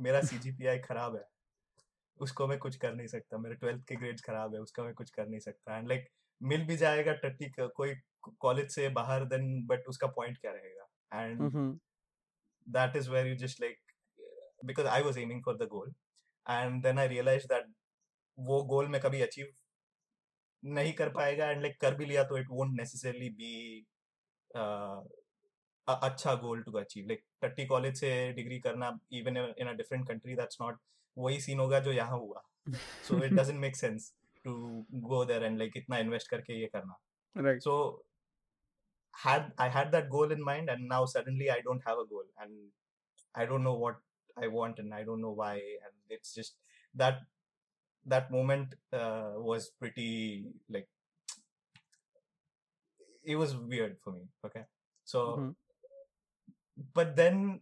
मेरा 0.07 0.21
CGPI 0.31 0.79
खराब 0.89 1.17
है 1.17 1.25
उसको 2.21 2.47
मैं 2.47 2.59
कुछ 2.59 2.77
कर 2.77 2.95
नहीं 2.95 3.07
सकता 3.07 3.39
मेरे 3.39 3.55
ट्वेल्थ 3.57 3.85
के 3.89 3.97
ग्रेड्स 3.97 4.23
खराब 4.23 4.55
है 4.55 4.61
उसका 4.61 4.83
मैं 4.85 4.95
कुछ 4.95 5.11
कर 5.11 5.27
नहीं 5.29 5.41
सकता 5.41 5.77
एंड 5.79 5.89
लाइक 5.89 6.09
मिल 6.41 6.65
भी 6.67 6.77
जाएगा 6.77 7.13
टट्टी 7.23 7.49
कोई 7.59 7.95
कॉलेज 8.41 8.71
से 8.75 8.89
बाहर 8.99 9.25
देन 9.29 9.47
बट 9.67 9.87
उसका 9.89 10.07
पॉइंट 10.19 10.39
क्या 10.41 10.53
रहेगा 10.53 11.23
and 11.23 11.41
Mhm. 11.43 11.71
that 12.67 12.97
is 13.01 13.07
where 13.13 13.27
you 13.27 13.37
just 13.43 13.61
like 13.63 13.79
because 14.71 14.89
I 14.97 14.99
was 15.07 15.17
aiming 15.23 15.39
for 15.47 15.55
the 15.63 15.67
and 16.47 16.83
then 16.83 16.99
I 16.99 17.07
realized 17.13 17.49
that 17.49 17.65
वो 18.39 18.63
गोल 18.65 18.89
मैं 18.89 19.01
कभी 19.01 19.21
अचीव 19.23 19.47
नहीं 20.63 20.93
कर 20.93 21.09
पाएगा 21.13 21.47
एंड 21.51 21.63
लाइक 21.63 21.81
कर 21.81 21.95
भी 21.95 22.07
लिया 22.07 22.25
तो 22.25 22.39
इट 22.39 22.47
वोंट 22.51 22.73
नेसेसरली 22.81 23.29
बी 23.41 23.53
अच्छा 25.87 26.35
गोल 26.45 26.63
टू 26.63 26.73
अचीव 26.79 27.07
लाइक 27.09 27.25
टट्टी 27.43 27.67
कॉलेज 27.67 28.01
से 28.01 28.11
डिग्री 28.37 28.59
करना 28.61 28.99
even 29.21 29.37
in 29.37 29.69
a 29.69 29.73
different 29.83 30.07
country 30.09 30.35
that's 30.37 30.61
not 30.61 30.79
वही 31.17 31.41
सीन 31.41 31.61
होगा 31.61 31.81
जो 31.81 31.93
यहाँ 31.93 32.19
हुआ. 32.19 32.43
So 33.09 33.23
it 33.25 33.33
doesn't 33.33 33.61
make 33.61 33.77
sense 33.77 34.13
to 34.45 34.53
go 35.09 35.25
there 35.25 35.45
and 35.45 35.59
like 35.59 35.77
इतना 35.77 35.99
इन्वेस्ट 35.99 36.31
करके 36.31 36.61
ये 36.61 36.67
करना. 36.75 36.99
Right. 37.37 37.63
so 37.63 37.73
had 39.15 39.45
i 39.65 39.67
had 39.75 39.93
that 39.93 40.09
goal 40.13 40.33
in 40.35 40.41
mind 40.47 40.71
and 40.73 40.89
now 40.93 40.99
suddenly 41.11 41.51
i 41.55 41.59
don't 41.67 41.85
have 41.89 42.01
a 42.03 42.05
goal 42.13 42.25
and 42.45 42.57
i 43.35 43.45
don't 43.51 43.67
know 43.67 43.75
what 43.83 44.01
i 44.38 44.48
want 44.48 44.80
and 44.80 44.94
i 44.94 45.04
don't 45.04 45.22
know 45.22 45.36
why 45.44 45.54
and 45.56 46.18
it's 46.18 46.34
just 46.34 46.58
that 47.04 47.22
that 48.14 48.30
moment 48.32 48.74
uh, 48.94 49.32
was 49.52 49.70
pretty 49.80 50.46
like 50.70 50.90
it 53.24 53.36
was 53.36 53.56
weird 53.56 53.98
for 54.04 54.12
me 54.18 54.24
okay 54.46 54.66
so 55.14 55.22
Mhm. 55.38 55.56
but 56.98 57.16
then 57.16 57.62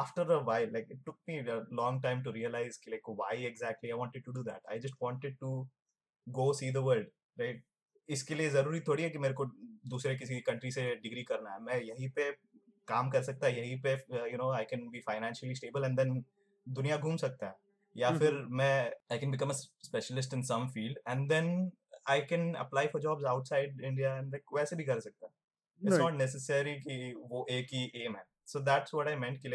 after 0.00 0.22
a 0.22 0.40
while 0.48 0.68
like 0.76 0.88
it 0.94 1.00
took 1.06 1.18
me 1.28 1.38
a 1.54 1.58
long 1.70 2.00
time 2.00 2.22
to 2.24 2.32
realize 2.32 2.78
ki, 2.82 2.90
like 2.92 3.08
why 3.20 3.32
exactly 3.50 3.92
i 3.92 3.98
wanted 4.02 4.24
to 4.28 4.32
do 4.38 4.42
that 4.50 4.62
i 4.74 4.78
just 4.78 4.94
wanted 5.00 5.34
to 5.44 5.50
go 6.38 6.52
see 6.62 6.70
the 6.78 6.82
world 6.90 7.12
right 7.44 7.60
इसके 8.14 8.34
लिए 8.34 8.50
जरूरी 8.50 8.80
थोड़ी 8.86 9.02
है 9.02 9.08
कि 9.10 9.18
मेरे 9.18 9.34
को 9.34 9.44
दूसरे 9.92 10.14
किसी 10.16 10.40
कंट्री 10.46 10.70
से 10.72 10.82
डिग्री 11.02 11.22
करना 11.24 11.50
है 11.52 11.60
मैं 11.64 11.76
यहीं 11.82 12.08
पे 12.16 12.30
काम 12.87 13.09
कर 13.09 13.23
सकता 13.23 13.47
है 13.47 13.59
यहीं 13.59 13.81
पे 13.81 13.93
you 14.31 14.37
know 14.37 14.51
I 14.51 14.65
can 14.65 14.89
be 14.89 14.99
financially 14.99 15.55
stable 15.55 15.85
and 15.85 15.99
then 15.99 16.23
दुनिया 16.67 16.97
घूम 16.97 17.17
सकता 17.17 17.47
है। 17.47 17.55
या 17.97 18.11
फिर 18.11 18.33
मैं 18.33 18.91
I 19.11 19.17
can 19.19 19.31
become 19.31 19.49
a 19.49 19.53
specialist 19.53 20.33
in 20.33 20.41
some 20.41 20.67
field 20.67 20.97
and 21.07 21.29
then 21.29 21.71
I 22.09 22.21
can 22.21 22.53
apply 22.53 22.87
for 22.87 23.01
jobs 23.01 23.25
outside 23.25 23.81
India 23.81 24.15
and 24.17 24.31
like 24.31 24.43
वैसे 24.53 24.75
भी 24.75 24.83
कर 24.83 24.99
सकता 24.99 25.25
है। 25.25 25.31
It's 25.81 25.93
Right. 25.93 26.03
not 26.03 26.15
necessary 26.21 26.71
कि 26.83 27.13
वो 27.17 27.45
एक 27.49 27.67
ही 27.73 27.81
aim 27.97 28.15
है। 28.17 28.23
So 28.51 28.61
that's 28.67 28.93
what 28.93 29.09
I 29.09 29.15
meant 29.23 29.41
कि 29.41 29.49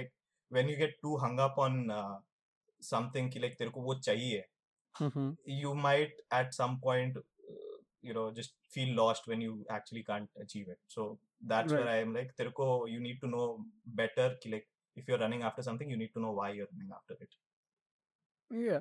when 0.56 0.68
you 0.70 0.76
get 0.82 0.92
too 1.04 1.14
hung 1.22 1.40
up 1.44 1.56
on 1.58 1.78
uh, 1.94 2.18
something 2.82 3.30
कि 3.32 3.40
like 3.40 3.56
तेरे 3.58 3.70
को 3.70 3.80
वो 3.80 3.94
चाहिए। 3.94 4.44
you 5.62 5.72
might 5.86 6.22
at 6.38 6.54
some 6.58 6.76
point 6.86 7.16
uh, 7.16 7.24
you 8.01 8.13
know 8.13 8.31
just 8.31 8.55
feel 8.75 8.95
lost 8.95 9.27
when 9.27 9.41
you 9.41 9.65
actually 9.69 10.03
can't 10.03 10.29
achieve 10.45 10.67
it 10.69 10.79
so 10.87 11.19
that's 11.53 11.73
where 11.73 11.85
Right. 11.85 11.93
i 11.95 12.01
am 12.05 12.13
like 12.13 12.35
terko 12.41 12.67
you 12.89 12.99
need 12.99 13.19
to 13.21 13.27
know 13.27 13.65
better 13.85 14.27
ki, 14.43 14.49
like 14.51 14.67
if 14.95 15.07
you're 15.07 15.19
running 15.19 15.43
after 15.43 15.61
something 15.61 15.89
you 15.89 15.97
need 15.97 16.13
to 16.13 16.19
know 16.19 16.31
why 16.31 16.51
you're 16.51 16.69
running 16.73 16.91
after 16.99 17.17
it 17.25 17.35
Yeah. 18.51 18.79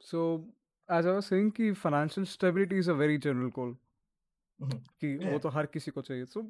So, 0.00 0.20
as 0.88 1.06
I 1.06 1.10
was 1.10 1.26
saying, 1.26 1.50
कि 1.50 1.74
financial 1.76 2.26
stability 2.26 2.78
is 2.78 2.88
a 2.88 2.94
very 2.94 3.18
general 3.18 3.50
goal. 3.50 3.74
Mhm. 4.60 4.78
कि 5.00 5.16
वो 5.16 5.30
Yeah. 5.30 5.42
तो 5.42 5.48
हर 5.48 5.66
किसी 5.66 5.90
को 5.90 6.02
चाहिए. 6.02 6.24
So, 6.26 6.44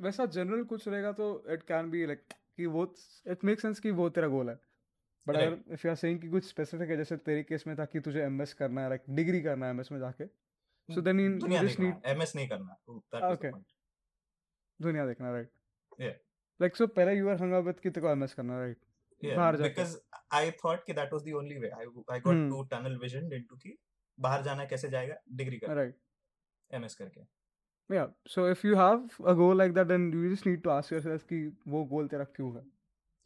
वैसा 0.00 0.26
general 0.26 0.64
कुछ 0.64 0.88
रहेगा 0.88 1.12
तो 1.12 1.44
it 1.50 1.66
can 1.66 1.90
be 1.90 2.06
like 2.06 2.34
कि 2.56 2.66
वो 2.66 2.86
it 3.26 3.44
makes 3.44 3.62
sense 3.62 3.80
कि 3.80 3.90
वो 3.90 4.08
तेरा 4.08 4.28
गोल 4.28 4.50
है. 4.50 4.60
बट 5.27 5.35
अगर 5.35 5.73
इफ़ 5.73 5.85
यू 5.85 5.91
आर 5.91 5.95
सेइंग 5.95 6.19
कि 6.21 6.29
कुछ 6.29 6.47
स्पेसिफिक 6.47 6.89
है 6.89 6.97
जैसे 6.97 7.17
तेरे 7.29 7.43
केस 7.43 7.67
में 7.67 7.75
था 7.77 7.85
कि 7.85 7.99
तुझे 7.99 8.21
एमएस 8.23 8.53
करना 8.53 8.81
है 8.81 8.89
लाइक 8.89 9.03
डिग्री 9.19 9.41
करना 9.41 9.65
है 9.65 9.71
एमएस 9.73 9.91
में 9.91 9.99
जाके 9.99 10.25
so 10.89 11.01
then 11.01 11.19
in 11.19 11.39
this 11.39 11.79
need 11.79 11.95
MS 12.05 12.35
नहीं 12.35 12.47
करना 12.49 13.31
ओके 13.31 13.51
दुनिया 14.79 15.05
देखना 15.07 15.31
राइट 15.31 15.49
लाइक 16.59 16.75
सो 16.75 16.87
पहले 16.89 17.13
you 17.13 17.29
are 17.29 17.41
hung 17.41 17.53
up 17.53 17.63
with 17.63 17.79
कि 17.79 17.89
तेरे 17.89 18.11
एमएस 18.11 18.33
करना 18.33 18.59
राइट 18.59 18.77
बाहर 19.21 19.55
जाके। 19.55 19.69
बिकॉज़ 19.69 19.97
आई 20.33 20.51
थॉट 20.63 20.85
कि 20.85 20.93
that 20.93 21.13
was 21.13 21.23
the 21.23 21.33
only 21.35 21.57
way 21.59 21.69
I 21.69 21.85
I 22.11 22.19
got 22.19 22.49
to 22.49 22.63
tunnel 22.71 22.97
vision 22.97 23.33
into 23.33 23.55
कि 23.57 23.77
बाहर 24.17 24.43
जाना 24.43 24.65
कैसे 24.65 24.89
जाएगा 24.89 25.15
डिग्री 25.33 25.57
करके 25.57 25.75
राइट 25.75 25.95
एमएस 26.71 26.95
करके। 26.95 27.21
या 27.89 28.07
so 28.29 28.47
if 28.49 28.65
you 28.67 28.75
have 28.75 29.09
a 29.27 29.33
goal 29.33 29.57
like 29.57 29.73
that 29.73 29.87
then 29.87 30.11
you 30.13 30.29
just 30.31 30.47
need 30.47 30.61
to 30.63 30.69
ask 30.69 30.93
yourself 30.93 31.23
कि 31.23 31.45
वो 31.67 31.83
गोल 31.85 32.07
तेरा 32.07 32.23
क्यों 32.35 32.55
है? 32.55 32.63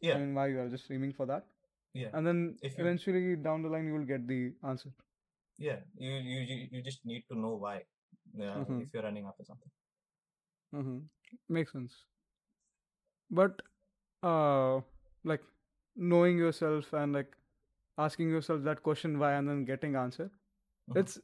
या 0.02 0.16
and 0.16 0.32
why 0.34 0.52
you 0.52 0.60
are 0.60 0.68
just 0.68 0.84
streaming 0.84 1.12
for 1.12 1.26
that 1.26 1.44
yeah 1.93 2.09
and 2.19 2.29
then 2.29 2.41
If 2.69 2.77
you- 2.77 2.83
eventually 2.85 3.35
down 3.49 3.63
the 3.67 3.69
line 3.75 3.87
you 3.91 3.93
will 3.99 4.09
get 4.13 4.27
the 4.31 4.39
answer 4.71 4.91
yeah 5.67 5.79
you 6.05 6.11
you 6.31 6.39
you, 6.49 6.57
you 6.71 6.81
just 6.89 7.05
need 7.11 7.23
to 7.31 7.39
know 7.45 7.53
why 7.65 7.75
uh, 7.77 8.57
Mhm. 8.63 8.81
if 8.83 8.93
you're 8.93 9.05
running 9.07 9.25
after 9.31 9.45
something 9.51 9.71
mm-hmm. 10.81 10.99
makes 11.57 11.71
sense 11.77 11.95
but 13.39 13.61
uh 14.23 14.81
like 15.31 15.43
knowing 16.13 16.37
yourself 16.37 16.91
and 17.03 17.13
like 17.19 17.35
asking 18.05 18.29
yourself 18.37 18.61
that 18.69 18.83
question 18.89 19.17
why 19.23 19.31
and 19.39 19.49
then 19.53 19.63
getting 19.71 19.95
answer 20.03 20.27
Mhm. 20.29 20.99
it's 21.01 21.17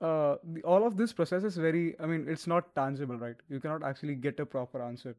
uh 0.00 0.36
the, 0.54 0.62
all 0.62 0.86
of 0.86 0.96
this 0.96 1.12
process 1.20 1.44
is 1.44 1.56
very 1.56 1.84
i 2.00 2.06
mean 2.06 2.26
it's 2.34 2.46
not 2.52 2.74
tangible 2.80 3.16
right 3.22 3.40
you 3.54 3.60
cannot 3.60 3.82
actually 3.88 4.14
get 4.26 4.40
a 4.44 4.46
proper 4.56 4.82
answer 4.90 5.14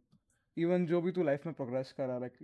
even 0.66 0.86
जो 0.88 1.02
भी 1.02 1.12
तू 1.18 1.24
life 1.24 1.46
में 1.46 1.54
progress 1.56 1.92
कर 1.98 2.06
रहा 2.08 2.16
है 2.16 2.22
like 2.22 2.38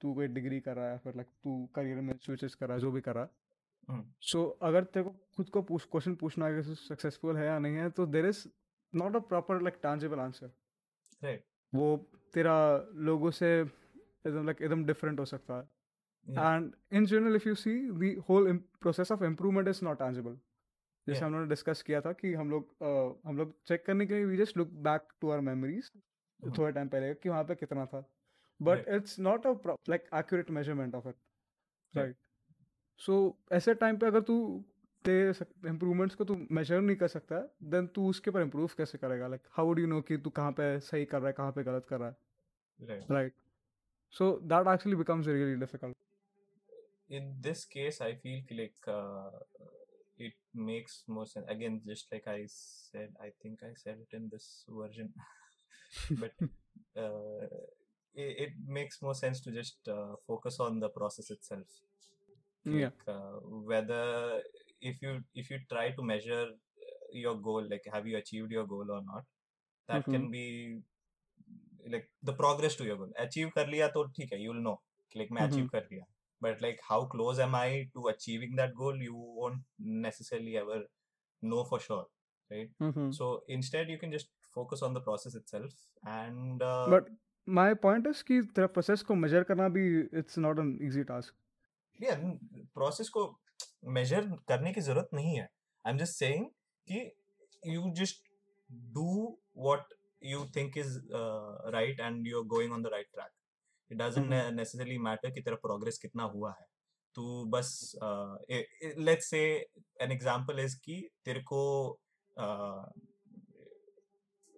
तू 0.00 0.14
कोई 0.14 0.26
degree 0.28 0.60
कर 0.60 0.76
रहा 0.76 0.90
है 0.90 0.98
फिर 0.98 1.14
लाइक 1.16 1.26
तू 1.44 1.68
करियर 1.74 2.00
में 2.00 2.16
स्विचेस 2.16 2.54
कर 2.54 2.66
रहा 2.66 2.74
है 2.74 2.80
जो 2.80 2.90
भी 2.92 3.00
कर 3.00 3.14
रहा 3.14 3.24
है. 3.24 3.30
सो 4.22 4.44
अगर 4.62 4.84
तेरे 4.84 5.04
को 5.04 5.10
खुद 5.36 5.48
को 5.48 5.62
पूछ 5.62 5.84
क्वेश्चन 5.84 6.14
पूछना 6.14 6.46
है 6.46 6.62
कि 6.62 6.74
सक्सेसफुल 6.74 7.36
है 7.36 7.46
या 7.46 7.58
नहीं 7.58 7.74
है 7.74 7.90
तो 7.90 8.06
there 8.06 8.26
is 8.26 8.46
not 8.92 9.16
a 9.16 9.18
proper 9.18 9.62
like 9.62 9.78
tangible 9.82 10.18
answer 10.18 10.46
वो 11.72 11.96
तेरा 12.34 12.54
लोगों 12.94 13.30
से 13.30 13.60
एकदम 13.60 14.44
लाइक 14.44 14.62
एकदम 14.62 14.84
डिफरेंट 14.84 15.20
हो 15.20 15.24
सकता 15.24 15.54
है। 15.54 15.68
And 16.56 16.72
in 16.92 17.06
general 17.06 17.36
if 17.36 17.48
you 17.48 17.54
see 17.54 17.74
the 17.90 18.22
whole 18.28 18.56
process 18.80 19.12
of 19.12 19.24
improvement 19.24 19.68
is 19.68 19.84
not 19.84 19.98
tangible 19.98 20.38
जैसे. 21.06 21.24
हम 21.24 21.32
लोगों 21.32 21.44
ने 21.44 21.48
डिस्कस 21.50 21.82
किया 21.82 22.00
था 22.00 22.12
कि 22.12 22.32
हम 22.34 22.50
लोग 22.50 22.82
अ, 22.82 23.28
हम 23.28 23.36
लोग 23.36 23.54
चेक 23.66 23.86
करने 23.86 24.06
के 24.06 24.14
लिए 24.14 24.24
we 24.24 24.36
just 24.36 24.56
look 24.56 24.68
back 24.68 25.08
to 25.20 25.30
our 25.30 25.40
memories. 25.40 25.90
थोड़े 26.58 26.72
टाइम 26.72 26.88
पहले 26.88 27.14
कि 27.14 27.28
वहाँ 27.28 27.44
पे 27.44 27.54
कितना 27.54 27.86
था। 27.86 28.04
But 28.62 28.88
it's 28.88 29.18
not 29.18 29.46
a 29.46 29.76
like 29.88 30.04
accurate 30.14 30.50
measurement 30.50 30.94
of 30.94 31.08
it 31.08 31.14
Yeah. 31.94 32.02
Right 32.02 32.16
so 32.98 33.38
ऐसे 33.52 33.74
टाइम 33.74 33.96
पे 33.96 34.06
अगर 34.06 34.20
तू 34.20 34.64
तेरे 35.04 35.44
इम्प्रूवमेंट्स 35.68 36.14
को 36.14 36.24
तू 36.24 36.46
मेजर 36.52 36.80
नहीं 36.80 36.96
कर 36.96 37.08
सकता 37.08 37.56
देन 37.62 37.86
तू 37.86 38.08
उसके 38.08 38.30
ऊपर 38.30 38.40
इम्प्रूव 38.40 38.70
कैसे 38.78 38.98
करेगा? 38.98 39.28
Like 39.28 39.40
how 39.50 39.66
would 39.66 39.78
you 39.78 39.86
know 39.86 40.00
कि 40.00 40.18
तू 40.18 40.30
कहाँ 40.30 40.52
पे 40.52 40.80
सही 40.80 41.04
कर 41.04 41.18
रहा 41.18 41.26
है 41.26 41.32
कहाँ 41.32 41.52
पे 41.52 41.62
गलत 41.62 41.86
कर 41.86 41.98
रहा 41.98 42.08
है? 42.08 42.16
Right. 42.82 43.10
Right 43.10 43.34
so 44.10 44.40
that 44.42 44.68
actually 44.68 44.96
becomes 44.96 45.26
really 45.26 45.54
difficult 45.54 45.96
in 47.16 47.26
this 47.42 47.62
case 47.72 47.96
i 48.04 48.14
feel 48.20 48.52
like 48.58 48.86
uh, 48.88 49.38
it 50.18 50.36
makes 50.68 50.94
more 51.08 51.26
sense. 51.26 51.46
Again 51.48 51.74
just 51.88 52.14
like 52.14 52.28
i 52.28 52.46
said 52.46 53.10
i 53.20 53.28
think 53.42 53.62
i 53.62 53.72
said 53.74 53.98
it 54.04 54.16
in 54.18 54.28
this 54.34 54.46
version. 54.70 55.12
But 56.22 56.32
uh, 57.04 57.46
it, 58.15 58.35
it 58.45 58.53
makes 58.67 59.01
more 59.01 59.15
sense 59.15 59.41
to 59.41 59.51
just 59.51 59.87
uh, 59.87 60.15
focus 60.27 60.59
on 60.59 60.79
the 60.79 60.89
process 60.89 61.29
itself 61.31 61.67
Yeah. 62.65 62.89
like 62.89 63.03
uh, 63.07 63.37
whether 63.71 64.41
if 64.81 65.01
you 65.01 65.19
if 65.35 65.49
you 65.49 65.59
try 65.71 65.91
to 65.91 66.03
measure 66.03 66.45
uh, 66.45 67.05
your 67.11 67.35
goal 67.35 67.65
like 67.69 67.83
have 67.93 68.07
you 68.07 68.17
achieved 68.17 68.51
your 68.51 68.65
goal 68.65 68.87
or 68.91 69.01
not 69.03 69.23
that 69.87 70.09
can 70.09 70.29
be 70.31 70.79
like 71.89 72.09
the 72.23 72.33
progress 72.33 72.75
to 72.79 72.83
your 72.87 72.97
goal 73.01 73.11
achieve 73.25 73.51
कर 73.55 73.67
लिया 73.73 73.87
तो 73.97 74.03
ठीक 74.17 74.33
है 74.33 74.39
you'll 74.43 74.63
know 74.67 74.75
कि 75.11 75.19
like 75.19 75.31
मैं 75.37 75.43
achieve 75.49 75.67
Mhm. 75.67 75.71
कर 75.75 75.87
लिया 75.91 76.05
but 76.45 76.61
like 76.65 76.81
how 76.89 76.99
close 77.13 77.39
am 77.45 77.55
I 77.59 77.69
to 77.95 78.07
achieving 78.13 78.55
that 78.59 78.75
goal 78.81 79.01
you 79.07 79.15
won't 79.39 79.63
necessarily 80.07 80.55
ever 80.63 80.79
know 81.53 81.63
for 81.71 81.79
sure 81.87 82.05
right 82.53 82.71
Mm-hmm. 82.81 83.11
so 83.19 83.29
instead 83.57 83.89
you 83.93 83.97
can 84.03 84.11
just 84.17 84.29
focus 84.57 84.83
on 84.89 84.93
the 84.99 85.03
process 85.09 85.35
itself 85.41 85.79
and 86.17 86.63
uh, 86.73 86.93
but 86.93 87.09
my 87.48 87.74
point 87.82 88.06
is 88.06 88.22
कि 88.24 88.40
तेरा 88.54 88.66
process 88.68 89.02
को 89.02 89.14
measure 89.14 89.42
करना 89.44 89.68
भी 89.68 89.84
it's 90.18 90.38
not 90.38 90.58
an 90.58 90.78
easy 90.82 91.02
task 91.04 91.34
yeah 91.98 92.16
process 92.74 93.08
को 93.08 93.24
measure 93.94 94.30
करने 94.48 94.72
की 94.72 94.80
ज़रूरत 94.80 95.08
नहीं 95.14 95.36
है। 95.36 95.48
आई 95.84 95.92
एम 95.92 95.98
जस्ट 95.98 96.14
सेइंग 96.14 96.46
कि 96.88 97.00
you 97.64 97.90
just 97.96 98.28
do 98.94 99.08
what 99.58 99.94
you 100.22 100.44
think 100.56 100.78
is 100.78 100.98
right 101.72 102.00
and 102.00 102.26
you 102.26 102.40
are 102.40 102.46
going 102.48 102.72
on 102.72 102.82
the 102.82 102.86
right 102.92 103.06
track 103.14 103.30
it 103.90 103.98
doesn't. 103.98 104.32
Necessarily 104.54 104.98
matter 104.98 105.30
कि 105.30 105.40
तेरा 105.40 105.56
progress 105.62 105.98
कितना 105.98 106.22
हुआ 106.34 106.54
है। 106.60 106.66
तू 107.16 107.44
बस 107.50 107.68
let's 108.98 109.30
say 109.30 109.44
an 110.02 110.12
example 110.12 110.60
is 110.60 110.76
कि 110.84 110.96
तेरे 111.24 111.40
को 111.52 111.60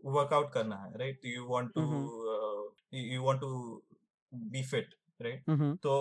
वर्कआउट 0.04 0.52
करना 0.52 0.76
है 0.76 0.98
right 0.98 1.26
you 1.26 1.46
want 1.48 1.70
to 1.74 1.82
you 2.92 3.22
want 3.22 3.40
to 3.40 3.82
be 4.32 4.62
fit 4.62 4.94
right 5.20 5.78
तो 5.82 5.94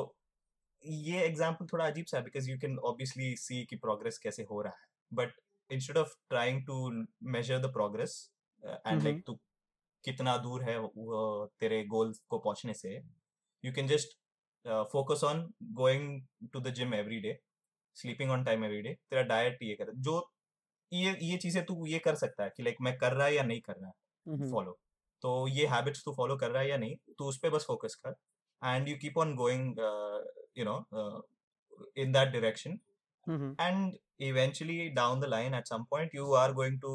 ये 0.83 1.21
एग्ज़ाम्पल 1.25 1.65
थोड़ा 1.65 1.85
अजीब 1.87 2.05
सा 2.05 2.17
है 2.17 2.23
because 2.23 2.49
you 2.51 2.57
can 2.59 2.77
obviously 2.79 3.35
see 3.37 3.63
कि 3.65 3.75
प्रोग्रेस 3.75 4.17
कैसे 4.17 4.43
हो 4.43 4.61
रहा 4.61 4.73
है। 4.73 4.87
But 5.11 5.31
instead 5.69 5.97
of 5.97 6.13
trying 6.29 6.65
to 6.65 6.89
measure 7.31 7.59
the 7.59 7.71
progress 7.73 8.17
and 8.63 9.03
like 9.03 9.23
तू 9.27 9.39
कितना 10.03 10.37
दूर 10.37 10.63
है 10.63 10.77
तेरे 11.59 11.83
गोल 11.85 12.13
को 12.29 12.39
पहुँचने 12.39 12.73
से 12.73 12.95
you 13.63 13.73
can 13.73 13.87
just 13.87 14.17
focus 14.91 15.23
on 15.23 15.41
going 15.73 16.21
to 16.53 16.59
the 16.59 16.73
gym 16.73 16.93
every 16.93 17.19
day 17.19 17.37
sleeping 17.97 18.31
on 18.31 18.43
time 18.43 18.63
every 18.65 18.81
day 18.81 18.93
तेरा 19.09 19.21
डाइट 19.23 19.63
ये 19.63 19.75
कर 19.75 19.91
जो 19.99 20.19
ये 20.91 21.17
ये 21.21 21.37
चीज़ें 21.37 21.63
तू 21.65 21.85
ये 21.85 21.99
कर 21.99 22.15
सकता 22.15 22.43
है 22.43 22.51
कि 22.57 22.63
लाइक 22.63 22.77
मैं 22.81 22.97
कर 22.97 23.13
रहा 23.13 23.27
है 23.27 23.35
या 23.35 23.43
नहीं 23.43 23.61
कर 23.61 23.75
रहा 23.75 23.89
है 23.89 24.51
फॉलो 24.51 24.79
तो 25.25 25.35
ये 25.49 25.67
हैबिट्स 25.67 26.03
तू 26.05 26.13
फॉलो 26.17 26.35
कर 26.37 26.51
रहा 26.51 26.61
है 26.61 26.69
या 26.69 26.77
नहीं 26.77 26.95
तू 27.17 27.25
उस 27.29 27.37
पर 27.43 27.49
बस 27.49 27.65
फोकस 27.67 27.95
कर 28.05 28.15
and 28.61 28.87
you 28.89 28.95
keep 29.01 29.17
on 29.17 29.35
going 29.35 29.79
you 30.57 30.65
know 30.65 30.75
in 31.97 32.11
that 32.11 32.29
direction 32.33 32.79
and 33.61 33.97
eventually 34.27 34.87
down 34.97 35.19
the 35.19 35.25
line 35.29 35.53
at 35.55 35.67
some 35.67 35.83
point 35.91 36.15
you 36.15 36.33
are 36.41 36.53
going 36.53 36.79
to 36.81 36.91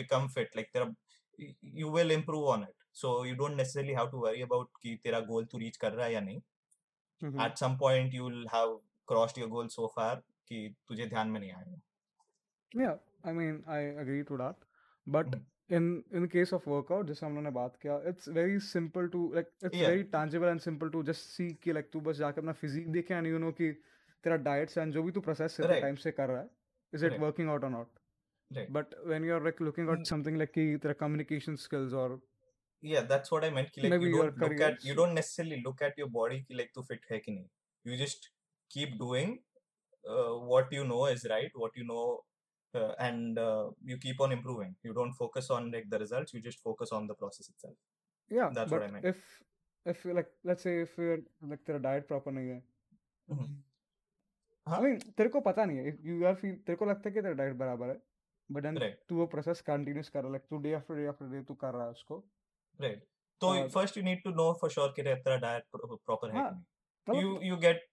become 0.00 0.28
fit 0.34 0.56
like 0.56 0.70
there 0.76 0.92
you 1.80 1.90
will 1.92 2.12
improve 2.12 2.46
on 2.48 2.62
it 2.62 2.74
so 3.00 3.24
you 3.24 3.34
don't 3.36 3.56
necessarily 3.56 3.92
have 3.94 4.10
to 4.10 4.18
worry 4.24 4.42
about 4.42 4.68
कि 4.82 4.94
तेरा 5.04 5.20
गोल 5.28 5.44
तू 5.52 5.58
reach 5.58 5.76
कर 5.76 5.92
रहा 5.92 6.06
है 6.06 6.12
या 6.12 6.20
नहीं. 6.20 6.40
At 7.44 7.56
some 7.58 7.76
point 7.78 8.14
you 8.14 8.28
will 8.28 8.46
have 8.54 8.74
crossed 9.08 9.38
your 9.38 9.48
goal 9.50 9.68
so 9.68 9.86
far 9.96 10.22
कि 10.48 10.74
तुझे 10.88 11.06
ध्यान 11.06 11.28
में 11.28 11.40
नहीं 11.40 11.52
आएगा। 11.52 12.82
या 12.82 12.90
I 13.26 13.32
mean 13.34 13.62
I 13.68 13.84
agree 14.02 14.22
to 14.22 14.36
that 14.38 14.64
but 15.06 15.34
in 15.78 15.86
in 16.14 16.26
case 16.32 16.52
of 16.54 16.68
workout 16.70 17.06
जैसे 17.06 17.24
हम 17.26 17.32
लोगों 17.32 17.42
ने 17.42 17.50
बात 17.56 17.76
किया 17.82 18.00
it's 18.08 18.28
very 18.38 18.58
simple 18.68 19.08
to 19.08 19.22
like 19.34 19.50
it's 19.64 19.76
very 19.76 20.02
tangible 20.16 20.48
and 20.48 20.60
simple 20.60 20.88
to 20.96 21.02
just 21.10 21.28
see 21.36 21.48
की 21.62 21.72
लाइक 21.72 21.90
तू 21.92 22.00
बस 22.08 22.16
जाके 22.16 22.40
अपना 22.40 22.52
फिजिक 22.62 22.90
देखे 22.92 23.14
एंड 23.14 23.26
यू 23.26 23.38
नो 23.38 23.52
की 23.60 23.70
तेरा 24.24 24.36
डाइट्स 24.48 24.78
एंड 24.78 24.92
जो 24.92 25.02
भी 25.02 25.12
तू 25.12 25.20
प्रोसेस 25.28 25.56
से 25.56 25.80
टाइम 25.80 25.96
से 26.06 26.10
कर 26.12 26.28
रहा 26.28 26.40
है 26.40 26.48
is 26.92 27.06
it 27.06 27.18
working 27.20 27.50
out 27.50 27.64
or 27.64 27.70
not 27.70 28.68
but 28.78 28.94
when 29.06 29.24
you 29.24 29.34
are 29.34 29.42
like 29.42 29.62
looking 29.62 29.88
out 29.88 30.06
something 30.06 30.36
like 30.38 30.50
की 30.50 30.76
तेरा 30.76 30.94
कम्युनिकेशन 31.04 31.56
स्किल्स 31.66 31.94
और 32.02 32.20
Yeah, 32.82 33.02
that's 33.02 33.30
what 33.30 33.44
I 33.44 33.50
meant. 33.50 33.72
Ki, 33.72 33.82
like, 33.82 34.00
you, 34.00 34.10
don't 34.12 34.38
look 34.38 34.60
at, 34.66 34.84
you 34.84 34.94
don't 34.94 35.14
necessarily 35.14 35.62
look 35.64 35.82
at 35.82 35.98
your 35.98 36.08
body 36.08 36.44
ki, 36.44 36.54
like 36.54 36.70
to 36.76 36.82
fit 36.82 37.00
hai 37.08 37.18
ki 37.24 37.32
nahi. 37.32 37.44
You 37.84 37.96
just 37.96 38.28
keep 38.70 38.98
doing 38.98 39.34
uh, 40.04 40.30
what 40.52 40.72
you 40.72 40.84
know 40.84 41.06
is 41.06 41.26
right, 41.28 41.50
what 41.54 41.76
you 41.76 41.84
know 41.84 42.20
uh, 42.73 42.93
and 42.99 43.39
uh, 43.39 43.65
you 43.83 43.97
keep 43.97 44.21
on 44.21 44.31
improving 44.31 44.75
you 44.83 44.93
don't 44.93 45.13
focus 45.13 45.49
on 45.49 45.71
like 45.71 45.89
the 45.89 45.99
results 45.99 46.33
you 46.33 46.41
just 46.41 46.61
focus 46.69 46.91
on 46.91 47.07
the 47.07 47.17
process 47.23 47.49
itself 47.49 47.77
yeah 48.31 48.49
That's 48.53 48.71
but 48.71 48.79
what 48.79 48.87
I 48.87 48.91
meant. 48.91 49.05
if 49.05 49.21
if 49.85 50.03
like 50.19 50.31
let's 50.43 50.63
say 50.63 50.75
if 50.81 50.97
you're 50.97 51.21
like 51.53 51.63
तेरा 51.65 51.81
diet 51.87 52.07
proper 52.11 52.33
नहीं 52.37 52.49
है 52.49 52.61
हाँ 54.67 54.77
I 54.77 54.83
mean 54.83 54.99
तेरे 55.17 55.29
को 55.29 55.39
पता 55.41 55.65
नहीं 55.65 55.77
है 55.77 55.97
you 56.05 56.25
are 56.25 56.35
feel 56.35 56.53
तेरे 56.67 56.75
को 56.75 56.85
लगता 56.85 57.09
है 57.09 57.13
कि 57.15 57.21
तेरा 57.21 57.33
डाइट 57.39 57.53
बराबर 57.57 57.89
है 57.89 57.97
बट 58.49 58.63
देन 58.63 58.77
राइट 58.77 58.99
तू 59.09 59.15
वो 59.15 59.25
प्रोसेस 59.33 59.61
कंटिन्यूस 59.67 60.09
कर 60.09 60.19
रहा 60.19 60.27
है 60.27 60.31
लाइक 60.33 60.45
तू 60.49 60.57
day 60.61 60.73
after 60.73 60.95
day 60.95 61.05
after 61.07 61.25
day 61.33 61.41
तू 61.49 61.53
कर 61.63 61.73
रहा 61.73 61.83
है 61.83 61.91
उसको 61.91 62.17
राइट 62.79 63.03
तो 63.41 63.47
और 63.47 63.69
first 63.75 63.97
you 63.97 64.03
need 64.03 64.23
to 64.23 64.29
know 64.39 64.51
for 64.61 64.69
sure 64.75 64.93
कि 64.95 65.03
तेरा 65.03 65.35
डाइट 65.45 65.63
प्रॉपर 65.75 66.31
है 66.31 66.37
हाँ 66.37 66.51
कि 67.07 67.11
नहीं 67.11 67.23
मतलब 67.23 67.23
you 67.23 67.31
you 67.49 67.57
get 67.65 67.83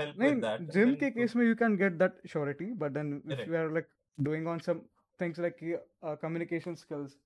help 0.00 0.14
with 0.14 0.18
नहीं 0.18 0.40
that 0.42 0.60
and 0.60 0.72
जिम 0.74 0.88
then 0.88 0.98
के 1.00 1.10
to 1.10 1.16
केस 1.16 1.36
में 1.36 1.44
you 1.46 1.54
can 1.62 1.76
get 1.76 1.92
that 2.02 2.20
surety 2.32 2.72
but 2.82 2.92
then 2.98 3.14
if 3.16 3.38
right 3.38 3.48
you 3.48 3.56
are 3.62 3.68
Like 4.14 4.24
doing 4.24 4.46
on 4.48 4.58
some 4.68 4.80
things 5.20 5.38
like 5.40 5.56
communication 6.22 6.74
skills 6.74 7.18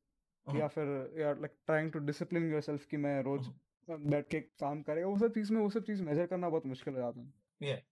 या 0.46 0.66
Mhm, 0.66 0.74
फिर 0.74 1.20
you 1.20 1.26
are 1.26 1.38
like 1.40 1.52
trying 1.66 1.92
to 1.92 1.98
discipline 2.06 2.50
yourself 2.52 2.86
कि 2.90 2.96
मैं 2.96 3.22
रोज 3.22 3.46
mhm. 3.46 4.06
बैठ 4.12 4.28
के 4.30 4.40
काम 4.40 4.82
करेगा 4.82 5.06
वो 5.08 5.18
सब 5.18 5.32
चीज 5.34 5.50
में 5.50 5.60
वो 5.60 5.68
सब 5.70 5.84
चीज 5.84 6.00
मेजर 6.00 6.26
करना 6.26 6.48
बहुत 6.48 6.66
मुश्किल 6.66 6.94
हो 6.94 7.00
जाता 7.00 7.20
है 7.20 7.72
yeah 7.72 7.82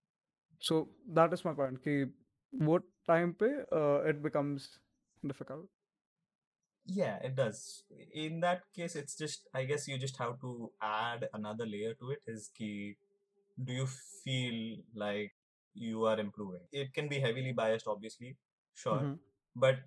so 0.62 0.80
that 1.18 1.32
is 1.32 1.42
my 1.46 1.55
point 1.55 1.78
कि 1.86 2.03
वो 2.53 2.78
टाइम 3.09 3.32
पे 3.42 3.46
it 4.11 4.16
becomes 4.22 4.68
difficult 5.24 5.68
yeah 6.86 7.18
it 7.26 7.34
does 7.38 7.59
in 8.20 8.40
that 8.44 8.62
case 8.76 8.94
it's 9.00 9.16
just 9.18 9.44
i 9.59 9.61
guess 9.66 9.84
you 9.90 9.98
just 10.05 10.16
have 10.22 10.32
to 10.44 10.48
add 10.86 11.26
another 11.38 11.66
layer 11.72 11.92
to 12.00 12.09
it 12.14 12.30
is 12.32 12.48
ki 12.57 12.70
do 13.59 13.76
you 13.76 13.84
feel 13.90 14.57
like 15.03 15.36
you 15.76 16.03
are 16.12 16.16
improving 16.22 16.64
it 16.82 16.90
can 16.96 17.11
be 17.12 17.20
heavily 17.26 17.53
biased 17.61 17.90
obviously 17.92 18.32
sure 18.76 19.03
Mm-hmm. 19.03 19.14
but 19.57 19.80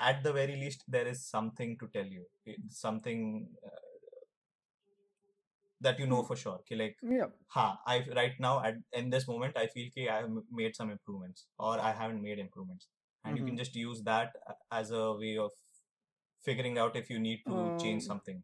at 0.00 0.22
the 0.24 0.32
very 0.32 0.56
least 0.56 0.84
there 0.88 1.06
is 1.06 1.24
something 1.26 1.76
to 1.78 1.88
tell 1.88 2.06
you 2.06 2.26
It's 2.46 2.80
something 2.80 3.22
uh, 3.66 3.80
that 5.80 5.98
you 5.98 6.06
know 6.06 6.22
for 6.28 6.36
sure 6.42 6.58
ki 6.68 6.76
like 6.80 6.96
Yeah. 7.02 7.30
ha 7.56 7.64
i 7.92 7.96
right 8.18 8.38
now 8.44 8.52
at 8.68 8.78
in 9.00 9.10
this 9.14 9.26
moment 9.32 9.58
i 9.62 9.66
feel 9.74 9.90
ki 9.96 10.06
i 10.14 10.16
have 10.20 10.30
m- 10.36 10.46
made 10.60 10.76
some 10.80 10.92
improvements 10.96 11.46
or 11.68 11.72
i 11.90 11.92
haven't 12.00 12.22
made 12.28 12.42
improvements 12.46 12.88
and 13.24 13.36
you 13.40 13.44
can 13.48 13.56
Mm-hmm. 13.56 13.62
just 13.62 13.76
use 13.82 14.02
that 14.10 14.38
a- 14.54 14.58
as 14.80 14.92
a 15.02 15.04
way 15.24 15.34
of 15.46 15.50
figuring 16.50 16.78
out 16.84 16.96
if 17.04 17.10
you 17.14 17.18
need 17.28 17.44
to 17.52 17.60
change 17.84 18.02
Um, 18.02 18.10
something 18.12 18.42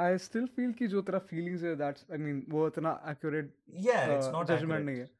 I 0.00 0.16
still 0.24 0.46
feel 0.56 0.72
कि 0.78 0.86
जो 0.94 1.02
तेरा 1.10 1.20
feelings 1.28 1.62
है 1.68 1.76
that's 1.82 2.04
I 2.16 2.18
mean 2.24 2.42
वो 2.54 2.66
इतना 2.68 2.92
accurate 3.12 3.52
yeah 3.86 4.06
it's 4.16 4.30
uh, 4.30 4.32
not 4.32 4.50
judgment 4.52 4.60
accurate 4.60 4.86
नहीं 4.86 4.98
है 4.98 5.10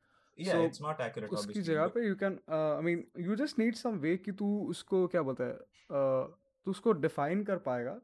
उसकी 1.38 1.62
जगह 1.62 1.88
पे 1.88 2.08
you 2.08 2.16
can 2.16 2.40
I 2.50 2.82
mean 2.84 3.04
you 3.20 3.36
just 3.36 3.60
need 3.60 3.76
some 3.76 3.98
way 4.00 4.18
कि 4.18 4.32
तू 4.32 4.48
उसको 4.70 5.08
क्या 5.08 5.22
बोलता 5.22 5.44
है 5.44 5.54
uh, 5.54 6.28
तू 6.66 6.72
उसको 6.72 6.92
डिफाइन 6.92 7.44
कर 7.44 7.58
पाएगा। 7.58 8.00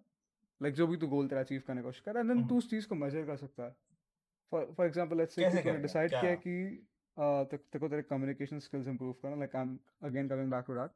लाइक 0.62 0.74
जो 0.74 0.88
भी 0.88 0.98
तू 0.98 1.08
गोल 1.08 1.28
तेरा 1.28 1.42
अचीव 1.42 1.62
करने 1.68 1.82
की 1.82 1.86
कोशिश 1.86 2.02
कर 2.02 2.18
एंड 2.18 2.28
देन 2.28 2.48
तू 2.48 2.58
उस 2.58 2.70
चीज़ 2.70 2.88
को 2.88 2.96
मेजर 2.96 3.26
कर 3.26 3.36
सकता 3.36 3.64
है। 3.64 3.76
फॉर 4.52 4.86
एग्जांपल 4.86 5.26
डिसाइड 5.82 6.10
किया? 6.10 6.36
कि 6.36 6.88
uh, 7.18 7.54
देखो 7.54 7.88
तेरे 7.88 8.02
कम्युनिकेशन 8.02 8.60
स्किल्स 8.60 8.88
इंप्रूव 8.88 9.14
करना 9.14 9.36
like 9.36 9.56
I 9.56 9.62
am 9.62 9.80
again 10.04 10.30
coming 10.30 10.52
back 10.52 10.66
to 10.68 10.74
that 10.74 10.92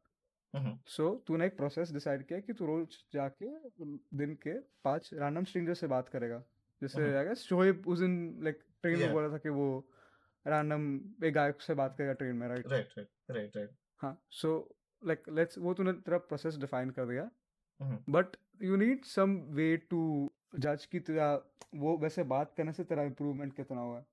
so 0.88 1.24
तूने 1.28 1.46
एक 1.46 1.58
प्रोसेस 1.58 1.92
डिसाइड 1.94 2.24
किया 2.24 2.40
कि 2.40 2.54
तू 2.54 2.66
रोज 2.66 2.98
जाके 3.14 3.48
दिन 4.18 4.34
के 4.44 4.54
पाँच 4.84 5.10
रैंडम 5.14 5.44
स्ट्रेंजर 5.44 5.74
से 5.74 5.88
बात 5.88 6.10
करेगा। 6.10 6.44
जैसे 6.82 7.36
शोएब 7.36 7.84
उस 7.88 8.00
दिन 8.00 8.40
लाइक 8.44 8.60
ट्रेन 8.82 9.00
में 9.00 9.12
बोला 9.14 9.30
था 9.30 9.38
कि 9.38 9.50
वो 9.50 9.68
रैंडम 10.48 10.84
एक 11.26 11.34
गायक 11.34 11.62
से 11.62 11.74
बात 11.74 11.96
करेगा 11.98 12.14
ट्रेन 12.14 12.36
में 12.36 12.48
right 12.48 12.68
right 12.68 12.98
right 12.98 13.36
right 13.36 13.58
right. 13.58 13.72
हाँ 14.02 14.22
सो 14.32 14.76
लाइक 15.04 15.30
लेट्स 15.30 15.58
वो 15.58 15.74
तूने 15.74 15.94
तेरा 15.94 16.18
प्रोसेस 16.32 16.58
डिफाइन 16.58 16.90
कर 16.90 17.06
दिया 17.06 17.30
but 18.10 18.38
you 18.64 18.76
need 18.76 19.06
some 19.06 19.36
way 19.52 19.78
to 19.78 20.32
जज 20.56 20.86
कि 20.86 21.00
तेरा 21.00 21.34
वो 21.76 21.98
वैसे 21.98 22.24
बात 22.24 22.54
करने 22.58 22.74
से 22.74 22.84
तेरा 22.84 23.04
इम्प्रूवमेंट 23.04 23.56
कितना 23.56 23.82
हुआ। 23.82 24.04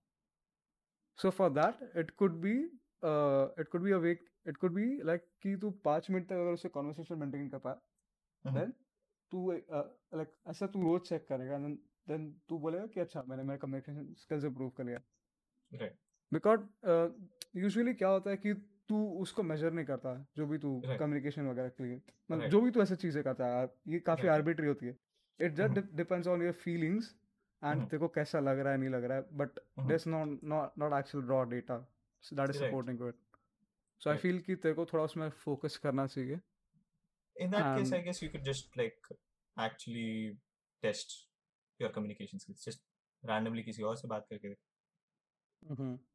So 1.18 1.30
for 1.30 1.51
that 1.51 1.97
it 1.97 2.11
could 2.11 2.41
be 2.41 2.55
it 3.61 3.68
could 3.68 3.82
be 3.82 3.93
a 3.93 3.97
way 3.97 4.18
it 4.49 4.57
could 4.57 4.74
be 4.74 4.87
like 5.03 5.26
कि 5.43 5.57
तू 5.57 5.70
पाँच 5.70 6.11
मिनट 6.11 6.28
तक 6.28 6.32
अगर 6.32 6.53
उससे 6.53 6.68
कॉन्वर्सेशन 6.68 7.18
मेंटेन 7.18 7.49
कर 7.49 7.59
पाया 7.59 7.80
mhm, 8.45 8.59
देन 8.59 8.72
तू 9.32 9.51
लाइक 9.53 10.37
ऐसा 10.49 10.66
तू 10.66 10.82
रोज 10.82 11.01
चेक 11.01 11.26
करेगा 11.28 11.59
देन 12.09 12.30
तू 12.49 12.59
बोलेगा 12.59 12.87
कि 12.87 13.01
अच्छा 13.01 13.22
मैंने 13.28 13.43
मेरा 13.43 13.57
कम्युनिकेशन 13.57 14.14
स्किल्स 14.18 14.45
इंप्रूव 14.45 14.70
कर 14.70 14.85
लिया। 14.85 15.01
Right. 15.70 15.95
बिकॉज़ 16.32 16.60
यूजुअली 17.56 17.94
क्या 17.94 18.08
होता 18.08 18.30
है 18.30 18.36
कि 18.36 18.54
तू 18.88 19.08
उसको 19.20 19.42
मेजर 19.42 19.72
नहीं 19.72 19.86
करता 19.86 20.26
जो 20.36 20.46
भी 20.46 20.58
तू 20.58 20.82
कम्युनिकेशन 20.98 21.46
वगैरह 21.48 21.68
के 21.68 21.84
लिए। 21.84 22.02
मतलब 22.30 22.46
जो 22.48 22.60
भी 22.60 22.70
तू 22.70 22.82
ऐसे 22.82 22.96
चीज़ें 22.96 23.24
करता 23.24 23.46
है 23.46 23.74
ये 23.88 24.00
काफ़ी 24.00 24.28
आर्बिट्री 24.28 24.66
होती 24.66 24.86
है। 24.86 24.98
It. 25.40 25.52
Just 25.52 25.92
depends 25.94 26.28
on 26.28 26.42
your 26.42 26.52
feelings 26.52 27.14
and. 27.64 27.82
तेरे 27.82 27.98
को 27.98 28.08
कैसा 28.08 28.40
लग 28.40 28.58
रहा 28.58 28.72
है 28.72 28.78
नहीं 28.78 28.90
लग 28.90 29.04
रहा 29.04 29.18
है 29.18 29.24
but. 29.32 29.48
There 29.78 30.00
not 30.06 30.44
not 30.44 30.70
not 30.78 30.92
actual 30.92 31.24
raw 31.24 31.44
data 31.44 31.78
that 32.34 32.50
is 32.50 32.56
supporting 32.56 33.08
it 33.08 33.14
so 33.98 34.10
I 34.10 34.16
feel 34.16 34.40
कि 34.40 34.56
तेरे 34.56 34.74
को 34.74 34.84
थोड़ा 34.84 35.04
उसमें 35.04 35.30
फोकस 35.30 35.76
करना 35.76 36.06
चाहिए। 36.06 36.40
In 37.42 37.50
that 37.50 37.62
case 37.62 37.84
And- 37.84 37.94
i 37.94 38.00
guess 38.06 38.18
you 38.22 38.28
could 38.32 38.44
just 38.44 38.78
like 38.80 39.14
actually 39.56 40.10
test 40.82 41.14
your 41.82 41.90
communication 41.94 42.42
skills 42.42 42.68
just 42.68 42.80
randomly 43.24 43.62
किसी 43.62 43.82
और 43.82 43.96
से 43.96 44.08
बात 44.08 44.26
करके। 44.32 46.13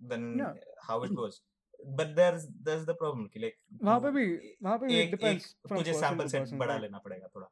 Then 0.00 0.38
Yeah. 0.38 0.54
how 0.82 1.02
it 1.02 1.14
goes. 1.20 1.40
But 1.92 2.14
there's 2.16 2.46
there's 2.64 2.84
the 2.86 2.94
problem 2.94 3.28
कि 3.28 3.40
like 3.40 3.56
वहाँ 3.82 4.00
पे 4.00 4.06
तू 4.06 4.12
भी 4.12 4.54
वहाँ 4.62 4.78
पे 4.78 4.86
भी 4.86 4.96
एक 4.96 5.10
डिपेंड्स 5.10 5.44
एक 5.44 5.68
तुझे 5.68 5.92
पर्सन 5.92 6.58
बढ़ा 6.58 6.66
राइट 6.66 6.82
लेना 6.82 6.98
पड़ेगा 6.98 7.28
थोड़ा। 7.34 7.46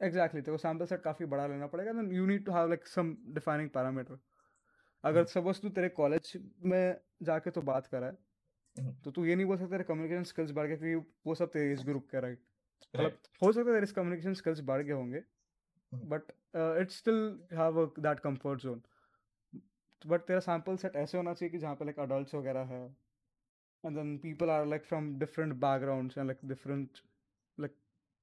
एग्जैक्टली 0.00 0.40
तेरे 0.40 0.52
को 0.52 0.58
सैंपल 0.58 0.86
सेट 0.86 1.02
काफ़ी 1.02 1.26
बड़ा 1.26 1.46
लेना 1.46 1.66
पड़ेगा 1.66 1.92
then 1.92 2.12
you 2.12 2.26
need 2.26 2.44
to 2.44 2.52
have 2.52 2.68
like 2.68 2.86
some 2.86 3.16
defining 3.34 3.70
parameter 3.70 4.18
अगर 5.04 5.18
हम्म, 5.18 5.28
सपोज़ 5.30 5.60
तू 5.62 5.68
तेरे 5.68 5.88
कॉलेज 5.98 6.32
में 6.64 7.00
जाके 7.22 7.50
तो 7.50 7.62
बात 7.62 7.86
कर 7.86 8.00
रहा 8.00 8.08
है 8.10 8.16
हम्म, 8.76 8.92
तो 9.04 9.10
तू 9.10 9.24
ये 9.24 9.34
नहीं 9.36 9.46
बोल 9.46 9.56
सकता 9.56 9.70
तेरे 9.70 9.84
कम्युनिकेशन 9.84 10.24
स्किल्स 10.24 10.50
बढ़ 10.52 10.66
गए 10.66 10.76
क्योंकि 10.76 11.10
वो 11.26 11.34
सब 11.34 11.50
तेरे 11.52 11.72
एज 11.72 11.84
ग्रुप 11.86 12.06
के 12.10 12.20
राइट 12.20 12.40
मतलब 12.94 13.18
हो 13.42 13.52
सकता 13.52 13.70
है 13.70 13.80
तेरे 13.80 13.92
कम्युनिकेशन 13.92 14.34
स्किल्स 14.42 14.60
बढ़ 14.72 14.82
गए 14.82 14.92
होंगे 14.92 15.18
हम्म, 15.18 16.08
but 16.08 16.32
it 16.82 16.90
still 16.92 17.20
have 17.54 17.84
that 17.98 18.20
comfort 18.20 18.60
zone 18.62 18.82
but 20.06 20.20
तेरा 20.20 20.40
सैंपल 20.40 20.76
सेट 20.76 20.96
ऐसे 20.96 21.18
होना 21.18 21.34
चाहिए 21.34 21.50
कि 21.50 21.58
जहाँ 21.58 21.74
पे 21.74 21.84
लाइक 21.84 21.98
अडल्ट 22.00 22.34
वगैरह 22.34 22.60
है 22.60 22.84
and 23.84 23.96
then 23.96 24.16
people 24.18 24.50
are 24.50 24.66
like 24.66 24.84
from 24.84 25.18
different 25.18 25.54
backgrounds 25.54 26.18
and 26.18 26.26
like 26.26 26.38
different 26.44 26.98
like 27.58 27.74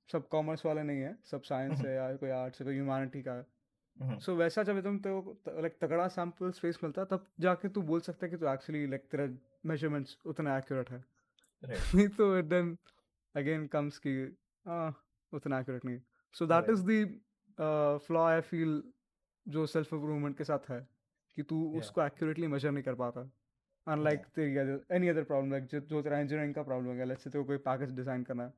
सब 0.09 0.27
कॉमर्स 0.27 0.65
वाले 0.65 0.83
नहीं 0.83 1.01
है 1.01 1.17
सब 1.23 1.41
साइंस 1.41 1.77
हम्म, 1.79 1.87
है 1.87 1.95
या 1.95 2.15
कोई 2.15 2.29
आर्ट्स 2.29 2.61
है 2.61 2.65
कोई 2.65 2.75
ह्यूमैनिटी 2.75 3.21
का 3.21 3.33
है। 3.33 3.45
हम्म, 3.97 4.17
सो 4.19 4.35
वैसा 4.35 4.63
जब 4.63 4.81
तुम 4.83 4.99
तो 4.99 5.37
लाइक 5.47 5.77
तगड़ा 5.81 6.07
सैंपल 6.07 6.51
स्पेस 6.51 6.79
मिलता 6.83 7.01
है 7.01 7.07
तब 7.07 7.25
जाके 7.39 7.69
तू 7.69 7.81
बोल 7.81 8.01
सकता 8.01 8.25
है 8.25 8.29
कि 8.29 8.37
तू 8.37 8.47
एक्चुअली 8.47 8.85
लाइक 8.87 9.07
तेरा 9.11 9.27
मेजरमेंट्स 9.65 10.17
उतना 10.25 10.57
एक्यूरेट 10.57 10.89
है। 10.89 11.03
नहीं 11.95 12.07
तो 12.07 12.41
देन 12.41 12.77
अगेन 13.35 13.67
कम्स 13.67 13.97
कि 13.97 14.13
उतना 15.33 15.59
एक्यूरेट 15.59 15.85
नहीं 15.85 15.99
so 16.33 16.45
that 16.45 16.69
is 16.69 16.85
the 16.91 17.99
flaw 18.05 18.25
I 18.25 18.41
feel 18.41 18.81
जो 19.47 19.65
सेल्फ 19.65 19.93
इम्प्रूवमेंट 19.93 20.37
के 20.37 20.43
साथ 20.43 20.69
है। 20.69 20.96
कि 21.37 21.43
तू 21.43 21.57
yeah. 21.63 21.79
उसको 21.79 22.01
एक्यूरेटली 22.03 22.47
मेजर 22.47 22.71
नहीं 22.71 22.83
कर 22.83 22.95
पाता। 23.01 23.29
अनलाइक 23.87 24.25
तेरी 24.35 24.77
एनी 24.95 25.07
अदर 25.07 25.23
प्रॉब्लम 25.23 25.51
लाइक 25.51 25.65
जो 25.65 26.01
तेरा 26.01 26.19
इंजीनियरिंग 26.19 26.53
का 26.55 26.63
प्रॉब्लम 26.63 26.99
है 26.99 27.05
लेट्स 27.05 27.23
से 27.23 27.29
तेरे 27.29 27.43
को 27.43 27.47
कोई 27.47 27.57
पैकेज 27.65 27.91
डिज़ाइन 27.95 28.23
करना 28.23 28.43
है 28.43 28.53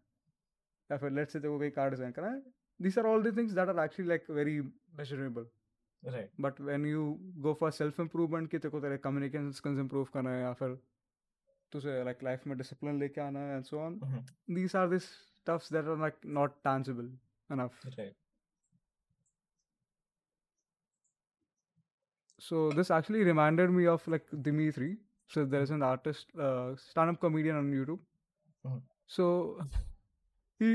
या 0.90 0.98
फिर 0.98 1.12
लेट्स 1.12 1.34
से 1.34 1.40
तेरे 1.40 1.54
को 1.54 1.58
कोई 1.60 1.70
कार 1.72 1.90
डिज़ाइन 1.90 2.12
करना 2.12 2.30
है 2.30 2.42
this 2.80 2.98
are 2.98 3.06
all 3.06 3.24
the 3.24 3.36
things 3.38 3.52
that 3.54 3.70
are 3.70 3.84
actually 3.84 4.10
like 4.10 4.30
very 4.38 4.60
measurable 5.00 5.46
but 6.42 6.62
when 6.62 6.86
you 6.86 7.04
go 7.48 7.54
for 7.60 7.72
self 7.72 8.00
improvement 8.00 8.50
की 8.52 8.58
तेरे 8.58 8.72
को 8.72 8.82
तेरे 8.82 8.98
कम्युनिकेशन 9.04 9.52
स्किल्स 9.60 9.80
इम्प्रूव 9.80 10.08
करना 10.14 10.32
है 10.32 10.42
या 10.42 10.54
फिर 10.62 10.78
तुझे 11.72 12.04
लाइक 12.06 12.24
लाइफ 12.24 12.48
में 12.48 12.58
डिसिप्लिन 12.58 13.00
लेके 13.00 13.22
आना 13.22 13.40
है 13.40 13.56
and 13.56 13.64
so 13.66 13.80
on 13.80 14.00
these 14.52 14.76
are 14.76 14.90
this 14.90 15.12
stuffs 15.48 15.72
that 15.74 15.86
are 15.86 16.00
like 16.00 16.26
not 16.40 16.56
tangible 16.64 17.12
enough 17.50 17.86
right 17.88 18.16
so 22.39 22.68
this 22.79 22.91
actually 22.91 23.22
reminded 23.29 23.70
me 23.70 23.87
of 23.95 24.07
like 24.14 24.27
Dimitri 24.49 24.97
so 25.35 25.45
there 25.45 25.62
is 25.66 25.70
an 25.70 25.83
artist 25.83 26.35
uh, 26.47 26.75
stand-up 26.87 27.20
comedian 27.20 27.57
on 27.62 27.70
YouTube 27.79 28.01
Mhm. 28.68 28.81
so 29.16 29.27
he 30.61 30.70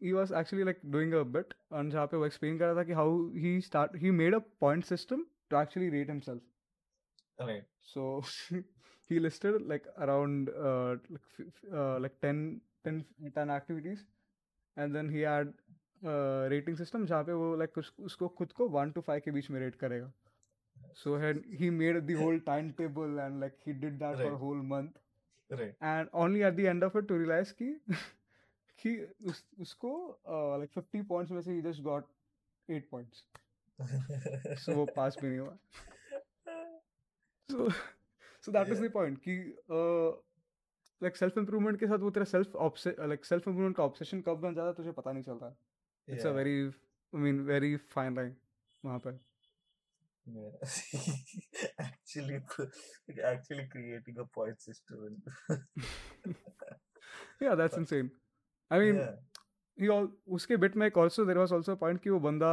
he 0.00 0.12
was 0.18 0.32
actually 0.40 0.64
like 0.68 0.80
doing 0.96 1.12
a 1.14 1.24
bit 1.36 1.54
and 1.78 1.92
जहाँ 1.92 2.06
पे 2.12 2.16
वो 2.16 2.26
explain 2.26 2.58
कर 2.58 2.72
रहा 2.72 2.74
था 2.80 2.84
कि 2.90 2.94
how 3.00 3.08
he 3.44 3.52
start 3.68 3.96
he 4.04 4.12
made 4.20 4.36
a 4.38 4.40
point 4.64 4.88
system 4.92 5.24
to 5.50 5.58
actually 5.62 5.90
rate 5.96 6.12
himself 6.14 7.46
right 7.48 7.64
so 7.94 8.06
he 9.10 9.18
listed 9.18 9.62
like 9.72 9.86
around 10.06 10.50
uh, 10.50 10.90
like, 10.90 11.22
f- 11.32 11.46
f- 11.46 11.72
uh, 11.72 11.98
like 12.06 12.20
10, 12.20 12.60
10, 12.84 13.04
10 13.34 13.50
activities 13.50 14.04
and 14.76 14.94
then 14.94 15.08
he 15.08 15.20
had 15.20 15.52
uh, 16.04 16.48
rating 16.54 16.76
system 16.82 17.06
जहाँ 17.06 17.24
पे 17.24 17.32
वो 17.42 17.56
like 17.62 17.78
उस, 17.78 17.92
उसको 18.10 18.28
खुद 18.40 18.52
को 18.60 18.68
one 18.78 18.92
to 18.98 19.04
five 19.10 19.20
के 19.24 19.30
बीच 19.38 19.50
में 19.50 19.60
rate 19.66 19.78
करेगा 19.80 20.10
so 21.01 21.13
had, 21.17 21.39
he 21.59 21.69
made 21.69 21.99
the 22.07 22.15
whole 22.21 22.39
timetable 22.49 23.19
and 23.25 23.39
like 23.43 23.55
he 23.65 23.73
did 23.85 23.99
that 23.99 24.17
right. 24.17 24.25
for 24.27 24.33
a 24.33 24.37
whole 24.43 24.61
month 24.73 24.99
right 25.49 25.75
and 25.93 26.09
only 26.25 26.43
at 26.49 26.55
the 26.59 26.67
end 26.73 26.83
of 26.87 26.95
it 27.01 27.07
to 27.11 27.17
realize 27.21 27.51
कि 27.61 27.69
कि 28.79 28.95
उस, 29.31 29.43
उसको 29.61 29.93
uh, 30.27 30.57
like 30.63 30.73
50 30.81 31.03
points 31.13 31.31
में 31.31 31.41
से 31.41 31.55
he 31.55 31.61
just 31.69 31.83
got 31.83 32.09
8 32.69 32.89
points 32.93 33.23
so 34.65 34.75
वो 34.75 34.85
पास 34.95 35.17
भी 35.21 35.27
नहीं 35.27 35.39
हुआ 35.39 35.57
so 37.49 37.71
so 38.45 38.51
that 38.51 38.69
is. 38.69 38.83
The 38.83 38.91
point 38.93 39.17
कि 39.27 39.35
लाइक 41.01 41.17
सेल्फ 41.17 41.37
इम्प्रूवमेंट 41.37 41.79
के 41.79 41.87
साथ 41.87 41.99
वो 41.99 42.09
तेरा 42.17 42.25
सेल्फ 42.31 42.55
लाइक 42.87 43.25
सेल्फ 43.25 43.47
इम्प्रूवमेंट 43.47 43.75
का 43.77 43.83
ऑब्सेशन 43.83 44.21
कब 44.21 44.41
बन 44.41 44.53
जाता 44.55 44.67
है 44.67 44.73
तुझे 44.73 44.91
पता 45.01 45.11
नहीं 45.11 45.23
चलता 45.23 45.55
it's 46.07 46.25
a 46.25 46.29
Yeah. 46.29 46.35
Very 46.37 46.55
I 46.65 47.21
mean 47.21 47.39
very 47.51 47.75
fine 47.95 48.15
line 48.15 48.35
वहाँ 48.85 48.99
पे 49.07 49.11
Yeah. 50.25 50.51
actually, 51.79 52.35
actually 53.23 53.65
creating 53.71 54.19
a 54.19 54.25
point 54.25 54.61
system. 54.61 55.21
yeah 57.41 57.55
that's 57.55 57.73
But- 57.75 57.79
insane 57.81 58.11
i 58.71 58.79
mean 58.79 58.95
yeah. 58.95 59.15
he 59.77 59.89
all 59.95 60.07
उसके 60.37 60.57
बिट 60.63 60.75
में 60.75 60.85
एक 60.87 60.97
also 61.03 61.25
there 61.29 61.39
was 61.41 61.51
also 61.57 61.73
a 61.75 61.79
point 61.83 62.01
कि 62.03 62.09
वो 62.09 62.19
बंदा 62.27 62.51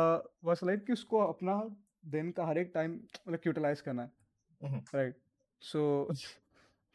was 0.50 0.62
like 0.70 0.84
कि 0.86 0.92
उसको 0.92 1.18
अपना 1.26 1.56
दिन 2.16 2.30
का 2.38 2.46
हर 2.46 2.58
एक 2.58 2.70
टाइम 2.74 2.98
like 3.34 3.46
utilize 3.52 3.80
करना 3.88 4.02
है 4.02 4.10
Mhm. 4.70 4.80
right 4.94 5.14
so 5.72 5.82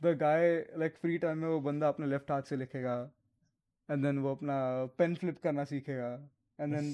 the 0.02 0.14
guy 0.26 0.40
like 0.84 0.98
free 1.06 1.20
time 1.26 1.38
में 1.44 1.48
वो 1.48 1.60
बंदा 1.70 1.88
अपने 1.96 2.08
लेफ़्ट 2.08 2.32
हाथ 2.32 2.42
से 2.50 2.56
लिखेगा 2.56 2.98
and 3.90 4.06
then 4.06 4.20
वो 4.26 4.32
अपना 4.36 4.58
पेन 4.98 5.16
फ्लिप 5.16 5.40
करना 5.44 5.64
सीखेगा 5.72 6.12
and 6.60 6.76
then 6.78 6.92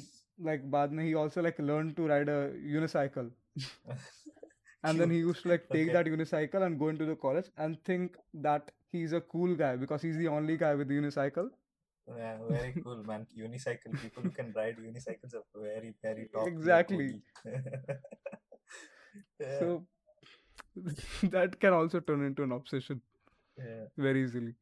like 0.49 0.69
baad 0.75 0.91
mein, 0.91 1.05
he 1.07 1.15
also 1.15 1.41
like 1.41 1.59
learned 1.59 1.95
to 1.95 2.07
ride 2.07 2.29
a 2.29 2.51
unicycle 2.77 3.29
and 4.83 4.99
then 4.99 5.09
he 5.09 5.17
used 5.17 5.43
to 5.43 5.49
like 5.49 5.65
take 5.69 5.89
okay. 5.89 5.93
that 5.93 6.05
unicycle 6.05 6.65
and 6.65 6.79
go 6.79 6.89
into 6.89 7.05
the 7.05 7.15
college 7.15 7.49
and 7.57 7.81
think 7.83 8.17
that 8.33 8.71
he's 8.91 9.13
a 9.13 9.21
cool 9.21 9.55
guy 9.55 9.75
because 9.75 10.01
he's 10.01 10.17
the 10.17 10.27
only 10.27 10.57
guy 10.57 10.73
with 10.75 10.87
the 10.87 10.97
unicycle 11.01 11.49
yeah, 12.17 12.37
very 12.49 12.73
cool 12.83 13.03
man 13.03 13.25
unicycle 13.37 14.01
people 14.01 14.23
who 14.23 14.31
can 14.31 14.51
ride 14.55 14.77
unicycles 14.77 15.35
are 15.39 15.45
very 15.55 15.93
very 16.01 16.27
top 16.33 16.47
exactly 16.47 17.21
yeah. 19.39 19.59
so 19.59 19.85
that 21.35 21.59
can 21.59 21.73
also 21.73 21.99
turn 21.99 22.25
into 22.25 22.43
an 22.43 22.51
obsession 22.51 23.01
yeah. 23.57 23.85
very 23.97 24.23
easily 24.23 24.53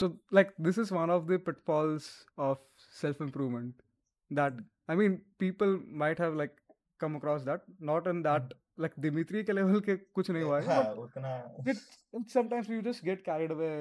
so 0.00 0.08
like 0.30 0.52
this 0.58 0.78
is 0.78 0.90
one 0.92 1.10
of 1.10 1.26
the 1.26 1.38
pitfalls 1.38 2.08
of 2.38 2.58
self 3.00 3.20
improvement 3.20 3.82
that 4.30 4.54
i 4.88 4.94
mean 4.94 5.20
people 5.38 5.78
might 6.02 6.18
have 6.18 6.34
like 6.34 6.56
come 6.98 7.16
across 7.16 7.44
that 7.44 7.62
not 7.80 8.06
in 8.06 8.22
that 8.22 8.54
like 8.84 8.94
dimitri 9.06 9.44
ke 9.50 9.56
level 9.58 9.80
ke 9.88 9.96
kuch 10.18 10.30
nahi 10.36 10.46
hua 10.50 10.60
hai 10.60 10.66
हाँ, 10.68 10.84
but 10.84 11.02
उतना 11.04 11.34
it, 11.72 11.82
it 12.20 12.30
sometimes 12.36 12.68
you 12.74 12.80
just 12.88 13.04
get 13.10 13.24
carried 13.28 13.50
away 13.56 13.72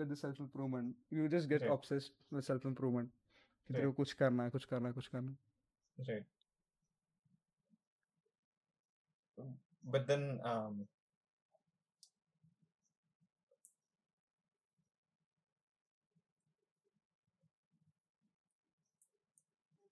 with 0.00 0.08
the 0.14 0.16
self 0.16 0.40
improvement 0.46 0.94
you 1.18 1.28
just 1.36 1.48
get 1.54 1.62
Right. 1.62 1.72
obsessed 1.78 2.12
with 2.38 2.44
self 2.50 2.66
improvement 2.72 3.12
कि 3.68 3.74
तेरे 3.74 3.86
Right. 3.86 3.94
को 3.94 4.02
कुछ 4.02 4.12
करना 4.22 4.44
है 4.44 4.50
कुछ 4.50 4.64
करना 4.74 4.88
है 4.88 4.94
कुछ 4.94 5.06
करना 5.06 5.30
है 5.30 6.08
right. 6.10 6.24
But 9.92 10.06
then, 10.06 10.40
um, 10.44 10.86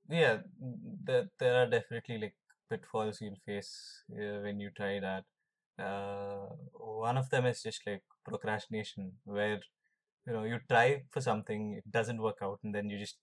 yeah, 0.09 0.39
there 1.05 1.29
there 1.39 1.55
are 1.63 1.67
definitely 1.71 2.19
like 2.19 2.35
pitfalls 2.71 3.21
you'll 3.21 3.41
face 3.47 3.73
uh, 4.13 4.41
when 4.43 4.61
you 4.61 4.71
try 4.77 5.01
that. 5.01 5.25
Uh, 5.79 6.47
one 7.03 7.17
of 7.17 7.31
them 7.31 7.47
is 7.47 7.63
just 7.63 7.87
like 7.87 8.03
procrastination, 8.25 9.13
where 9.25 9.61
you 10.27 10.33
know 10.33 10.45
you 10.45 10.59
try 10.69 11.03
for 11.11 11.21
something, 11.21 11.75
it 11.79 11.91
doesn't 11.91 12.21
work 12.21 12.39
out, 12.43 12.59
and 12.65 12.75
then 12.75 12.89
you 12.91 12.99
just 12.99 13.19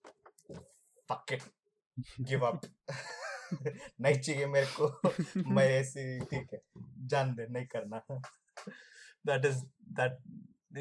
fuck 1.07 1.31
it, 1.31 1.43
give 2.25 2.43
up. 2.43 2.65
नहीं 4.01 4.15
चाहिए 4.25 4.45
मेरे 4.51 4.65
को 4.79 4.87
मैं 5.55 5.65
ऐसे 5.79 6.01
ही 6.01 6.19
ठीक 6.29 6.53
है 6.53 6.59
जान 7.13 7.33
दे 7.35 7.45
नहीं 7.51 7.65
करना 7.75 7.99
that 9.29 9.45
is 9.49 9.59
that 9.99 10.17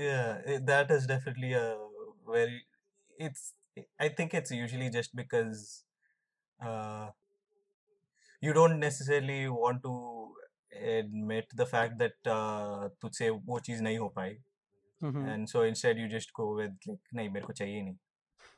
yeah 0.05 0.39
it- 0.55 0.65
that 0.71 0.91
is 0.97 1.07
definitely 1.11 1.53
a 1.59 1.65
very 2.31 2.61
it's 3.27 3.45
I 4.07 4.09
think 4.21 4.35
it's 4.41 4.51
usually 4.57 4.89
just 4.97 5.15
because 5.21 5.85
uh, 6.62 7.10
you 8.42 8.54
don't 8.54 8.80
necessarily 8.80 9.48
want 9.50 9.82
to 9.84 9.94
admit 10.98 11.50
the 11.62 11.66
fact 11.66 11.98
that 12.02 12.30
uh, 12.36 12.90
तुझसे 13.02 13.30
वो 13.50 13.60
चीज़ 13.70 13.82
नहीं 13.84 13.98
हो 13.98 14.10
पाई 14.20 14.38
Mhm. 15.08 15.26
and 15.32 15.50
so 15.50 15.62
instead 15.72 16.00
you 16.02 16.08
just 16.14 16.32
go 16.38 16.46
with 16.56 16.88
like 16.88 17.14
नहीं 17.16 17.30
मेरे 17.34 17.46
को 17.46 17.54
चाहिए 17.60 17.82
नहीं 17.84 17.96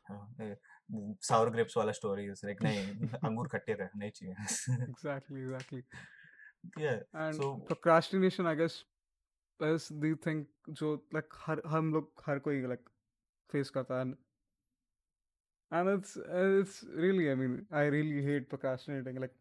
हाँ, 0.10 0.56
sour 1.28 1.50
grapes 1.56 1.76
वाला 1.78 1.92
story 1.98 2.26
is 2.34 2.42
like 2.48 2.64
नहीं 2.64 3.10
अंगूर 3.30 3.48
खट्टे 3.52 3.76
थे 3.82 3.88
नहीं 3.98 4.12
चाहिए 4.12 4.88
exactly 4.88 5.44
exactly 5.44 5.82
yeah 6.86 7.00
and 7.26 7.40
so 7.42 7.50
procrastination 7.70 8.50
i 8.52 8.56
guess 8.62 8.78
is 9.70 9.88
the 10.06 10.12
thing 10.26 10.42
जो 10.82 10.90
like 11.18 11.38
हर 11.46 11.62
हम 11.76 11.94
लोग 11.94 12.24
हर 12.28 12.40
कोई 12.48 12.62
like 12.74 12.90
face 13.56 13.70
करता 13.78 14.00
है 14.00 14.06
and 15.71 15.89
and 15.89 15.99
it's 15.99 16.17
it's 16.43 16.77
really 17.05 17.31
i 17.31 17.35
mean 17.35 17.55
i 17.71 17.85
really 17.95 18.23
hate 18.27 18.49
procrastinating 18.51 19.17
like 19.25 19.35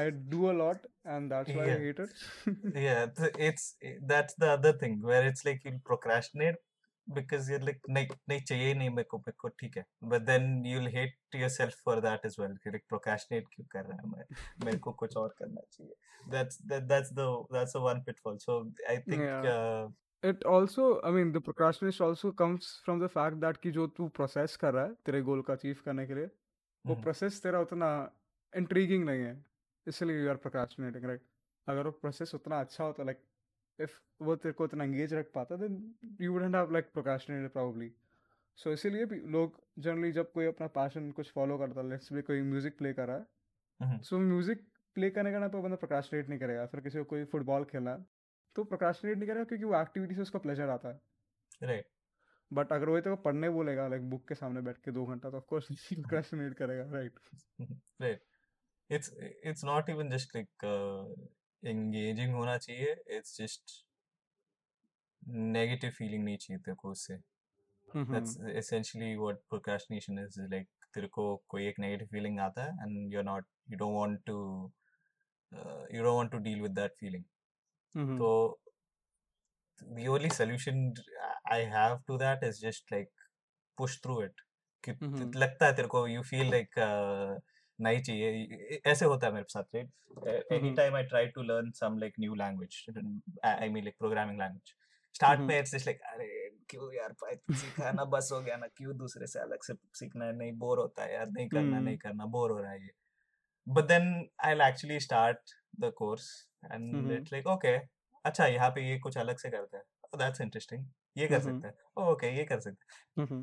i 0.00 0.10
do 0.34 0.50
a 0.50 0.56
lot 0.62 0.86
and 1.04 1.30
that's 1.34 1.54
why 1.58 1.64
i 1.64 1.68
Yeah. 1.68 1.84
hate 1.84 2.00
it 2.04 2.10
yeah 2.86 3.04
th- 3.20 3.36
it's 3.50 3.66
that's 4.14 4.34
the 4.44 4.50
other 4.56 4.72
thing 4.80 4.96
where 5.10 5.22
it's 5.28 5.44
like 5.48 5.62
you'll 5.68 5.84
procrastinate 5.90 6.58
because 7.18 7.48
you're 7.50 7.64
like 7.68 7.78
नहीं 7.96 8.06
नहीं 8.30 8.40
चाहिए 8.48 8.74
नहीं 8.80 8.90
मेरे 8.96 9.04
को 9.12 9.18
मेरे 9.18 9.36
को 9.42 9.48
ठीक 9.60 9.76
है 9.78 9.84
but 10.14 10.26
then 10.30 10.48
you'll 10.70 10.90
hate 10.96 11.38
yourself 11.42 11.78
for 11.86 11.94
that 12.06 12.26
as 12.30 12.36
well 12.42 12.56
कि 12.64 12.72
like 12.74 12.84
procrastinate 12.94 13.48
क्यों 13.54 13.66
कर 13.76 13.86
रहा 13.90 13.96
है 14.02 14.10
मैं 14.16 14.24
मेरे 14.64 14.78
को 14.88 14.92
कुछ 15.04 15.16
और 15.22 15.34
करना 15.38 15.62
चाहिए 15.76 15.94
that's 16.34 16.60
that 16.72 16.90
that's 16.92 17.14
the 17.20 17.28
that's 17.56 17.78
the 17.78 17.82
one 17.86 18.02
pitfall 18.10 18.38
so 18.46 18.58
I 18.96 18.98
think 19.08 19.24
Yeah. 19.28 19.48
uh, 19.54 19.88
it 20.23 20.43
also 20.47 20.83
I 21.05 21.11
mean 21.11 21.31
the 21.31 21.41
procrastination 21.45 22.05
also 22.07 22.31
comes 22.41 22.67
from 22.85 23.01
the 23.03 23.09
fact 23.15 23.39
that 23.41 23.57
कि 23.63 23.71
जो 23.71 23.87
तू 23.97 24.09
process 24.19 24.55
कर 24.55 24.73
रहा 24.73 24.83
है 24.85 24.93
तेरे 25.05 25.21
गोल 25.21 25.41
को 25.41 25.53
अचीव 25.53 25.77
करने 25.85 26.05
के 26.07 26.15
लिए 26.15 26.29
वो. 26.85 26.95
प्रोसेस 26.95 27.41
तेरा 27.43 27.59
उतना 27.61 27.89
इंट्रीगिंग 28.53 29.05
नहीं 29.05 29.21
है 29.21 29.35
इसलिए 29.87 30.23
यू 30.23 30.29
आर 30.29 30.35
प्रोक्रास्टिनेटिंग 30.45 31.05
राइट 31.05 31.21
अगर 31.67 31.85
वो 31.85 31.91
प्रोसेस 31.91 32.33
उतना 32.35 32.59
अच्छा 32.59 32.83
होता 32.83 33.03
लाइक 33.03 33.19
इफ़ 33.79 33.99
वो 34.21 34.35
तेरे 34.35 34.53
को 34.53 34.63
उतना 34.63 34.83
एंगेज 34.83 35.13
रख 35.13 35.31
पाता 35.35 35.55
then 35.57 35.77
you 36.21 36.33
wouldn't 36.33 36.55
have 36.55 36.71
like 36.71 36.91
procrastinated 36.93 37.51
probably 37.51 37.91
so 38.57 38.71
इसीलिए 38.71 39.05
भी 39.05 39.19
लोग 39.31 39.61
जनरली 39.79 40.11
जब 40.11 40.31
कोई 40.31 40.45
अपना 40.45 40.67
पैशन 40.79 41.11
कुछ 41.11 41.31
फॉलो 41.35 41.57
करता 41.57 41.81
है 41.81 41.89
लेट्स 41.89 42.13
भी 42.13 42.21
कोई 42.21 42.41
म्यूज़िक 42.41 42.77
प्ले 42.77 42.93
कर 42.93 43.07
रहा 43.07 43.17
है. 43.17 43.99
सो 44.01 44.17
म्यूज़िक 44.19 44.65
प्ले 44.95 45.09
करने 45.09 45.31
का 45.31 45.39
ना 45.39 45.47
पर 45.47 45.59
बंदा 45.59 45.75
प्रोक्रास्टिनेट 45.75 46.29
नहीं 46.29 46.39
करेगा 46.39 46.65
फिर 46.65 46.81
किसी 46.81 46.97
को 46.97 47.03
कोई 47.05 47.23
फुटबॉल 47.31 47.63
खेलना 47.71 47.91
है 47.91 48.05
तो 48.55 48.63
प्रोकास्टिनेट 48.63 49.17
नहीं 49.17 49.27
करेगा 49.27 49.43
क्योंकि 49.43 49.65
वो 49.65 49.81
एक्टिविटी 49.81 50.15
से 50.15 50.21
उसका 50.21 50.39
प्लेजर 50.39 50.69
आता 50.69 50.89
है। 50.89 50.99
राइट 51.61 51.87
बट 52.51 52.71
अगर 52.73 52.89
वो 52.89 52.99
तो 53.01 53.15
पढ़ने 53.15 53.49
बोलेगा 53.49 53.87
लाइक 53.87 54.09
बुक 54.09 54.27
के 54.27 54.35
सामने 54.35 54.61
बैठ 54.61 54.77
के 54.77 54.91
दो 54.91 55.05
घंटा 55.05 55.29
तो 55.29 55.37
ऑफकोर्स 55.37 55.67
प्रोकास्टिनेट 55.93 56.53
करेगा 56.59 56.83
right 56.91 57.19
right 58.01 58.23
it's 58.89 59.13
it's 59.45 59.65
not 59.65 59.89
even 59.89 60.09
just 60.09 60.35
like 60.35 60.65
engaging 61.63 62.33
होना 62.33 62.57
चाहिए 62.57 62.95
इट्स 63.17 63.37
जस्ट 63.37 63.83
नेगेटिव 65.53 65.89
फीलिंग 65.89 66.23
नहीं 66.23 66.37
चाहिए 66.37 66.59
तेरे 66.59 66.75
को 66.75 66.91
उससे। 66.91 67.17
That's 67.87 68.37
essentially 68.55 69.15
what 69.15 69.35
procrastination 69.49 70.19
is 70.19 70.39
like 70.41 70.67
तेरे 70.93 71.07
को 71.07 71.35
कोई 71.47 71.67
एक 71.67 71.79
नेगेटिव 71.79 72.07
फीलिंग 72.07 72.39
आता 72.39 72.63
है 72.63 72.71
and 72.83 73.13
you 73.13 73.19
are 73.19 73.25
not 73.25 73.45
you 73.69 73.77
don't 73.77 73.95
want 73.95 74.19
to 74.25 74.37
you 75.95 76.03
don't 76.03 76.15
want 76.15 76.31
to 76.31 76.37
deal 76.37 76.61
with 76.61 76.71
that 76.71 76.95
feeling 76.99 77.23
feeling 77.95 78.17
so 78.17 78.57
the 79.97 80.07
only 80.07 80.29
solution 80.29 80.93
I 81.45 81.59
have 81.59 82.05
to 82.05 82.17
that 82.17 82.43
is 82.43 82.59
just 82.59 82.91
like 82.91 83.11
push 83.77 83.97
through 83.99 84.21
it 84.25 84.33
कि 84.83 84.91
Mhm. 84.91 85.35
लगता 85.35 85.65
है 85.65 85.75
तेरे 85.75 85.87
को 85.87 86.07
you 86.07 86.23
feel 86.23 86.51
like 86.53 86.77
uh, 86.77 87.39
नहीं 87.81 88.01
चाहिए 88.01 88.81
ऐसे 88.85 89.05
होता 89.05 89.27
है 89.27 89.33
मेरे 89.33 89.45
साथ 89.49 89.63
right 89.63 90.51
any 90.51 90.69
Mhm. 90.69 90.75
Time 90.77 90.95
I 90.95 91.03
try 91.03 91.27
to 91.27 91.41
learn 91.41 91.71
some 91.71 91.97
like 91.97 92.13
new 92.19 92.35
language 92.35 92.85
I 93.45 93.69
mean 93.69 93.83
like 93.83 93.95
programming 93.99 94.39
language 94.39 94.73
start 95.13 95.39
Mhm. 95.39 95.47
में 95.47 95.59
इट्स 95.59 95.71
जस्ट 95.71 95.87
लाइक 95.87 96.01
अरे 96.01 96.49
क्यों 96.69 96.93
यार 96.93 97.13
पाइथन 97.13 97.53
सीखा 97.53 98.05
बस 98.05 98.29
हो 98.33 98.41
गया 98.41 98.55
ना 98.55 98.67
क्यों 98.67 98.97
दूसरे 98.97 99.27
से 99.27 99.39
अलग 99.39 99.63
से 99.63 99.73
सीखना 99.93 100.25
है 100.25 100.33
नहीं 100.37 100.51
बोर 100.51 100.79
होता 100.79 101.03
है 101.03 101.13
यार 101.13 101.29
नहीं 101.29 101.49
करना. 101.49 101.79
नहीं 101.79 101.97
करना 101.97 102.25
बोर 102.25 102.51
हो 102.51 102.59
रहा 102.59 102.71
है 102.71 102.83
ये 102.83 102.91
but 103.69 103.83
then 103.83 104.29
I 104.45 104.69
actually 104.69 104.99
start 104.99 105.37
the 105.79 105.91
course 105.97 106.49
and. 106.65 107.11
It's 107.11 107.33
like 107.33 107.47
okay 107.47 107.75
अच्छा 108.25 108.45
यहाँ 108.47 108.69
पे 108.71 108.81
ये 108.89 108.97
कुछ 108.99 109.17
अलग 109.17 109.37
से 109.37 109.49
करते 109.49 109.77
हैं 109.77 110.17
दैट्स 110.17 110.41
इंटरेस्टिंग 110.41 110.85
ये 111.15 111.27
कर 111.27 111.39
Mhm. 111.39 111.43
सकते 111.45 111.67
हैं 111.67 112.05
ओके 112.05 112.35
ये 112.37 112.43
कर 112.45 112.59
सकते 112.59 113.21
Mhm. 113.21 113.41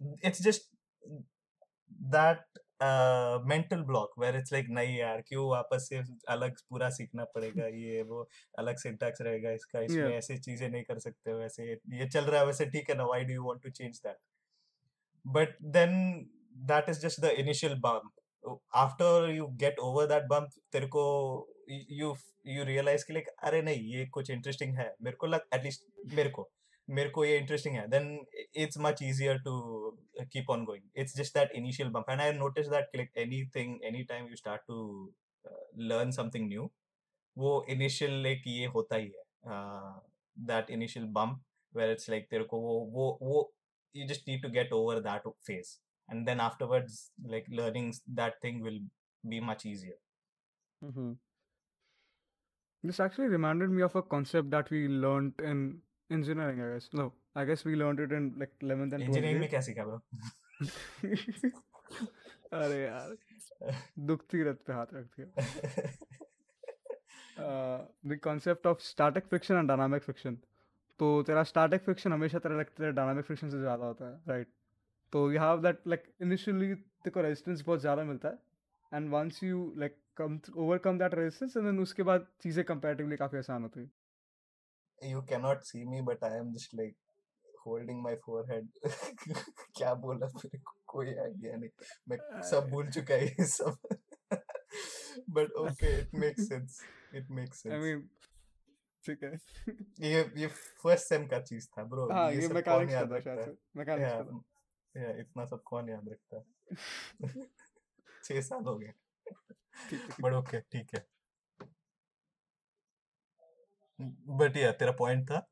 हैं 0.00 0.16
it's 0.24 0.42
just 0.42 0.70
that 2.10 2.58
mental 3.46 3.82
block 3.84 4.12
where 4.18 4.36
it's 4.36 4.52
like 4.52 4.66
नहीं 4.70 4.96
यार 4.96 5.20
क्यों 5.20 5.48
वापस 5.48 5.86
से 5.88 6.00
अलग 6.28 6.56
पूरा 6.70 6.88
सीखना 6.90 7.24
पड़ेगा 7.34 7.66
ये 7.74 8.02
वो 8.02 8.28
अलग 8.58 8.76
सिंटैक्स 8.78 9.20
रहेगा 9.22 9.50
इसका 9.52 9.80
इसमें 9.80 10.02
Yeah. 10.02 10.16
ऐसे 10.18 10.38
चीज़ें 10.38 10.68
नहीं 10.68 10.82
कर 10.84 10.98
सकते 10.98 11.32
वैसे 11.34 11.70
ये 11.72 12.08
चल 12.08 12.24
रहा 12.24 12.40
है 12.40 12.46
वैसे 12.46 12.66
ठीक 12.70 12.90
है 12.90 12.96
ना 12.96 13.04
why 13.04 13.24
do 13.24 13.32
you 13.34 13.44
want 13.44 13.62
to 13.62 13.70
change 13.70 14.00
that 14.06 14.16
but 15.24 15.56
then 15.72 15.98
that 16.68 16.88
is 16.88 16.98
just 16.98 17.20
the 17.20 17.30
initial 17.40 17.74
bump 17.76 18.10
after 18.74 19.06
you 19.28 19.44
get 19.56 19.78
over 19.80 20.02
that 20.06 20.26
bump 20.28 20.58
तेरे 20.72 20.86
को 20.86 21.04
यू 21.72 22.14
यू 22.46 22.64
रियलाइज़ 22.64 23.04
कि 23.06 23.12
लाइक 23.12 23.28
अरे 23.28 23.62
नहीं, 23.62 23.80
ये 23.94 24.06
कुछ 24.06 24.30
इंटरेस्टिंग 24.30 24.76
है। 24.78 24.94
मेरे 25.02 25.16
को 25.16 25.26
लग 25.26 25.46
एटलीस्ट 25.54 25.84
मेरे 26.14 26.30
को 26.30 26.50
मेरे 26.88 27.10
को 27.10 27.24
ये 27.24 27.36
इंटरेस्टिंग 27.38 27.74
है। 27.76 27.86
Then 27.88 28.06
it's 28.62 28.78
much 28.80 29.02
easier 29.02 29.38
to 29.42 29.52
keep 30.32 30.50
on 30.50 30.64
going 30.64 30.84
it's 30.96 31.16
just 31.16 31.38
that 31.38 31.52
initial 31.56 31.88
bump 31.90 32.10
and 32.10 32.20
I 32.20 32.32
notice 32.32 32.66
that 32.68 32.96
like 32.96 33.18
anything 33.18 33.84
any 33.84 34.02
time 34.04 34.28
you 34.28 34.36
start 34.36 34.62
to 34.66 34.76
learn 35.90 36.10
something 36.12 36.48
new 36.48 36.70
वो 37.36 37.64
इनिशियल 37.70 38.22
लाइक 38.22 38.42
ये 38.46 38.66
होता 38.74 38.96
ही 38.96 39.06
है। 39.06 39.24
That 40.36 40.70
initial 40.70 41.06
bump 41.12 41.42
where 41.74 41.90
it's 41.90 42.10
like 42.10 42.28
तेरे 42.30 42.44
को 42.44 42.60
वो 42.60 42.78
वो 42.92 43.18
वो 43.22 43.52
you 43.94 44.06
just 44.08 44.28
need 44.28 44.42
to 44.42 44.48
get 44.50 44.72
over 44.72 45.00
that 45.00 45.28
phase 45.46 45.76
and 46.08 46.24
then 46.26 46.40
afterwards 46.40 47.10
like 47.26 47.44
learning 47.50 47.92
that 48.10 48.38
thing 48.44 48.62
will 48.64 48.80
be 49.24 49.40
much 49.40 49.66
easier 49.66 49.98
This 52.84 52.98
actually 53.00 53.28
reminded 53.28 53.70
me 53.70 53.82
of 53.82 53.94
a 53.94 54.02
concept 54.02 54.50
that 54.50 54.70
we 54.70 54.88
learned 54.88 55.34
in 55.40 55.80
engineering, 56.10 56.60
I 56.60 56.72
guess. 56.74 56.88
No, 56.92 57.12
I 57.36 57.44
guess 57.44 57.64
we 57.64 57.76
learned 57.76 58.00
it 58.00 58.12
in 58.12 58.34
like 58.38 58.52
11th 58.60 58.92
and 58.94 59.02
12th 59.02 59.08
engineering 59.08 59.40
में 59.40 59.48
क्या 59.50 59.60
सीखा 59.68 59.84
bro? 59.84 60.00
अरे 62.52 62.82
यार 62.82 63.16
दुखती 64.08 64.42
रथ 64.44 64.58
पे 64.66 64.72
हाथ 64.72 64.86
रख 64.94 65.06
दिया। 65.16 65.26
The 68.06 68.18
concept 68.24 68.66
of 68.66 68.80
static 68.82 69.26
friction 69.26 69.54
and 69.56 69.68
dynamic 69.68 70.02
friction 70.02 70.36
तो 71.00 71.06
तेरा 71.28 71.42
स्टैटिक 71.50 71.82
फ्रिक्शन 71.84 72.12
हमेशा 72.12 72.38
तेरा 72.38 72.58
like 72.58 72.76
तेरा 72.76 72.90
डायनामिक 72.90 73.24
फ्रिक्शन 73.24 73.50
से 73.50 73.60
ज़्यादा 73.60 73.86
होता 73.86 74.08
है 74.08 74.20
राइट 74.28 74.48
तो 75.12 75.30
you 75.32 75.40
have 75.40 75.62
that 75.62 75.86
like 75.86 76.12
initially 76.22 76.74
तेरे 76.74 77.10
को 77.10 77.20
रेजिस्टेंस 77.20 77.62
बहुत 77.66 77.80
ज़्यादा 77.80 78.04
मिलता 78.04 78.28
है 78.28 78.38
and 78.92 79.10
once 79.10 79.42
you 79.42 79.72
like 79.78 79.98
come 80.16 80.40
overcome 80.56 80.98
that 80.98 81.14
resistance 81.14 81.56
and 81.56 81.66
then 81.66 81.78
उसके 81.80 82.02
बाद 82.02 82.26
चीज़ें 82.42 82.64
कंपैरेटिवली 82.64 83.16
काफ़ी 83.16 83.38
आसान 83.38 83.62
होती 83.62 83.80
है। 83.80 83.90
You 85.10 85.20
cannot 85.28 85.64
see 85.68 85.80
me 85.92 86.00
but 86.08 86.20
I 86.26 86.28
am 86.40 86.50
just 86.56 86.74
like 86.80 86.96
holding 87.64 88.02
my 88.02 88.12
forehead. 88.26 88.68
क्या 89.76 89.94
बोला 90.02 90.26
मेरे 90.26 90.58
को? 90.58 90.74
कोई 90.86 91.14
आइडिया 91.14 91.56
नहीं। 91.56 91.70
मैं 92.08 92.18
सब 92.50 92.68
भूल 92.70 92.90
चुका 92.90 93.14
है 93.14 93.26
ये 93.26 93.44
सब। 93.44 93.78
But 95.38 95.56
okay 95.62 95.90
it 96.02 96.14
makes 96.24 96.46
sense. 96.52 96.76
It 97.20 97.32
makes 97.38 97.66
I 97.66 97.78
mean 97.78 98.08
ठीक 99.04 99.22
है। 99.24 99.32
ये 100.08 100.20
ये 100.36 100.46
फ़र्स्ट 100.82 101.06
सेम 101.06 101.26
का 101.26 101.40
चीज़ 101.40 101.68
था 101.68 101.84
ब्रो 101.84 102.08
हाँ 102.12 102.30
ये 102.32 102.40
ये 102.40 102.48
कौन 102.48 102.54
मैकेनिक्स 102.54 102.94
था 103.12 103.20
शायद 103.20 103.44
से। 103.44 103.56
मैकेनिक्स 103.76 104.12
था। 104.12 105.02
या 105.02 105.10
इतना 105.20 105.44
सब 105.46 105.62
कौन 105.62 105.88
याद 105.88 106.08
रखता 106.08 106.36
है? 106.36 106.44
छह 108.24 108.40
साल 108.40 108.64
हो 108.64 108.76
गए। 108.78 108.92
है 109.92 109.98
बट 110.20 110.32
ओके 110.32 110.60
ठीक 110.60 110.94
है। 110.94 111.06
बट 114.28 114.56
या 114.56 114.72
तेरा 114.72 114.92
पॉइंट 114.92 115.24
था? 115.30 115.46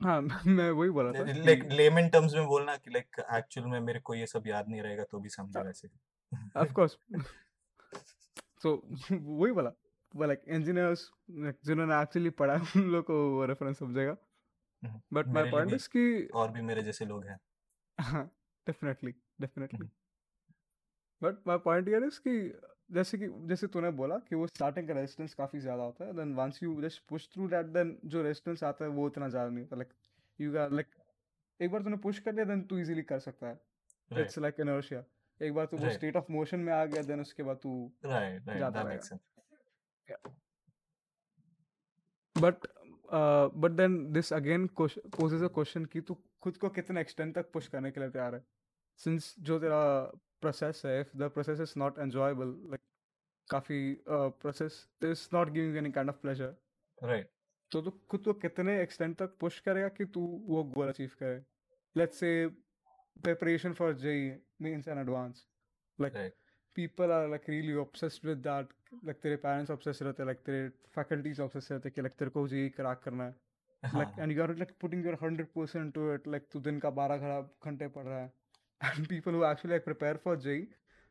हाँ 0.00 0.20
मैं 0.46 0.70
वही 0.70 0.90
बोला 0.90 1.12
था 1.12 1.32
लाइक 1.32 1.68
लेमन 1.72 2.08
टर्म्स 2.08 2.34
में 2.34 2.46
बोलना 2.46 2.76
कि 2.76 2.90
लाइक 2.90 3.20
एक्चुअल 3.32 3.66
में 3.66 3.80
मेरे 3.80 4.00
को 4.00 4.14
ये 4.14 4.26
सब 4.26 4.46
याद 4.46 4.68
नहीं 4.68 4.82
रहेगा 4.82 5.04
तो 5.04 5.20
भी 5.20 5.28
समझे 5.28 5.60
वैसे। 5.60 5.88
ऑफ़ 6.56 6.72
कोर्स 6.72 6.98
तो 8.62 8.74
वही 9.10 9.52
बोला। 9.52 9.70
वो 10.16 10.24
लाइक 10.24 10.42
इंजीनियर्स 10.48 11.10
जिन्होंने 11.64 12.02
एक्चुअली 12.02 12.30
पढ़ा 12.30 12.56
है 12.56 12.60
उन 12.76 12.82
लोग 12.82 13.04
को 13.04 13.30
वो 13.30 13.44
रेफरेंस 13.44 13.78
समझेगा। 13.78 14.16
बट 15.12 15.26
माय 15.26 15.50
पॉइंट 15.50 15.72
इज़ 15.72 15.88
कि 15.88 16.28
और 16.34 16.50
भी 16.50 16.62
मेरे 16.62 16.82
जैसे 16.82 17.04
लोग 17.04 17.26
हैं। 17.26 17.38
हाँ 18.00 18.24
definitely 18.66 19.14
definitely 19.40 19.88
but 21.24 21.46
my 21.46 21.58
point 21.64 21.88
ये 21.88 22.06
इज़ 22.06 22.20
कि 22.28 22.36
जैसे 22.92 23.18
कि 23.18 23.28
जैसे 23.48 23.66
तूने 23.66 23.90
बोला 23.98 24.16
कि 24.28 24.34
वो 24.36 24.46
स्टार्टिंग 24.46 24.88
का 24.88 24.94
रेजिस्टेंस 24.94 25.34
काफ़ी 25.34 25.60
ज़्यादा 25.60 25.82
होता 25.82 26.04
है 26.04 26.12
then 26.16 26.34
once 26.34 26.62
you 26.62 26.80
just 26.82 27.02
push 27.08 27.28
through 27.34 27.48
that 27.48 27.66
then 27.76 27.96
जो 28.06 28.22
रेजिस्टेंस 28.22 28.64
आता 28.64 28.84
है 28.84 28.90
वो 28.92 29.06
इतना 29.08 29.28
ज़्यादा 29.28 29.50
नहीं 29.50 29.64
होता 29.64 29.76
लाइक 29.76 29.92
यू 30.38 30.56
आर 30.58 30.72
लाइक 30.72 30.86
एक 31.60 31.70
बार 31.70 31.82
तूने 31.82 31.96
पुश 32.04 32.18
कर 32.18 32.34
लिया 32.34 32.44
देन 32.44 32.62
तू 32.70 32.78
इजीली 32.78 33.02
कर 33.02 33.18
सकता 33.20 33.48
है। 33.48 33.60
इट्स 34.10 34.38
लाइक 34.38 34.60
इनर्शिया 34.60 35.02
एक 35.40 35.54
बार 35.54 35.66
तू 35.66 35.76
वो 35.76 35.90
स्टेट 35.90 36.16
ऑफ़ 36.16 36.32
मोशन 36.32 36.60
में 36.60 36.72
आ 36.72 36.84
गया 36.84 37.02
देन 37.02 37.20
उसके 37.20 37.42
बाद 37.42 37.56
तू 37.62 37.72
राइट 38.04 38.48
राइट 38.48 38.58
जाता 38.58 38.82
रहेगा। 38.82 39.18
But 42.36 42.66
but 43.56 43.70
then 43.72 43.96
this 44.12 44.32
again 44.32 44.66
poses 44.76 45.42
a 45.42 45.48
question 45.48 45.84
कि 45.86 46.00
तू 46.00 46.16
खुद 46.42 46.56
को 46.56 46.68
कितने 46.70 47.00
एक्सटेंड 47.00 47.34
तक 47.34 47.50
पुश 47.52 47.68
करने 47.68 47.90
के 47.90 48.00
लिए 48.00 48.10
तैयार 48.10 48.34
है? 48.34 48.44
सिंस 49.00 49.34
जो 49.40 49.58
तेरा 49.58 49.82
प्रोसेस 50.40 50.82
है 50.84 51.00
if 51.00 51.16
the 51.16 51.22
process 51.22 51.60
is 51.60 51.74
not 51.76 51.98
enjoyable 51.98 52.46
like 52.46 52.80
काफ़ी 53.50 54.02
process 54.08 54.88
is 55.04 55.28
not 55.34 55.50
giving 55.50 55.76
any 55.76 55.92
kind 55.92 56.10
of 56.10 56.16
pleasure 56.16 56.54
right 57.02 57.30
तो 57.72 57.82
तू 57.82 57.90
खुद 57.90 58.24
को 58.24 58.32
कितने 58.32 58.82
एक्सटेंड 58.82 59.16
तक 59.16 59.36
पुश 59.40 59.60
करेगा 59.60 59.88
कि 59.88 60.04
तू 60.04 60.20
वो 60.46 60.64
गोल 60.64 60.88
अचीव 60.88 61.10
करे? 61.20 61.42
Let's 61.96 62.18
say 62.18 62.46
preparation 63.22 63.72
for 63.72 63.94
JEE 63.94 64.30
mains 64.62 64.88
and 64.88 64.98
advance 64.98 65.46
like 66.00 66.32
people 66.76 67.12
are 67.12 67.28
like 67.28 67.46
really 67.48 67.74
obsessed 67.80 68.24
with 68.24 68.42
that 68.42 68.70
like 69.06 69.20
तेरे 69.22 69.36
parents 69.36 69.70
obsessed 69.70 70.02
रहते 70.02 70.22
हैं 70.22 70.30
like 70.30 70.44
तेरे 70.44 70.70
faculties 70.96 71.40
obsessed 71.40 71.70
रहते 71.70 71.88
हैं 71.88 71.94
कि 71.94 72.02
like 72.02 72.16
तेरे 72.18 72.30
को 72.30 72.46
ये 72.46 72.68
क्रैक 72.68 72.98
करना 72.98 73.24
है. 73.24 73.34
Like 73.82 73.94
हाँ। 73.94 74.16
and 74.16 74.32
you 74.32 74.42
are 74.42 74.54
like 74.54 74.72
putting 74.84 75.04
your 75.04 75.16
100% 75.16 75.94
to 75.94 76.08
it 76.14 76.26
like 76.26 76.50
तू 76.52 76.60
दिन 76.60 76.78
का 76.78 76.88
12 76.88 77.18
घंटा 77.18 77.40
घंटे 77.64 77.88
पढ़ 77.88 78.04
रहा 78.04 78.18
है. 78.18 78.32
And 78.86 79.08
people 79.08 79.32
who 79.32 79.44
actually 79.50 79.74
like 79.74 79.84
prepare 79.84 80.18
for 80.24 80.36
JEE 80.36 80.66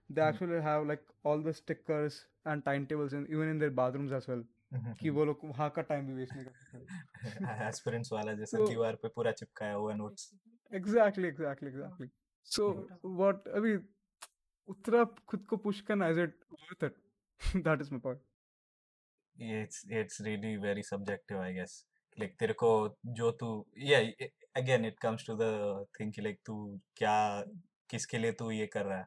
they 0.09 0.21
hmm, 0.21 0.29
actually 0.29 0.61
have 0.61 0.87
like 0.87 1.03
all 1.23 1.43
the 1.47 1.53
stickers 1.53 2.19
and 2.45 2.65
timetables 2.65 3.13
and 3.13 3.29
even 3.29 3.53
in 3.55 3.63
their 3.63 3.75
bathrooms 3.81 4.17
as 4.19 4.27
well 4.27 4.43
कि 4.99 5.09
वो 5.15 5.23
लोग 5.25 5.39
वहाँ 5.43 5.69
का 5.75 5.81
टाइम 5.89 6.05
भी 6.07 6.13
वेस्ट 6.13 6.35
नहीं 6.35 6.45
कर 6.45 7.67
एस्पिरेंट्स 7.67 8.11
वाला 8.13 8.33
जैसा 8.39 8.57
so 8.57 8.67
दीवार 8.69 8.95
पे 9.01 9.07
पूरा 9.15 9.31
चिपकाया 9.41 9.73
हुआ 9.73 9.93
notes 9.95 10.31
exactly 10.79 11.29
exactly 11.31 11.69
exactly 11.71 12.07
so 12.55 12.69
what 13.21 13.49
I 13.57 13.59
mean 13.65 13.83
उतना 14.67 15.03
खुद 15.29 15.45
को 15.49 15.57
पुश 15.65 15.81
करना 15.89 16.09
is 16.13 16.21
it 16.23 16.33
worth 16.61 16.85
it 16.89 16.95
that 17.67 17.83
is 17.85 17.91
my 17.95 17.99
point 18.07 18.23
it's 19.55 19.83
it's 20.01 20.19
really 20.29 20.55
very 20.65 20.83
subjective 20.89 21.43
I 21.45 21.51
guess 21.59 21.75
like 22.19 22.35
तेरे 22.39 22.53
को 22.53 22.69
जो 23.19 23.31
तू 23.31 23.47
ये 23.77 23.95
again 24.55 24.85
it 24.85 24.99
comes 24.99 25.25
to 25.27 25.35
the 25.41 25.85
thing 25.99 26.13
कि 26.13 26.21
लाइक 26.21 26.39
तू 26.45 26.55
क्या 26.97 27.15
किसके 27.89 28.17
लिए 28.17 28.31
तू 28.33 28.49
ये 28.51 28.67
कर 28.67 28.85
रहा 28.85 28.97
है? 28.99 29.05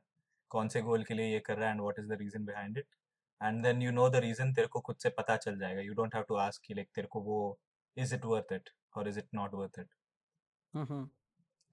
कौन 0.51 0.69
से 0.69 0.83
गोल 0.83 1.05
के 1.05 1.15
लिए 1.15 1.33
ये 1.33 1.41
कर 1.41 1.57
रहा 1.57 1.69
है 1.69 1.73
and 1.73 1.81
what 1.83 1.99
is 1.99 2.07
the 2.09 2.19
reason 2.21 2.45
behind 2.45 2.79
it 2.79 2.87
and 3.41 3.63
then 3.65 3.83
you 3.83 3.91
know 3.93 4.09
the 4.11 4.17
reason 4.25 4.53
तेरे 4.55 4.69
को 4.69 4.81
खुद 4.81 4.97
से 5.03 5.11
पता 5.11 5.37
चल 5.37 5.59
जाएगा। 5.59 5.81
You 5.81 5.95
don't 5.95 6.15
have 6.15 6.25
to 6.29 6.35
ask 6.47 6.63
कि 6.67 6.75
लाइक 6.75 6.89
तेरे 6.95 7.09
को 7.11 7.21
वो 7.23 7.39
इज़ 7.97 8.15
इट 8.15 8.25
वर्थ 8.25 8.53
इट 8.53 8.71
और 8.97 9.09
is 9.09 9.19
it 9.19 9.29
not 9.35 9.55
worth 9.55 9.79
it 9.81 9.95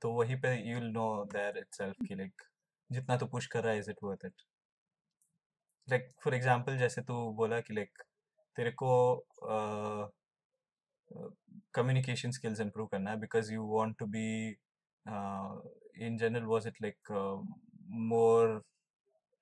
तो 0.02 0.12
वही 0.14 0.36
पे 0.36 0.56
you 0.70 0.80
will 0.80 0.90
know 0.92 1.06
there 1.34 1.58
itself 1.58 2.08
कि 2.08 2.16
लाइक 2.16 2.42
जितना 2.90 3.18
तू 3.18 3.26
पुश 3.28 3.46
कर 3.48 3.64
रहा 3.64 3.74
है 3.74 3.80
is 3.80 3.90
it 3.92 4.04
worth 4.04 4.26
it 4.26 4.42
like 5.88 6.12
for 6.24 6.36
example 6.36 6.78
जैसे 6.78 7.02
तू 7.02 7.14
बोला 7.34 7.60
कि 7.62 7.74
लाइक 7.74 8.04
तेरे 8.58 8.72
को 8.72 8.90
कम्युनिकेशन 11.75 12.31
स्किल्स 12.39 12.61
improve 12.61 12.89
करना 12.93 13.11
है 13.11 13.21
because 13.21 13.51
you 13.57 13.65
want 13.77 13.97
to 14.03 14.07
be 14.17 14.27
uh, 15.07 15.53
in 16.09 16.19
general 16.23 16.49
was 16.55 16.67
it 16.71 16.81
like 16.87 17.13
uh, 17.21 17.37
more 18.13 18.63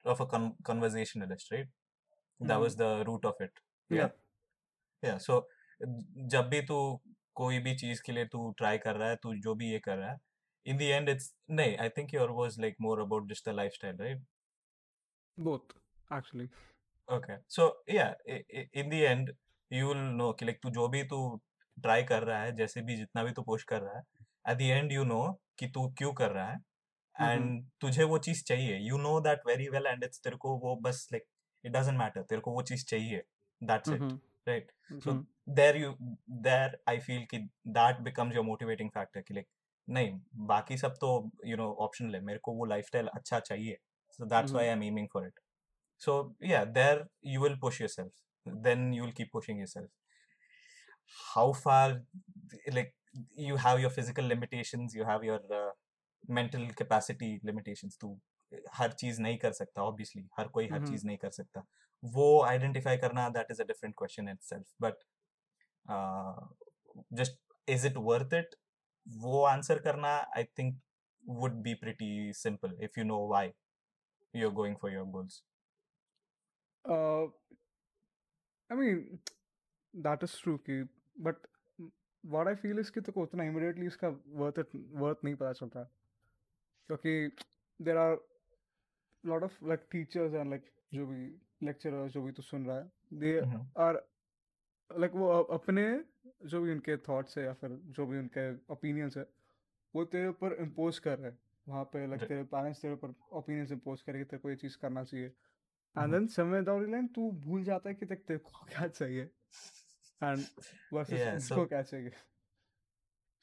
of 0.04 0.20
a 0.20 0.26
con- 0.34 0.54
conversationalist 0.70 1.52
right 1.56 1.68
that 2.50 2.60
was 2.64 2.76
Mm-hmm. 2.76 2.82
the 2.82 2.90
root 3.08 3.24
of 3.32 3.40
it 3.46 3.62
yeah 3.90 3.98
yeah 4.02 4.10
yeah 5.08 5.18
so 5.28 5.40
जब 6.34 6.48
भी 6.50 6.60
तू 6.68 6.76
कोई 7.40 7.58
भी 7.64 7.74
चीज 7.80 8.00
के 8.06 8.12
लिए 8.12 8.24
तू 8.32 8.50
ट्राई 8.58 8.78
कर 8.84 8.96
रहा 8.96 9.08
है 9.08 9.16
तू 9.22 9.34
जो 9.46 9.54
भी 9.62 9.70
ये 9.70 9.78
कर 9.86 9.96
रहा 9.98 10.10
है 10.10 10.18
in 10.72 10.78
the 10.82 10.86
end 10.98 11.10
it's 11.14 11.26
नहीं 11.58 11.76
I 11.86 11.88
think 11.96 12.14
your 12.18 12.28
was 12.38 12.58
like 12.64 12.78
more 12.86 12.98
about 13.06 13.26
just 13.32 13.48
the 13.50 13.54
lifestyle 13.58 13.98
right 14.06 14.22
both 15.38 15.74
actually 16.10 16.48
Okay. 17.08 17.36
So 17.56 17.64
yeah, 17.86 18.14
i- 18.36 18.44
i- 18.60 18.68
in 18.82 18.88
the 18.92 19.00
end 19.06 19.28
you 19.70 19.88
will 19.90 20.04
know 20.20 20.32
कि 20.38 20.46
like 20.46 20.60
तू 20.62 20.70
जो 20.78 20.88
भी 20.94 21.02
तू 21.12 21.18
ट्राई 21.81 22.03
कर 22.03 22.23
रहा 22.23 22.41
है 22.41 22.55
जैसे 22.55 22.81
भी 22.81 22.95
जितना 22.97 23.23
भी 23.23 23.31
तू 23.31 23.41
पुश 23.43 23.63
कर 23.63 23.81
रहा 23.81 23.97
है 23.97 24.03
at 24.45 24.57
the 24.57 24.61
end 24.61 24.91
you 24.91 25.03
know 25.05 25.21
कि 25.59 25.67
तू 25.67 25.87
क्यों 25.97 26.13
कर 26.13 26.31
रहा 26.31 26.51
है 26.51 26.59
एंड 27.15 27.41
mm-hmm. 27.41 27.81
तुझे 27.81 28.03
वो 28.03 28.17
चीज़ 28.19 28.43
चाहिए। 28.43 28.77
You 28.79 28.97
know 28.97 29.19
that 29.21 29.41
very 29.47 29.67
well 29.69 29.87
and 29.87 30.03
it's 30.03 30.21
तेरे 30.23 30.37
को 30.37 30.57
वो 30.59 30.75
बस 30.81 31.07
लाइक 31.11 31.25
इट 31.63 31.71
डजेंट 31.71 31.97
मैटर 31.97 32.21
तेरे 32.23 32.41
को 32.41 32.51
वो 32.51 32.61
चीज़ 32.63 32.85
चाहिए। 32.85 33.23
That's 33.61 33.89
it 33.89 34.01
right 34.47 34.71
so 34.93 35.13
there 35.49 35.77
you 35.77 35.95
there 36.41 36.77
I 36.89 36.99
feel 36.99 37.25
कि 37.31 37.37
that 37.69 37.99
becomes 38.01 38.35
your 38.35 38.45
motivating 38.45 38.89
factor 38.89 39.21
कि 39.21 39.33
लाइक 39.33 39.47
नहीं 39.87 40.19
बाकी 40.47 40.77
सब 40.77 40.95
तो 41.01 41.09
यू 41.45 41.57
नो 41.57 41.71
ऑप्शनल 41.79 42.15
है। 42.15 42.21
मेरे 42.21 42.39
को 42.39 42.53
वो 42.53 42.65
लाइफस्टाइल 42.65 43.07
अच्छा 43.07 43.39
चाहिए। 43.39 43.77
So 44.11 44.25
that's 44.25 44.51
why 44.51 44.67
I 44.67 44.71
am 44.71 44.83
aiming 44.83 45.07
for 45.13 45.25
it 45.27 45.39
so 46.01 46.13
yeah 46.43 46.63
there 46.77 47.05
you 47.25 47.41
will 47.41 47.57
push 47.59 47.81
yourself 47.81 48.11
then 48.47 48.93
you 48.93 49.03
will 49.03 49.13
keep 49.13 49.29
pushing 49.33 49.59
yourself 49.59 49.89
how 51.34 51.46
far 51.64 51.84
like 52.76 52.94
you 53.48 53.56
have 53.56 53.80
your 53.80 53.90
physical 53.90 54.26
limitations 54.34 54.94
you 54.94 55.04
have 55.10 55.24
your 55.24 55.40
uh, 55.58 55.70
mental 56.38 56.66
capacity 56.82 57.30
limitations 57.50 57.96
to 58.04 58.16
हर 58.74 58.92
चीज 59.00 59.18
नहीं 59.20 59.36
कर 59.42 59.52
सकता 59.52 59.82
obviously 59.82 60.22
हर 60.38 60.48
कोई 60.56 60.68
हर 60.68 60.78
हम्म 60.78 60.86
चीज 60.86 61.04
नहीं 61.06 61.16
कर 61.22 61.30
सकता 61.30 61.64
वो 62.02 62.26
आइडेंटिफाई 62.46 62.96
करना 63.04 63.28
that 63.36 63.50
is 63.50 63.60
a 63.60 63.64
different 63.70 63.94
question 63.98 64.28
in 64.28 64.36
self 64.42 64.66
but 64.82 65.02
just 67.20 67.38
is 67.74 67.86
it 67.86 67.96
worth 68.10 68.34
it 68.34 68.54
वो 69.24 69.42
आंसर 69.46 69.78
करना 69.88 70.14
I 70.36 70.44
think 70.58 70.80
would 71.24 71.62
be 71.62 71.74
pretty 71.74 72.32
simple 72.32 72.70
if 72.78 72.96
you 72.96 73.04
know 73.04 73.24
why 73.30 73.52
you're 74.32 74.52
going 74.52 74.76
for 74.82 74.90
your 74.90 75.04
goals 75.04 75.42
uh, 76.84 77.26
I 78.70 78.74
mean 78.74 79.18
that 79.94 80.22
is 80.22 80.36
true 80.42 80.58
कि 80.68 80.76
but 81.15 81.47
what 82.23 82.47
I 82.47 82.55
feel 82.55 82.79
इसकी 82.79 83.01
तो 83.01 83.21
उतना 83.21 83.43
immediately 83.43 83.85
इसका 83.87 84.07
worth 84.35 84.59
it 84.59 84.75
worth 84.95 85.23
नहीं 85.23 85.35
पता 85.35 85.53
चलता। 85.53 85.83
क्योंकि 86.89 87.27
there 87.79 87.97
are 87.97 88.17
lot 89.23 89.43
of 89.43 89.65
like 89.65 89.87
teachers 89.91 90.33
and 90.33 90.49
like 90.49 90.69
जो 90.93 91.05
भी 91.07 91.25
लेक्चर 91.63 92.07
जो 92.07 92.21
भी 92.21 92.31
तो 92.31 92.43
सुन 92.43 92.65
रहा 92.65 92.77
है 92.77 92.91
दे 93.13 93.39
आर 93.79 94.01
लाइक 94.89 95.11
वो 95.15 95.27
अपने 95.55 95.83
जो 96.45 96.61
भी 96.61 96.71
उनके 96.71 96.97
थाट्स 96.99 97.37
है 97.37 97.43
या 97.43 97.53
फिर 97.53 97.77
जो 97.97 98.05
भी 98.05 98.17
उनके 98.17 98.49
ओपिनियंस 98.73 99.17
है 99.17 99.25
वो 99.93 100.03
तेरे 100.05 100.27
ऊपर 100.27 100.53
इम्पोज 100.61 100.99
कर 100.99 101.17
रहे 101.19 101.31
हैं। 101.31 101.39
वहाँ 101.67 101.83
पे 101.83 102.05
लाइक 102.07 102.23
तेरे 102.23 102.43
पेरेंट्स 102.51 102.81
तेरे 102.81 102.93
ऊपर 102.93 103.13
ओपिनियंस 103.31 103.71
इम्पोज 103.71 104.01
कर 104.01 104.11
रहे 104.11 104.19
हैं 104.19 104.25
कि 104.25 104.29
तेरे 104.29 104.41
को 104.41 104.49
ये 104.49 104.55
चीज़ 104.55 104.77
करना 104.77 105.03
चाहिए। 105.03 105.27
एंड 105.95 106.11
देन 106.13 106.27
समय 106.27 106.61
दौरी 106.61 106.91
लाइन 106.91 107.07
तू 107.07 107.31
भूल 107.41 107.63
जाता 107.63 107.89
है 107.89 107.95
कि 107.95 108.05
तक 108.05 108.23
तेरे 108.27 108.39
को 108.39 108.65
क्या 108.65 108.87
चाहिए। 108.87 109.29
एंड 110.22 110.44
वर्सेस 110.92 111.20
Yeah, 111.20 111.34
उनको 111.34 111.60
so- 111.62 111.68
क्या 111.68 111.82
चाहिए 111.82 112.12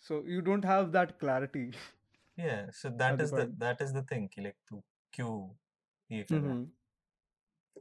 so 0.08 0.24
you 0.30 0.42
don't 0.52 0.66
have 0.66 0.90
that 0.98 1.12
clarity 1.20 1.70
yeah 2.42 2.62
so 2.76 2.90
that 3.00 3.18
the 3.18 3.24
is 3.26 3.32
the 3.32 3.42
point. 3.42 3.58
that 3.64 3.82
is 3.86 3.92
the 3.96 4.02
thing 4.12 4.24
कि 4.36 4.44
like 4.46 4.56
तू 4.70 4.78
क्यों 5.14 5.34
ये 6.10 6.24
कर 6.32 6.40
रहा 6.40 6.54
है 6.54 6.62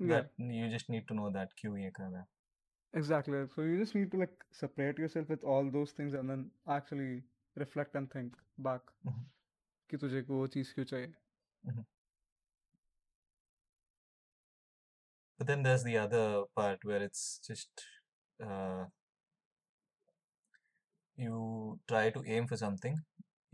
yeah 0.08 0.10
that 0.12 0.42
you 0.58 0.66
just 0.74 0.90
need 0.94 1.06
to 1.10 1.16
know 1.20 1.30
that 1.36 1.54
क्यों 1.60 1.76
ये 1.78 1.90
कर 2.00 2.04
रहा 2.10 2.20
है 2.20 3.00
exactly 3.00 3.38
so 3.54 3.64
you 3.68 3.78
just 3.82 3.96
need 3.98 4.10
to 4.14 4.20
like 4.22 4.44
separate 4.60 4.98
yourself 5.04 5.30
with 5.34 5.46
all 5.54 5.70
those 5.76 5.94
things 6.00 6.16
and 6.20 6.32
then 6.34 6.42
actually 6.76 7.12
reflect 7.56 7.98
and 8.00 8.10
think 8.16 8.36
back 8.68 8.92
Mhm. 9.12 9.24
कि 9.90 9.96
तुझे 10.04 10.22
को 10.22 10.38
वो 10.42 10.46
चीज़ 10.58 10.74
क्यों 10.74 10.84
चाहिए 10.94 11.12
But 15.40 15.46
then 15.48 15.62
there's 15.62 15.82
the 15.84 15.96
other 15.98 16.24
part 16.58 16.84
where 16.84 17.02
it's 17.02 17.22
just 17.46 17.84
uh, 18.43 18.85
you 21.15 21.79
try 21.87 22.09
to 22.09 22.23
aim 22.27 22.47
for 22.47 22.57
something 22.57 22.99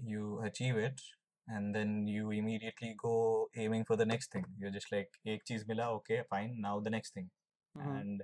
you 0.04 0.42
achieve 0.44 0.76
it 0.76 1.00
and 1.48 1.76
then 1.76 2.08
you 2.08 2.32
immediately 2.32 2.96
go 3.02 3.48
aiming 3.56 3.84
for 3.86 3.98
the 3.98 4.06
next 4.06 4.32
thing. 4.32 4.46
You're 4.58 4.72
just 4.72 4.92
like 4.92 5.10
ek 5.26 5.42
cheez 5.50 5.68
mila 5.68 5.92
okay 5.96 6.22
fine 6.30 6.56
now 6.60 6.80
the 6.80 6.90
next 6.90 7.14
thing. 7.14 7.30
Mm-hmm. 7.78 7.96
and 7.98 8.22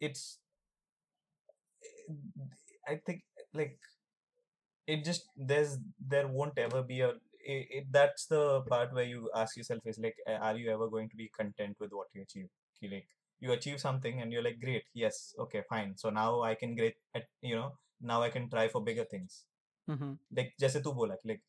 it's 0.00 0.38
i 2.88 2.96
think 3.06 3.22
like 3.54 3.78
it 4.86 5.04
just 5.04 5.28
there's 5.36 5.78
there 6.14 6.26
won't 6.26 6.58
ever 6.58 6.82
be 6.82 7.00
a 7.00 7.10
it, 7.44 7.66
it, 7.70 7.86
that's 7.90 8.26
the 8.26 8.62
part 8.62 8.92
where 8.92 9.04
you 9.04 9.30
ask 9.34 9.56
yourself 9.56 9.80
is 9.86 9.98
like 9.98 10.16
are 10.40 10.56
you 10.56 10.70
ever 10.70 10.88
going 10.88 11.08
to 11.08 11.16
be 11.16 11.30
content 11.36 11.76
with 11.80 11.90
what 11.92 12.06
you 12.14 12.22
achieve? 12.22 12.48
Like 12.82 13.06
you 13.42 13.52
achieve 13.52 13.78
something 13.82 14.20
and 14.22 14.32
you're 14.32 14.44
like, 14.46 14.58
great, 14.64 14.90
yes, 14.94 15.16
okay, 15.44 15.62
fine. 15.70 15.94
So 16.02 16.10
now 16.18 16.28
I 16.48 16.54
can 16.58 16.76
great, 16.80 17.00
at, 17.20 17.24
you 17.42 17.56
know, 17.60 17.70
now 18.10 18.18
I 18.22 18.28
can 18.34 18.50
try 18.50 18.68
for 18.74 18.84
bigger 18.90 19.06
things. 19.14 19.40
Mhm. 19.88 20.12
Like 20.34 20.54
जैसे 20.60 20.80
तू 20.82 20.92
बोला 20.92 21.14
कि 21.14 21.28
like 21.28 21.42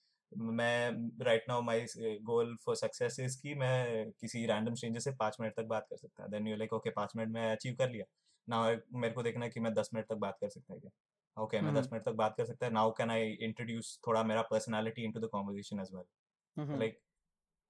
मैं 0.59 1.25
right 1.25 1.43
now 1.49 1.61
my 1.61 1.85
goal 2.29 2.55
for 2.65 2.75
success 2.75 3.19
is 3.19 3.37
कि 3.41 3.53
मैं 3.55 4.11
किसी 4.21 4.45
random 4.47 4.75
stranger 4.75 4.99
से 4.99 5.11
पाँच 5.19 5.37
मिनट 5.41 5.55
तक 5.57 5.65
बात 5.73 5.85
कर 5.89 5.97
सकता 5.97 6.27
देन 6.27 6.47
यू 6.47 6.55
लाइक 6.57 6.73
ओके 6.73 6.89
पाँच 6.89 7.11
मिनट 7.15 7.29
में 7.33 7.41
अचीव 7.51 7.75
कर 7.79 7.89
लिया 7.89 8.05
नाउ 8.47 8.75
मेरे 8.99 9.13
को 9.13 9.23
देखना 9.23 9.45
है 9.45 9.51
कि 9.51 9.59
मैं 9.59 9.73
दस 9.73 9.89
मिनट 9.93 10.07
तक 10.09 10.15
बात 10.25 10.37
कर 10.41 10.49
सकता 10.49 10.73
है 10.73 10.79
क्या 10.79 11.43
ओके 11.43 11.61
मैं 11.61 11.73
दस। 11.75 11.89
मिनट 11.93 12.05
तक 12.05 12.11
बात 12.23 12.35
कर 12.37 12.45
सकता 12.45 12.65
है 12.65 12.71
नाउ 12.73 12.91
कैन 12.97 13.11
आई 13.11 13.29
इंट्रोड्यूस 13.49 13.99
थोड़ा 14.07 14.23
मेरा 14.23 14.41
personality 14.51 15.03
into 15.03 15.19
the 15.19 15.29
conversation 15.35 15.79
as 15.79 15.93
well. 15.93 16.77
Like 16.79 16.99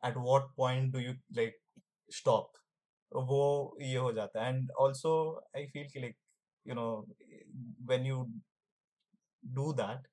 at 0.04 0.18
what 0.18 0.50
point 0.58 0.92
do 0.94 1.00
you 1.00 1.14
like 1.38 1.60
stop 2.10 2.52
वो 3.16 3.78
ये 3.82 3.98
हो 3.98 4.12
जाता 4.14 4.44
है। 4.44 4.54
एंड 4.54 4.72
ऑल्सो 4.80 5.14
आई 5.56 5.66
फील 5.68 5.90
कि 5.90 6.00
like 6.00 6.18
you 6.66 6.76
know 6.76 6.86
when 7.88 8.06
you 8.06 8.24
do 9.44 9.72
that 9.74 10.08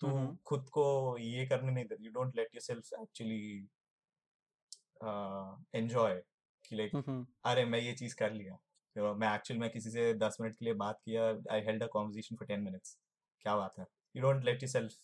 तू. 0.00 0.08
खुद 0.46 0.68
को 0.72 0.84
ये 1.18 1.46
करने 1.46 1.72
नहीं 1.72 1.84
देती। 1.84 2.04
You 2.04 2.10
don't 2.12 2.36
let 2.36 2.54
yourself 2.54 2.92
actually 3.00 3.68
enjoy 5.74 6.22
कि 6.64 6.76
लाइक. 6.76 6.96
अरे 7.44 7.64
मैं 7.64 7.78
ये 7.80 7.92
चीज़ 7.94 8.16
कर 8.16 8.32
लिया। 8.32 8.56
तो 8.96 9.14
मैं 9.14 9.34
एक्चुअल 9.34 9.60
में 9.60 9.68
किसी 9.70 9.90
से 9.90 10.12
दस 10.14 10.36
मिनट 10.40 10.56
के 10.56 10.64
लिए 10.64 10.74
बात 10.76 10.98
किया 11.04 11.28
I 11.52 11.60
held 11.66 11.82
a 11.82 11.86
conversation 11.92 12.36
for 12.36 12.46
ten 12.46 12.60
minutes 12.62 12.96
क्या 13.44 13.56
बात 13.56 13.78
है? 13.78 13.86
You 14.16 14.22
don't 14.22 14.44
let 14.44 14.62
yourself 14.62 14.94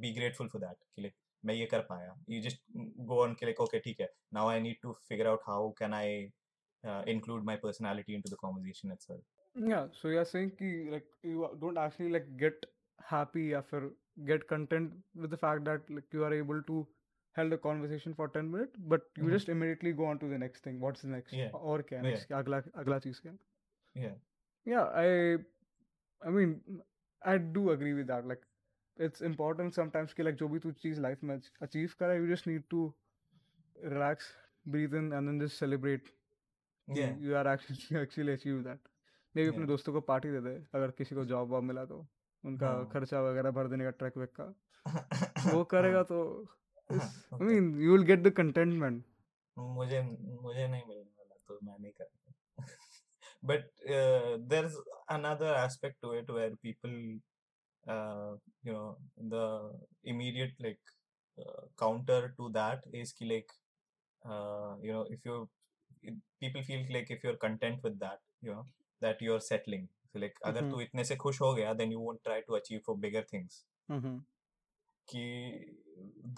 be 0.00 0.12
grateful 0.14 0.48
for 0.48 0.60
that 0.60 0.76
कि 0.94 1.02
लाइक 1.02 1.14
मैं 1.44 1.54
ये 1.54 1.66
कर 1.66 1.80
पाया। 1.90 2.14
यू 2.30 2.40
जस्ट 2.42 2.62
गो 3.08 3.22
ऑन 3.22 3.34
कि 3.34 3.46
लाइक 3.46 3.60
ओके 3.60 3.78
ठीक 3.80 4.00
है। 4.00 4.08
Now 4.34 4.48
I 4.48 4.60
need 4.60 4.76
to 4.82 4.92
figure 5.08 5.26
out 5.26 5.40
how 5.46 5.70
can 5.78 5.94
I 5.94 6.24
uh, 6.86 7.02
include 7.06 7.44
my 7.44 7.56
personality 7.56 8.14
into 8.14 8.28
the 8.28 8.36
conversation 8.36 8.90
itself 8.90 9.20
yeah 9.54 9.86
so 10.00 10.08
you're 10.08 10.24
saying 10.24 10.52
ki, 10.58 10.88
like 10.90 11.06
you 11.22 11.48
don't 11.60 11.78
actually 11.78 12.10
like 12.10 12.26
get 12.36 12.66
happy 13.08 13.54
after 13.54 13.90
get 14.26 14.46
content 14.48 14.92
with 15.14 15.30
the 15.30 15.36
fact 15.36 15.64
that 15.64 15.80
like 15.90 16.04
you 16.12 16.24
are 16.24 16.34
able 16.34 16.62
to 16.62 16.86
held 17.32 17.52
a 17.52 17.58
conversation 17.58 18.14
for 18.14 18.28
10 18.28 18.50
minutes 18.50 18.76
but 18.86 19.02
you 19.16 19.24
mm-hmm. 19.24 19.32
just 19.32 19.48
immediately 19.48 19.92
go 19.92 20.04
on 20.04 20.18
to 20.18 20.28
the 20.28 20.38
next 20.38 20.62
thing 20.62 20.80
what's 20.80 21.02
the 21.02 21.08
next 21.08 21.32
yeah. 21.32 21.48
or 21.52 21.82
can 21.82 22.04
yeah. 22.04 22.38
agla 22.38 22.62
agla 22.78 23.00
cheez 23.00 23.20
yeah 23.94 24.10
yeah 24.64 24.84
i 25.04 25.36
i 26.26 26.30
mean 26.30 26.60
i 27.24 27.36
do 27.38 27.70
agree 27.70 27.94
with 27.94 28.06
that 28.06 28.26
like 28.26 28.42
it's 28.96 29.20
important 29.20 29.74
sometimes 29.74 30.14
ki 30.14 30.22
like 30.22 30.36
jo 30.42 30.48
bhi 30.48 30.60
tu 30.64 30.94
life 31.06 31.22
match 31.32 31.50
achieve 31.68 31.96
kara 32.02 32.18
you 32.20 32.28
just 32.32 32.46
need 32.46 32.68
to 32.76 32.82
relax 33.82 34.30
breathe 34.74 34.94
in 34.94 35.12
and 35.12 35.28
then 35.28 35.40
just 35.40 35.58
celebrate 35.58 36.12
are 36.88 37.46
actually 37.46 38.00
actually 38.02 38.32
achieve 38.32 38.64
that 38.64 38.78
मे 39.36 39.42
भी 39.42 39.48
अपने. 39.48 39.66
दोस्तों 39.66 39.92
को 39.92 40.00
party 40.00 40.30
दे 40.30 40.40
दे 40.40 40.66
अगर 40.74 40.90
किसी 40.90 41.14
को 41.14 41.24
job 41.24 41.48
वॉब 41.48 41.62
मिला 41.62 41.84
तो 41.84 42.06
उनका 42.44 42.68
हाँ। 42.68 42.88
खर्चा 42.88 43.20
वगैरह 43.20 43.50
भर 43.50 43.68
देने 43.68 43.84
का 43.84 43.90
ट्रक 43.90 44.16
वेक 44.16 44.32
का 44.40 45.52
वो 45.54 45.64
करेगा 45.64 46.02
तो 46.02 46.48
I. 46.92 46.98
Mean 47.40 47.80
you 47.80 47.92
will 47.92 48.02
get 48.02 48.22
the 48.22 48.30
contentment 48.30 49.04
मुझे 49.58 50.02
मुझे 50.02 50.68
नहीं 50.68 50.82
मिलने 50.88 51.10
वाला 51.18 51.36
तो 51.48 51.58
मैं 51.62 51.78
नहीं 51.78 51.92
करूँगा 51.92 52.20
but 53.42 53.64
uh, 53.90 54.38
there's 54.50 54.76
another 55.08 55.54
aspect 55.54 56.00
to 56.02 56.12
it 56.12 56.30
where 56.30 56.50
people 56.66 57.18
uh, 57.86 58.36
you 58.62 58.72
know 58.72 58.96
the 59.18 59.72
immediate 60.04 60.52
like 60.60 60.80
uh, 61.38 61.60
counter 61.78 62.34
to 62.38 62.50
that 62.52 62.80
is 62.92 63.12
ki 63.12 63.24
like 63.24 63.52
uh, 64.24 64.76
you 64.82 64.92
know 64.92 65.06
if 65.10 65.24
you 65.24 65.48
people 66.44 66.62
feel 66.70 66.82
like 66.96 67.10
if 67.16 67.24
you're 67.26 67.38
content 67.46 67.82
with 67.88 67.98
that 68.04 68.20
you 68.46 68.54
know 68.54 68.64
that 69.06 69.22
you're 69.26 69.40
settling 69.48 69.86
so 70.12 70.20
like 70.24 70.40
अगर 70.50 70.62
Mhm. 70.62 70.70
तू 70.70 70.80
इतने 70.80 71.04
से 71.04 71.16
खुश 71.24 71.40
हो 71.40 71.52
गया 71.54 71.74
then 71.82 71.92
you 71.96 72.00
won't 72.06 72.22
try 72.28 72.40
to 72.48 72.56
achieve 72.60 72.82
for 72.88 72.96
bigger 73.06 73.22
things 73.34 73.60
mm-hmm. 73.92 74.18
कि 75.12 75.24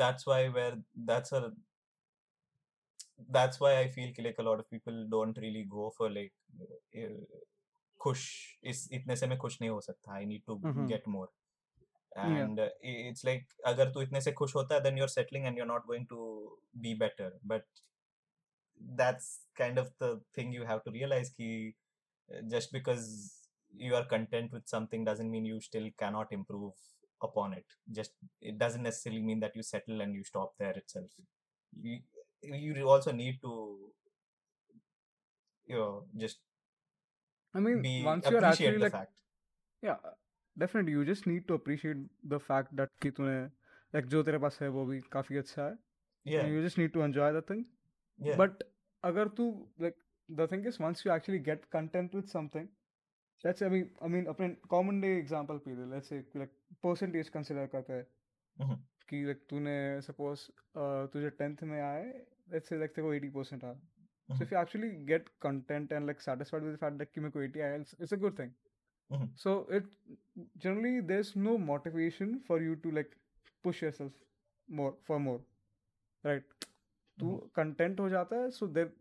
that's 0.03 0.27
why 0.31 0.41
where 0.59 0.77
that's 1.11 1.33
a 1.41 1.43
that's 3.37 3.61
why 3.61 3.73
I 3.83 3.89
feel 3.97 4.13
कि 4.17 4.23
like 4.25 4.39
a 4.39 4.47
lot 4.49 4.61
of 4.63 4.69
people 4.71 4.97
don't 5.17 5.39
really 5.45 5.65
go 5.75 5.91
for 5.99 6.09
like 6.11 6.33
uh, 7.03 7.43
खुश 8.01 8.25
इस 8.73 8.89
इतने 8.93 9.17
से 9.17 9.27
मैं 9.27 9.39
खुश 9.45 9.61
नहीं 9.61 9.71
हो 9.71 9.81
सकता 9.81 10.19
I 10.21 10.25
need 10.33 10.43
to 10.51 10.57
Mhm. 10.63 10.87
get 10.95 11.07
more 11.17 11.29
and 12.25 12.61
uh, 12.65 12.69
it's 12.91 13.25
like 13.29 13.55
अगर 13.71 13.91
तू 13.93 14.03
इतने 14.03 14.21
से 14.27 14.33
खुश 14.41 14.55
होता 14.57 14.75
है 14.75 14.83
then 14.85 14.99
you're 15.01 15.13
settling 15.15 15.47
and 15.51 15.61
you're 15.61 15.71
not 15.73 15.87
going 15.93 16.07
to 16.13 16.21
be 16.87 16.93
better 17.05 17.31
but 17.53 17.67
that's 19.02 19.42
kind 19.58 19.78
of 19.78 19.92
the 20.00 20.20
thing 20.36 20.52
you 20.52 20.66
have 20.66 20.84
to 20.84 20.92
realize 20.92 21.30
कि 21.40 21.50
uh, 22.30 22.42
just 22.54 22.72
because 22.72 23.08
you 23.74 23.96
are 23.96 24.06
content 24.06 24.52
with 24.52 24.68
something 24.68 25.04
doesn't 25.04 25.32
mean 25.32 25.46
you 25.46 25.60
still 25.62 25.90
cannot 25.98 26.32
improve 26.32 26.74
upon 27.24 27.54
it 27.54 27.78
just 28.00 28.14
it 28.42 28.58
doesn't 28.58 28.84
necessarily 28.84 29.22
mean 29.22 29.40
that 29.40 29.56
you 29.56 29.64
settle 29.64 30.02
and 30.02 30.16
you 30.16 30.24
stop 30.24 30.54
there 30.58 30.72
itself 30.72 31.10
you, 31.74 32.00
you 32.42 32.90
also 32.90 33.12
need 33.12 33.40
to 33.42 33.54
you 35.68 35.78
know 35.78 35.92
just 36.26 36.48
I 37.56 37.62
mean 37.62 37.82
be 37.84 37.94
once 38.06 38.26
you 38.26 38.38
are 38.38 38.44
appreciate 38.44 38.68
actually 38.68 38.76
the 38.76 38.82
like 38.82 38.94
fact 38.94 39.86
या 39.86 40.16
definitely 40.58 40.92
you 40.94 41.04
just 41.06 41.28
need 41.28 41.46
to 41.48 41.54
appreciate 41.58 42.08
the 42.34 42.38
fact 42.48 42.74
that 42.80 42.90
कि 43.02 43.12
तूने 43.18 43.40
like 43.96 44.06
जो 44.14 44.22
तेरे 44.24 44.38
पास 44.46 44.62
है 44.62 44.68
वो 44.76 44.86
भी 44.86 45.00
काफी 45.12 45.38
अच्छा 45.38 45.64
है 45.64 45.76
yeah 46.26 46.48
you 46.50 46.62
just 46.66 46.78
need 46.80 46.92
to 46.94 47.04
enjoy 47.04 47.32
the 47.40 47.44
thing 47.50 47.64
yeah 48.20 48.38
but 48.40 48.64
अगर 49.04 49.28
तू 49.38 49.50
like 49.82 49.96
the 50.30 50.48
thing 50.52 50.68
is 50.68 50.78
once 50.82 51.06
you 51.08 51.14
actually 51.14 51.40
get 51.44 51.66
content 51.72 52.16
with 52.16 52.26
something 52.34 52.68
let's 53.44 53.64
I 53.64 53.70
mean 53.70 53.90
I 54.04 54.10
mean 54.10 54.26
अपने 54.34 54.50
कॉमन 54.70 55.00
डे 55.02 55.08
एग्जांपल 55.18 55.58
पे 55.66 55.76
ले 55.76 55.90
let's 55.94 56.10
say 56.10 56.20
like 56.38 56.52
percentage 56.84 57.30
consider 57.38 57.66
करते 57.76 57.94
हैं 57.94 58.06
Mhm. 58.58 58.78
कि 59.10 59.24
like 59.26 59.46
तूने 59.50 59.76
suppose 60.02 60.48
तुझे 61.14 61.30
टेंथ 61.40 61.64
में 61.72 61.80
आए 61.82 62.04
लेट्स 62.52 62.70
से 62.70 62.78
लाइक 62.80 62.92
तेरे 62.96 63.08
को 63.08 63.14
एटी 63.14 63.30
परसेंट 63.38 63.64
आया 63.64 63.74
so 63.74 64.34
Mhm. 64.34 64.42
If 64.44 64.54
you 64.54 64.60
actually 64.60 64.90
get 65.06 65.30
content 65.42 65.92
and 65.92 66.06
like 66.06 66.22
satisfied 66.22 66.64
with 66.64 66.74
the 66.74 66.78
fact 66.80 66.98
that 66.98 67.12
कि 67.14 67.22
मेरे 67.22 67.32
को 67.32 67.42
एटी 67.42 67.60
आया 67.60 67.76
it's 67.76 68.14
a 68.14 68.18
good 68.26 68.38
thing 68.40 68.52
Mhm. 69.10 69.30
so 69.44 69.52
it 69.78 69.88
generally 70.66 70.92
there's 71.08 71.30
no 71.46 71.54
motivation 71.70 72.30
for 72.50 72.58
you 72.66 72.76
to 72.84 72.92
like 72.98 73.10
push 73.66 73.82
yourself 73.86 74.14
more 74.70 74.92
for 75.10 75.18
more 75.24 75.40
right 76.24 76.68
तू 77.19 77.27
हम्म। 77.27 77.49
Content 77.57 78.01
हो 78.01 78.09
जाता 78.09 78.37
है 78.37 78.51
सो 78.51 78.67
देर 78.69 78.93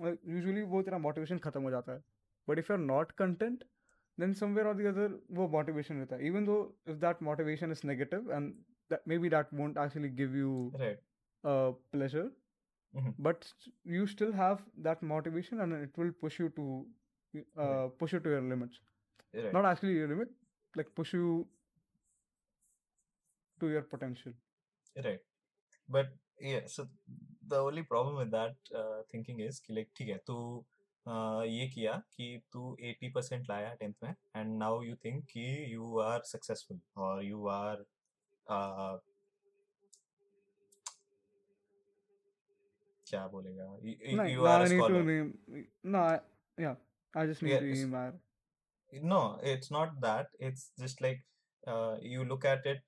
usually 0.00 0.62
वो 0.74 0.82
तेरा 0.82 0.98
मोटिवेशन 0.98 1.38
खत्म 1.38 1.62
हो 1.62 1.70
जाता 1.70 1.92
है। 1.92 2.02
But 2.48 2.58
if 2.58 2.72
you 2.72 2.78
are 2.78 2.84
not 2.84 3.12
content 3.18 3.64
then 4.18 4.32
somewhere 4.34 4.66
of 4.66 4.76
the 4.78 5.20
वो 5.30 5.48
मोटिवेशन 5.48 5.98
रहता 5.98 6.16
है। 6.16 6.26
Even 6.26 6.44
though 6.44 6.56
if 6.88 6.96
that 6.98 7.22
motivation 7.22 7.72
is 7.72 7.86
negative 7.86 8.32
and 8.32 8.54
may 9.08 9.18
be 9.18 9.28
that 9.28 9.54
won't 9.54 9.78
actually 9.78 10.08
give 10.16 10.36
you 10.36 10.72
pleasure 11.44 12.30
but 13.20 13.44
you 13.86 14.06
still 14.06 14.32
have 14.34 14.58
that 14.82 15.02
motivation 15.04 15.60
and 15.60 15.82
it 15.82 15.98
will 15.98 16.10
push 16.20 16.40
you 16.40 16.48
to 16.58 16.66
push 18.00 18.14
you 18.14 18.20
to 18.20 18.30
your 18.30 18.42
limits 18.48 18.80
not 19.34 19.66
actually 19.66 19.98
your 19.98 20.08
limit 20.08 20.28
like 20.74 20.94
push 20.96 21.14
you 21.14 21.42
to 23.58 23.68
your 23.70 23.82
potential 23.90 24.36
right 24.96 25.24
but 25.88 26.12
yeah, 26.41 26.61
so 26.67 26.87
the 27.47 27.57
only 27.57 27.83
problem 27.83 28.15
with 28.15 28.31
that 28.31 28.55
uh, 28.75 29.01
thinking 29.11 29.39
is 29.39 29.59
कि 29.67 29.73
like 29.77 29.89
ठीक 29.97 30.07
है 30.09 30.17
तू 30.27 30.37
uh, 31.07 31.43
ये 31.45 31.67
किया 31.75 31.93
कि 32.15 32.29
तू 32.53 32.75
80% 32.91 33.49
लाया 33.49 33.75
10th 33.83 34.03
में 34.03 34.15
and 34.35 34.57
now 34.63 34.73
you 34.89 34.95
think 35.05 35.25
कि 35.33 35.45
you 35.75 35.99
are 36.09 36.21
successful 36.33 36.79
or 36.95 37.21
you 37.23 37.47
are 37.59 37.77
uh, 38.57 38.97
क्या 43.09 43.27
बोलेगा 43.33 43.65
you, 43.83 43.95
you- 44.11 44.17
no, 44.17 44.23
you 44.33 44.43
no, 44.43 44.49
are 44.53 44.61
I 44.61 44.63
a 44.63 44.67
need 44.67 44.77
to 44.77 44.83
scholar 44.83 45.03
name 45.03 45.33
no 45.83 45.99
I, 45.99 46.19
yeah 46.57 46.75
I 47.15 47.25
just 47.25 47.41
need 47.41 47.51
Yeah, 47.51 47.59
to 47.59 47.71
s- 47.71 47.79
name 47.81 47.93
our 47.95 48.13
no 49.11 49.39
it's 49.43 49.71
not 49.71 49.99
that 50.01 50.27
it's 50.39 50.71
just 50.79 51.01
like 51.01 51.21
uh, 51.67 51.95
you 52.01 52.23
look 52.25 52.45
at 52.45 52.65
it 52.65 52.81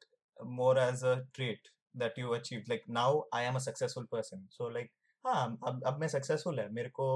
more 0.60 0.78
as 0.78 1.04
a 1.04 1.16
trait 1.34 1.60
that 2.03 2.19
you 2.23 2.35
achieved 2.39 2.69
like 2.73 2.85
now 2.99 3.09
I 3.41 3.43
am 3.51 3.57
a 3.57 3.63
successful 3.69 4.07
person 4.17 4.47
so 4.59 4.71
like 4.79 4.91
हाँ 5.25 5.45
अब 5.67 5.83
अब 5.87 6.01
मैं 6.01 6.09
successful 6.09 6.61
है 6.61 6.69
मेरे 6.73 6.89
को 6.99 7.07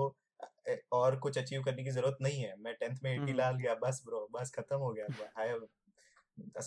अ, 0.44 0.76
और 1.00 1.16
कुछ 1.26 1.38
achieve 1.38 1.62
करने 1.62 1.84
की 1.84 1.90
ज़रूरत 1.90 2.16
नहीं 2.22 2.40
है 2.42 2.54
मैं 2.66 2.74
टेंथ 2.80 2.96
में 3.04 3.10
80 3.16 3.30
Mhm. 3.30 3.36
ला 3.36 3.50
लिया 3.50 3.74
बस 3.84 4.02
ब्रो 4.06 4.26
बस 4.38 4.50
खत्म 4.56 4.76
हो 4.86 4.92
गया 4.94 5.06
आई 5.42 5.48
हैव 5.48 5.66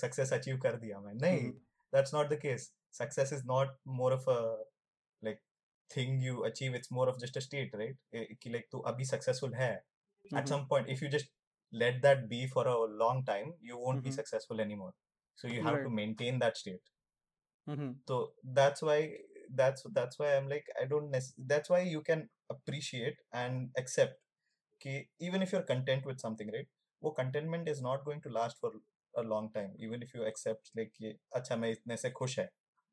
सक्सेस 0.01 0.34
अचीव 0.34 0.57
कर 0.64 0.76
दिया 0.86 0.99
मैं 0.99 1.14
नहीं 1.14 1.41
Mhm. 1.41 1.59
that's 1.95 2.14
not 2.18 2.30
the 2.34 2.38
case 2.43 2.64
success 2.99 3.32
is 3.38 3.43
not 3.53 3.74
more 4.01 4.11
of 4.18 4.28
a 4.34 4.38
like 5.22 5.41
thing 5.95 6.16
you 6.28 6.43
achieve 6.49 6.78
it's 6.80 6.91
more 6.99 7.07
of 7.14 7.20
just 7.24 7.39
a 7.41 7.43
state 7.47 7.76
right 7.82 7.97
Eh, 8.20 8.26
कि 8.41 8.53
like 8.55 8.70
तू 8.72 8.80
अभी 8.93 9.05
successful 9.11 9.55
है 9.61 9.72
at 9.80 10.36
Mhm. 10.36 10.51
some 10.53 10.66
point 10.74 10.91
if 10.95 11.03
you 11.05 11.11
just 11.16 11.32
let 11.74 12.01
that 12.07 12.24
be 12.34 12.41
for 12.55 12.66
a 12.74 12.78
long 13.03 13.22
time 13.32 13.53
you 13.70 13.78
won't 13.78 13.88
mm-hmm. 13.88 14.07
be 14.07 14.11
Mhm. 14.11 14.18
successful 14.22 14.64
anymore 14.66 14.91
so 15.41 15.51
you 15.53 15.61
have 15.68 15.78
right. 15.78 15.86
to 15.89 15.93
maintain 15.99 16.39
that 16.45 16.59
state 16.64 16.93
Mhm. 17.66 17.89
so 18.09 18.16
that's 18.59 18.83
why 18.83 18.99
that's 19.61 19.85
that's 19.99 20.18
why 20.18 20.29
i'm 20.37 20.49
like 20.49 20.66
i 20.83 20.85
don't 20.93 21.11
nec- 21.11 21.37
that's 21.53 21.70
why 21.70 21.81
you 21.81 22.03
can 22.09 22.22
appreciate 22.55 23.18
and 23.43 23.70
accept 23.83 24.16
कि 24.85 24.95
even 25.29 25.43
if 25.47 25.53
you're 25.53 25.66
content 25.70 26.07
with 26.11 26.20
something 26.26 26.53
right 26.57 26.68
वो 27.03 27.14
contentment 27.18 27.68
is 27.72 27.83
not 27.89 28.05
going 28.09 28.20
to 28.26 28.33
last 28.39 28.59
for 28.64 28.70
a 29.14 29.22
long 29.33 29.51
time 29.57 29.72
even 29.89 30.03
if 30.07 30.14
you 30.18 30.24
accept 30.31 30.70
like 30.81 30.93
ये 31.03 31.14
अच्छा 31.41 31.57
मैं 31.64 31.70
इतने 31.70 31.97
से 32.05 32.11
खुश 32.20 32.39
है 32.39 32.49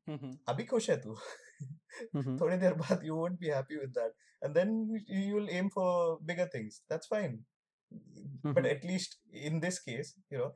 Mhm. 0.09 0.37
अभी 0.49 0.65
खुश 0.73 0.89
है 0.89 0.97
तू 1.01 1.15
Mhm. 2.15 2.39
थोड़ी 2.41 2.57
देर 2.57 2.73
बाद 2.83 3.03
you 3.09 3.17
won't 3.21 3.39
be 3.45 3.51
happy 3.55 3.79
with 3.83 3.93
that 3.99 4.15
and 4.43 4.59
then 4.59 4.73
you- 4.93 5.05
you'll 5.19 5.51
aim 5.59 5.69
for 5.77 5.89
bigger 6.31 6.47
things 6.57 6.81
that's 6.93 7.13
fine 7.15 7.37
but 8.53 8.65
Mhm. 8.65 8.69
at 8.71 8.83
least 8.89 9.17
in 9.49 9.59
this 9.65 9.79
case 9.87 10.13
you 10.33 10.39
know 10.41 10.51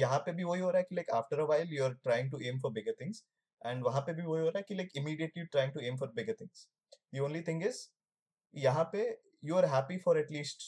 यहाँ 0.00 0.18
पे 0.26 0.32
भी 0.38 0.44
वही 0.44 0.60
हो 0.60 0.70
रहा 0.70 0.78
है 0.78 0.84
कि 0.88 0.96
like 0.96 1.12
after 1.18 1.38
a 1.44 1.46
while 1.50 1.70
you're 1.76 1.94
trying 2.08 2.30
to 2.34 2.40
aim 2.48 2.58
for 2.64 2.70
bigger 2.78 2.94
things 3.02 3.22
and 3.71 3.83
वहाँ 3.83 4.01
पे 4.07 4.13
भी 4.13 4.25
वही 4.25 4.41
हो 4.41 4.49
रहा 4.49 4.57
है 4.57 4.65
कि 4.69 4.75
like 4.79 4.91
immediately 5.01 5.45
trying 5.55 5.71
to 5.77 5.83
aim 5.89 5.99
for 6.01 6.07
bigger 6.19 6.35
things 6.41 6.65
the 7.13 7.23
only 7.27 7.41
thing 7.49 7.61
is 7.69 7.79
यहाँ 8.53 8.89
पे 8.95 9.05
you 9.49 9.57
are 9.61 9.67
happy 9.75 9.97
for 10.05 10.17
at 10.23 10.31
least 10.35 10.65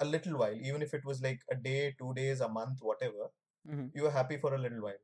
a 0.00 0.08
little 0.10 0.38
while 0.42 0.58
even 0.70 0.86
if 0.88 0.94
it 1.00 1.04
was 1.10 1.20
like 1.26 1.40
a 1.52 1.56
day 1.68 1.80
two 2.00 2.12
days 2.18 2.42
a 2.46 2.48
month 2.56 2.82
whatever 2.90 3.28
Mhm. 3.64 3.86
you 3.98 4.04
were 4.08 4.14
happy 4.16 4.36
for 4.44 4.54
a 4.54 4.58
little 4.64 4.84
while 4.86 5.00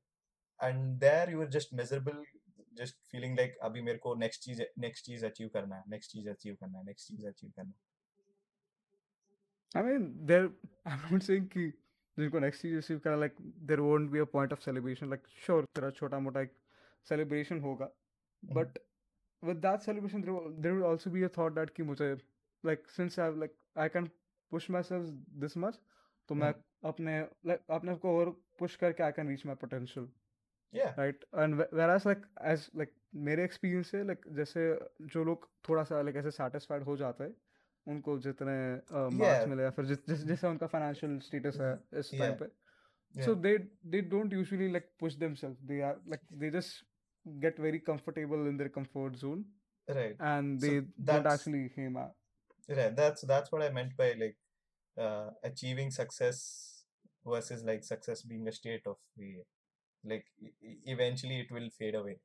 and 0.60 1.00
there 1.06 1.30
you 1.30 1.40
were 1.42 1.50
just 1.56 1.72
miserable 1.80 2.20
just 2.82 3.00
feeling 3.14 3.34
like 3.40 3.56
अभी 3.68 3.82
मेरे 3.88 3.98
को 4.04 4.14
next 4.20 4.46
चीज़ 4.46 4.62
next 4.84 5.08
चीज़ 5.08 5.24
achieve 5.26 5.50
करना 5.56 5.76
है 5.76 5.82
next 5.96 6.14
चीज़ 6.14 6.28
achieve 6.34 6.56
करना 6.60 6.78
है 6.78 6.84
next 6.84 7.08
चीज़ 7.10 7.26
achieve 7.32 7.52
करना 7.58 7.72
I 9.76 9.82
mean, 9.82 10.02
there. 10.24 10.50
I'm 10.86 11.00
not 11.12 11.24
saying 11.28 11.46
कि 11.52 11.72
जिनको 12.18 12.40
नेक्स्ट 12.40 12.64
ईयर 12.64 12.74
रिसीव 12.76 12.98
करा 12.98 13.16
like 13.16 13.36
there 13.66 13.80
won't 13.80 14.10
be 14.10 14.18
a 14.18 14.24
point 14.32 14.52
of 14.52 14.60
celebration 14.60 15.08
like 15.10 15.22
sure 15.36 15.64
तेरा 15.74 15.90
छोटा 15.92 16.18
मोटा 16.20 16.40
एक 16.40 16.52
सेलिब्रेशन 17.06 17.60
होगा 17.60 17.90
but 18.42 18.78
with 19.42 19.56
that 19.58 19.80
celebration 19.82 20.22
there 20.22 20.72
will 20.72 20.82
also 20.84 21.10
be 21.10 21.22
a 21.22 21.28
thought 21.38 21.52
that 21.52 21.70
कि 21.70 21.82
मुझे 21.84 22.12
like 22.64 22.88
since 22.90 23.18
I 23.18 23.36
like 23.36 23.56
I 23.76 23.88
can 23.88 24.10
push 24.52 24.70
my 24.70 24.82
self 24.84 25.08
this 25.38 25.56
much 25.58 25.80
तो 26.28 26.34
मैं 26.34 26.48
हम्म। 26.48 26.88
अपने 26.88 27.20
लाइक 27.46 27.70
अपने 27.70 27.94
को 27.96 28.18
और 28.18 28.30
पुश 28.58 28.76
करके 28.76 29.02
I 29.02 29.12
can 29.12 29.28
reach 29.28 29.46
my 29.46 29.54
potential 29.56 30.08
right 30.72 31.24
and 31.34 31.54
where 31.54 31.90
आज 31.90 32.06
लाइक 32.06 32.26
एज 32.44 32.70
लाइक 32.76 32.92
मेरे 33.26 33.44
एक्सपीरियंस 33.44 33.90
से 33.90 34.02
लाइक 34.04 34.24
जैसे 34.36 34.66
जो 35.08 35.24
लोग 35.24 35.48
थोड़ा 35.68 35.84
सा 35.84 36.00
लाइक 36.02 36.16
ऐसे 36.16 36.30
सेटिस्फाइड 36.32 36.82
हो 36.82 36.96
जाते 36.96 37.24
हैं 37.24 37.34
उनको 37.86 38.18
जितने 38.26 38.56
मार्क्स 38.92 39.48
मिले 39.48 39.62
या 39.62 39.70
फिर 39.70 39.84
जैसे 39.84 40.46
उनका 40.46 40.66
फाइनेंशियल 40.66 41.18
स्टेटस 41.20 41.60
है 41.60 41.72
इस 42.00 42.10
टाइम 42.12 42.34
पे। 42.42 43.24
So 43.24 43.34
they 43.46 43.56
they 43.86 44.00
don't 44.12 44.32
usually 44.32 44.70
like 44.72 44.90
push 45.00 45.14
themselves 45.16 45.60
they 45.70 45.80
are 45.88 46.00
like 46.08 46.20
they 46.40 46.50
just 46.50 46.84
get 47.26 47.60
very 47.60 47.78
comfortable 47.88 48.48
in 48.48 48.56
their 48.56 48.68
comfort 48.74 49.16
zone 49.16 49.44
right 49.88 50.22
and 50.22 50.60
they 50.60 50.80
that 50.80 51.26
actually 51.32 51.64
Hem 51.78 51.98
are 51.98 52.74
right 52.76 52.92
that's 52.96 53.24
that's 53.24 53.54
what 53.54 53.68
I 53.68 53.74
meant 53.74 53.96
by 53.98 54.14
like 54.14 54.36
achieving 55.44 55.90
success 55.90 56.42
versus 57.26 57.62
like 57.66 57.84
success 57.84 58.22
being 58.26 58.46
a 58.46 58.50
state 58.60 58.88
of 58.88 58.98
the 59.18 59.44
like 60.04 60.24
eventually 60.88 61.38
it 61.40 61.52
will 61.52 61.68
fade 61.78 61.96
away 61.96 62.18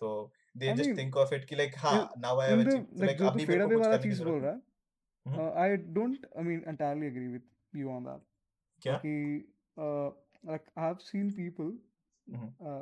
तो 0.00 0.10
they 0.56 0.72
just 0.76 0.96
think 0.98 1.16
of 1.16 1.34
it 1.34 1.44
कि 1.44 1.56
like 1.56 1.74
हाँ 1.78 1.98
now 2.18 2.40
I 2.40 2.50
have 2.50 2.60
achieved 2.60 3.04
like 3.04 3.22
अभी 3.22 3.46
भी 3.46 3.58
वाला 3.76 3.96
चीज़ 3.98 4.22
बोल 4.24 4.40
रहा 4.40 4.52
है 4.52 4.69
I 5.26 5.76
don't 5.96 6.26
I 6.36 6.44
mean 6.44 6.62
entirely 6.68 7.06
agree 7.06 7.26
with 7.28 7.42
you 7.74 7.90
on 7.90 8.04
that 8.04 8.22
क्या? 8.82 8.96
कि 8.96 9.14
like 9.76 10.70
I 10.78 10.84
have 10.84 10.94
seen 11.02 11.30
people 11.32 11.78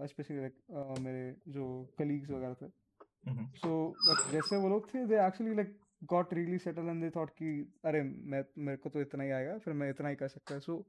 specially 0.06 0.38
like 0.38 0.54
मेरे 1.00 1.34
जो 1.52 1.66
कलीग्स 1.98 2.30
वगैरह 2.30 2.54
थे। 2.54 2.66
mm-hmm. 2.66 3.46
सो 3.56 4.30
जैसे 4.32 4.56
वो 4.56 4.68
लोग 4.68 4.94
थे 4.94 5.04
they 5.06 5.26
actually 5.26 5.54
like 5.54 5.78
got 6.04 6.34
really 6.34 6.58
settle 6.58 6.88
and 6.88 7.02
they 7.02 7.10
thought 7.10 7.30
कि 7.38 7.50
अरे 7.84 8.02
मैं 8.02 8.44
मेरे 8.58 8.76
को 8.76 8.88
तो 8.88 9.00
इतना 9.00 9.24
ही 9.24 9.30
आएगा 9.30 9.56
फिर 9.58 9.74
मैं 9.74 9.90
इतना 9.90 10.08
ही 10.08 10.16
कर 10.16 10.28
सकता 10.28 10.54
हूँ। 10.54 10.60
सो 10.62 10.86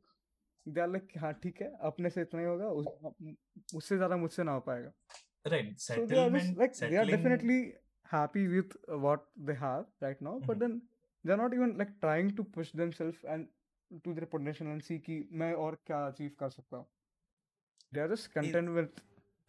दे 0.65 0.81
आर 0.81 0.87
लाइक 0.87 1.17
हाँ 1.17 1.33
ठीक 1.43 1.61
है 1.61 1.71
अपने 1.83 2.09
से 2.09 2.21
इतना 2.21 2.41
ही 2.41 2.47
होगा 2.47 2.67
उससे 3.77 3.95
ज़्यादा 3.95 4.17
मुझसे 4.17 4.43
ना 4.43 4.51
हो 4.51 4.59
पाएगा। 4.67 4.91
Right 5.45 5.77
settlement 5.79 6.57
like 6.57 6.71
they 6.81 6.95
are 6.95 7.05
definitely 7.07 7.59
happy 8.09 8.45
with 8.47 8.73
what 8.89 9.25
they 9.47 9.53
have 9.63 9.85
right 10.03 10.21
now 10.21 10.39
but 10.41 10.57
then 10.57 10.81
they're 11.23 11.37
not 11.37 11.53
even 11.53 11.77
like 11.77 11.93
trying 12.01 12.35
to 12.35 12.43
push 12.43 12.71
themselves 12.71 13.17
and 13.27 13.47
to 14.03 14.13
their 14.13 14.25
potential 14.25 14.67
and 14.67 14.83
see 14.83 14.99
ki 14.99 15.17
or 15.41 15.53
aur 15.65 15.77
kya 15.89 16.01
achieve 16.11 16.35
kar 16.41 16.49
sakta 16.55 16.81
they 17.91 18.01
are 18.01 18.09
just 18.13 18.33
content 18.33 18.69
it, 18.69 18.75
with 18.79 19.01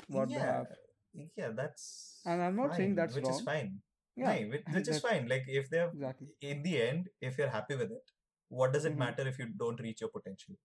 what 0.09 0.31
yeah, 0.31 0.39
they 0.39 0.45
have 0.45 1.31
yeah 1.37 1.51
that's 1.61 1.87
and 2.25 2.43
i'm 2.43 2.57
not 2.57 2.71
fine, 2.71 2.77
saying 2.77 2.95
that's 2.95 3.15
which 3.15 3.25
wrong. 3.25 3.35
is 3.35 3.41
fine 3.51 3.71
yeah 4.17 4.39
which, 4.55 4.65
which 4.75 4.89
is 4.89 5.01
fine 5.01 5.29
like 5.29 5.45
if 5.61 5.71
they're 5.71 5.91
exactly. 5.93 6.29
in 6.41 6.63
the 6.63 6.81
end 6.89 7.09
if 7.21 7.39
you're 7.39 7.55
happy 7.59 7.77
with 7.83 7.91
it 7.99 8.13
what 8.49 8.73
does 8.73 8.85
it 8.85 8.91
mm-hmm. 8.91 9.01
matter 9.01 9.29
if 9.29 9.39
you 9.39 9.47
don't 9.65 9.81
reach 9.81 10.01
your 10.01 10.11
potential 10.11 10.57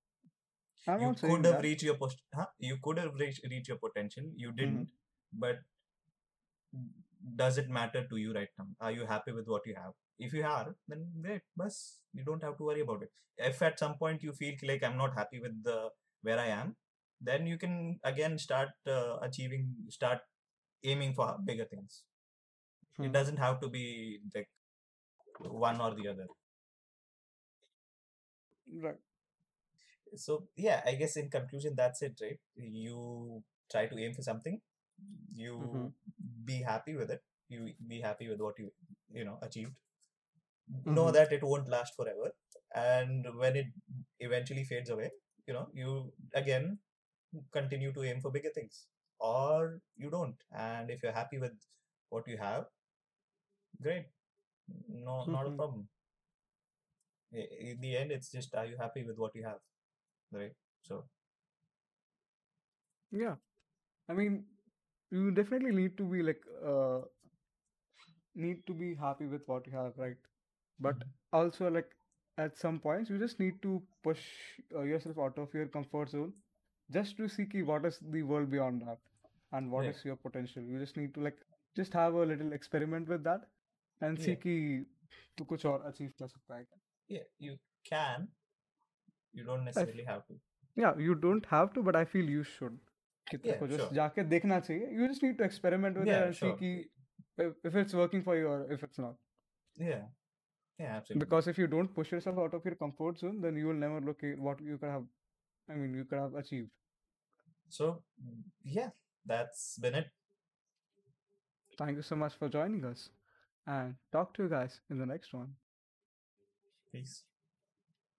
I'm 0.87 1.01
you 1.01 1.13
could 1.19 1.45
have 1.45 1.61
reached 1.61 1.83
your 1.83 1.95
post 1.95 2.21
huh? 2.33 2.45
you 2.59 2.77
could 2.81 2.99
have 2.99 3.13
reached, 3.15 3.67
your 3.67 3.77
potential 3.77 4.23
you 4.35 4.49
mm-hmm. 4.49 4.57
didn't 4.57 4.87
mm-hmm. 4.87 5.39
but 5.39 5.59
does 7.35 7.57
it 7.57 7.69
matter 7.69 8.05
to 8.09 8.17
you 8.17 8.33
right 8.33 8.49
now 8.57 8.67
are 8.79 8.91
you 8.91 9.05
happy 9.05 9.31
with 9.31 9.47
what 9.47 9.65
you 9.65 9.75
have 9.75 9.93
if 10.19 10.33
you 10.33 10.43
are 10.45 10.75
then 10.87 11.01
great 11.21 11.41
bus 11.55 11.99
you 12.13 12.23
don't 12.23 12.43
have 12.43 12.57
to 12.57 12.63
worry 12.63 12.81
about 12.81 13.03
it. 13.03 13.11
If 13.37 13.61
at 13.61 13.79
some 13.79 13.95
point 13.95 14.23
you 14.23 14.33
feel 14.33 14.55
like 14.63 14.83
i'm 14.83 14.97
not 14.97 15.13
happy 15.15 15.39
with 15.39 15.63
the 15.63 15.89
where 16.21 16.39
i 16.39 16.47
am 16.47 16.75
then 17.21 17.45
you 17.47 17.57
can 17.57 17.99
again 18.03 18.37
start 18.37 18.69
uh, 18.87 19.17
achieving 19.21 19.67
start 19.89 20.19
aiming 20.83 21.13
for 21.13 21.37
bigger 21.45 21.65
things. 21.65 22.03
Hmm. 22.97 23.05
it 23.05 23.11
doesn't 23.13 23.37
have 23.37 23.59
to 23.61 23.69
be 23.69 24.19
like 24.35 24.49
one 25.39 25.81
or 25.81 25.93
the 25.95 26.07
other. 26.07 26.27
Right. 28.71 28.97
So 30.15 30.47
yeah 30.55 30.81
i 30.85 30.93
guess 30.95 31.15
in 31.17 31.29
conclusion 31.29 31.73
that's 31.75 32.01
it 32.01 32.13
right? 32.21 32.39
You 32.55 33.43
try 33.71 33.85
to 33.87 33.97
aim 33.99 34.13
for 34.13 34.21
something 34.21 34.61
you 35.33 35.55
Mhm. 35.57 35.93
be 36.45 36.61
happy 36.61 36.95
with 36.95 37.09
it 37.11 37.21
you 37.49 37.73
be 37.87 37.99
happy 38.01 38.27
with 38.29 38.39
what 38.39 38.57
you 38.59 38.71
you 39.13 39.25
know 39.25 39.37
achieved 39.41 39.73
know 40.85 41.09
Mhm. 41.09 41.11
that 41.11 41.31
it 41.31 41.43
won't 41.43 41.67
last 41.69 41.95
forever 41.95 42.31
and 42.75 43.25
when 43.37 43.55
it 43.55 43.67
eventually 44.19 44.63
fades 44.63 44.89
away 44.89 45.09
you 45.47 45.53
know 45.53 45.67
you 45.73 46.11
again 46.33 46.77
continue 47.51 47.91
to 47.93 48.03
aim 48.03 48.21
for 48.21 48.31
bigger 48.31 48.49
things 48.55 48.87
or 49.19 49.79
you 49.97 50.09
don't 50.09 50.35
and 50.55 50.89
if 50.89 51.03
you're 51.03 51.11
happy 51.21 51.37
with 51.37 51.53
what 52.09 52.27
you 52.27 52.37
have 52.37 52.65
great 53.81 54.07
no 55.07 55.25
not 55.25 55.47
a 55.47 55.51
Mhm. 55.51 55.59
problem 55.59 55.87
in 57.31 57.79
the 57.81 57.95
end 57.97 58.11
it's 58.11 58.31
just 58.31 58.55
are 58.55 58.65
you 58.65 58.77
happy 58.77 59.03
with 59.03 59.17
what 59.17 59.35
you 59.35 59.43
have 59.43 59.59
right 60.31 60.53
so 60.81 61.05
Yeah. 63.11 63.35
I 64.09 64.13
mean, 64.13 64.45
you 65.11 65.31
definitely 65.31 65.71
need 65.71 65.97
to 65.97 66.03
be 66.03 66.21
like 66.23 66.41
uh 66.65 67.01
need 68.35 68.65
to 68.67 68.73
be 68.73 68.95
happy 68.95 69.25
with 69.25 69.41
what 69.47 69.65
you 69.67 69.73
have, 69.73 69.93
right? 69.97 70.17
But 70.80 71.02
also 71.32 71.70
like 71.70 71.90
at 72.38 72.56
some 72.56 72.78
points 72.80 73.10
you 73.10 73.18
just 73.18 73.38
need 73.40 73.60
to 73.62 73.82
push 74.02 74.20
uh, 74.74 74.82
yourself 74.82 75.18
out 75.18 75.38
of 75.38 75.52
your 75.54 75.66
comfort 75.66 76.08
zone 76.10 76.32
just 76.90 77.16
to 77.18 77.28
see 77.28 77.44
ki 77.46 77.62
what 77.70 77.84
is 77.84 77.98
the 78.16 78.22
world 78.22 78.50
beyond 78.50 78.82
that 78.86 78.98
and 79.52 79.70
what 79.70 79.84
Yeah. 79.84 79.90
is 79.90 80.04
your 80.04 80.16
potential. 80.16 80.62
You 80.62 80.78
just 80.84 80.96
need 80.96 81.14
to 81.14 81.20
like 81.28 81.38
just 81.76 81.92
have 81.94 82.14
a 82.14 82.24
little 82.32 82.52
experiment 82.52 83.08
with 83.08 83.24
that 83.24 83.48
and 84.00 84.18
see 84.18 84.32
Yeah. 84.32 84.42
कि 84.44 84.86
तू 85.38 85.44
कुछ 85.52 85.66
और 85.72 85.84
achieve 85.92 86.12
कर 86.22 86.28
सकता 86.28 86.56
है 86.56 86.64
क्या. 86.64 86.80
yeah 87.16 87.26
you 87.48 87.56
can 87.90 88.28
you 89.38 89.44
don't 89.50 89.64
necessarily 89.70 90.04
have 90.12 90.24
to 90.30 90.40
Yeah, 90.80 90.98
you 91.04 91.14
don't 91.22 91.46
have 91.50 91.72
to, 91.76 91.82
but 91.86 91.96
I 91.98 92.04
feel 92.10 92.28
you 92.32 92.42
should. 92.50 92.76
कि 93.30 93.36
तेरे 93.38 93.52
Yeah, 93.52 93.58
को 93.60 93.66
just 93.70 93.80
sure. 93.82 93.94
जाके 93.94 94.24
देखना 94.34 94.58
चाहिए. 94.60 94.90
You 94.98 95.08
just 95.12 95.22
need 95.26 95.36
to 95.40 95.44
experiment 95.44 95.98
with 96.00 96.08
it 96.08 96.12
Yeah, 96.12 96.26
and 96.26 96.36
see 96.40 96.46
sure. 96.50 96.56
कि 96.62 96.70
if, 97.44 97.56
if 97.70 97.76
it's 97.82 97.94
working 98.00 98.22
for 98.28 98.36
you 98.40 98.46
or 98.52 98.72
if 98.76 98.84
it's 98.88 99.02
not. 99.06 99.18
yeah 99.88 100.06
yeah 100.79 100.95
absolutely 100.97 101.25
Because 101.25 101.47
if 101.47 101.57
you 101.57 101.67
don't 101.67 101.93
push 101.93 102.11
yourself 102.11 102.37
out 102.37 102.53
of 102.53 102.65
your 102.65 102.75
comfort 102.75 103.19
zone, 103.19 103.41
then 103.41 103.55
you 103.55 103.67
will 103.67 103.81
never 103.85 104.01
look 104.01 104.23
at 104.23 104.39
what 104.39 104.61
you 104.61 104.77
could 104.77 104.89
have. 104.89 105.03
I 105.69 105.73
mean, 105.75 105.93
you 105.93 106.05
could 106.05 106.19
have 106.19 106.35
achieved. 106.35 106.69
so 107.75 107.85
mm, 108.23 108.41
yeah 108.63 108.89
that's 109.25 109.77
been 109.79 109.95
it 109.95 110.09
Thank 111.77 111.97
you 111.97 112.01
so 112.01 112.15
much 112.15 112.33
for 112.33 112.49
joining 112.49 112.83
us, 112.85 113.09
and 113.67 113.95
talk 114.11 114.33
to 114.35 114.43
you 114.43 114.49
guys 114.49 114.81
in 114.89 114.97
the 114.97 115.05
next 115.05 115.33
one. 115.33 115.55
peace 116.91 117.23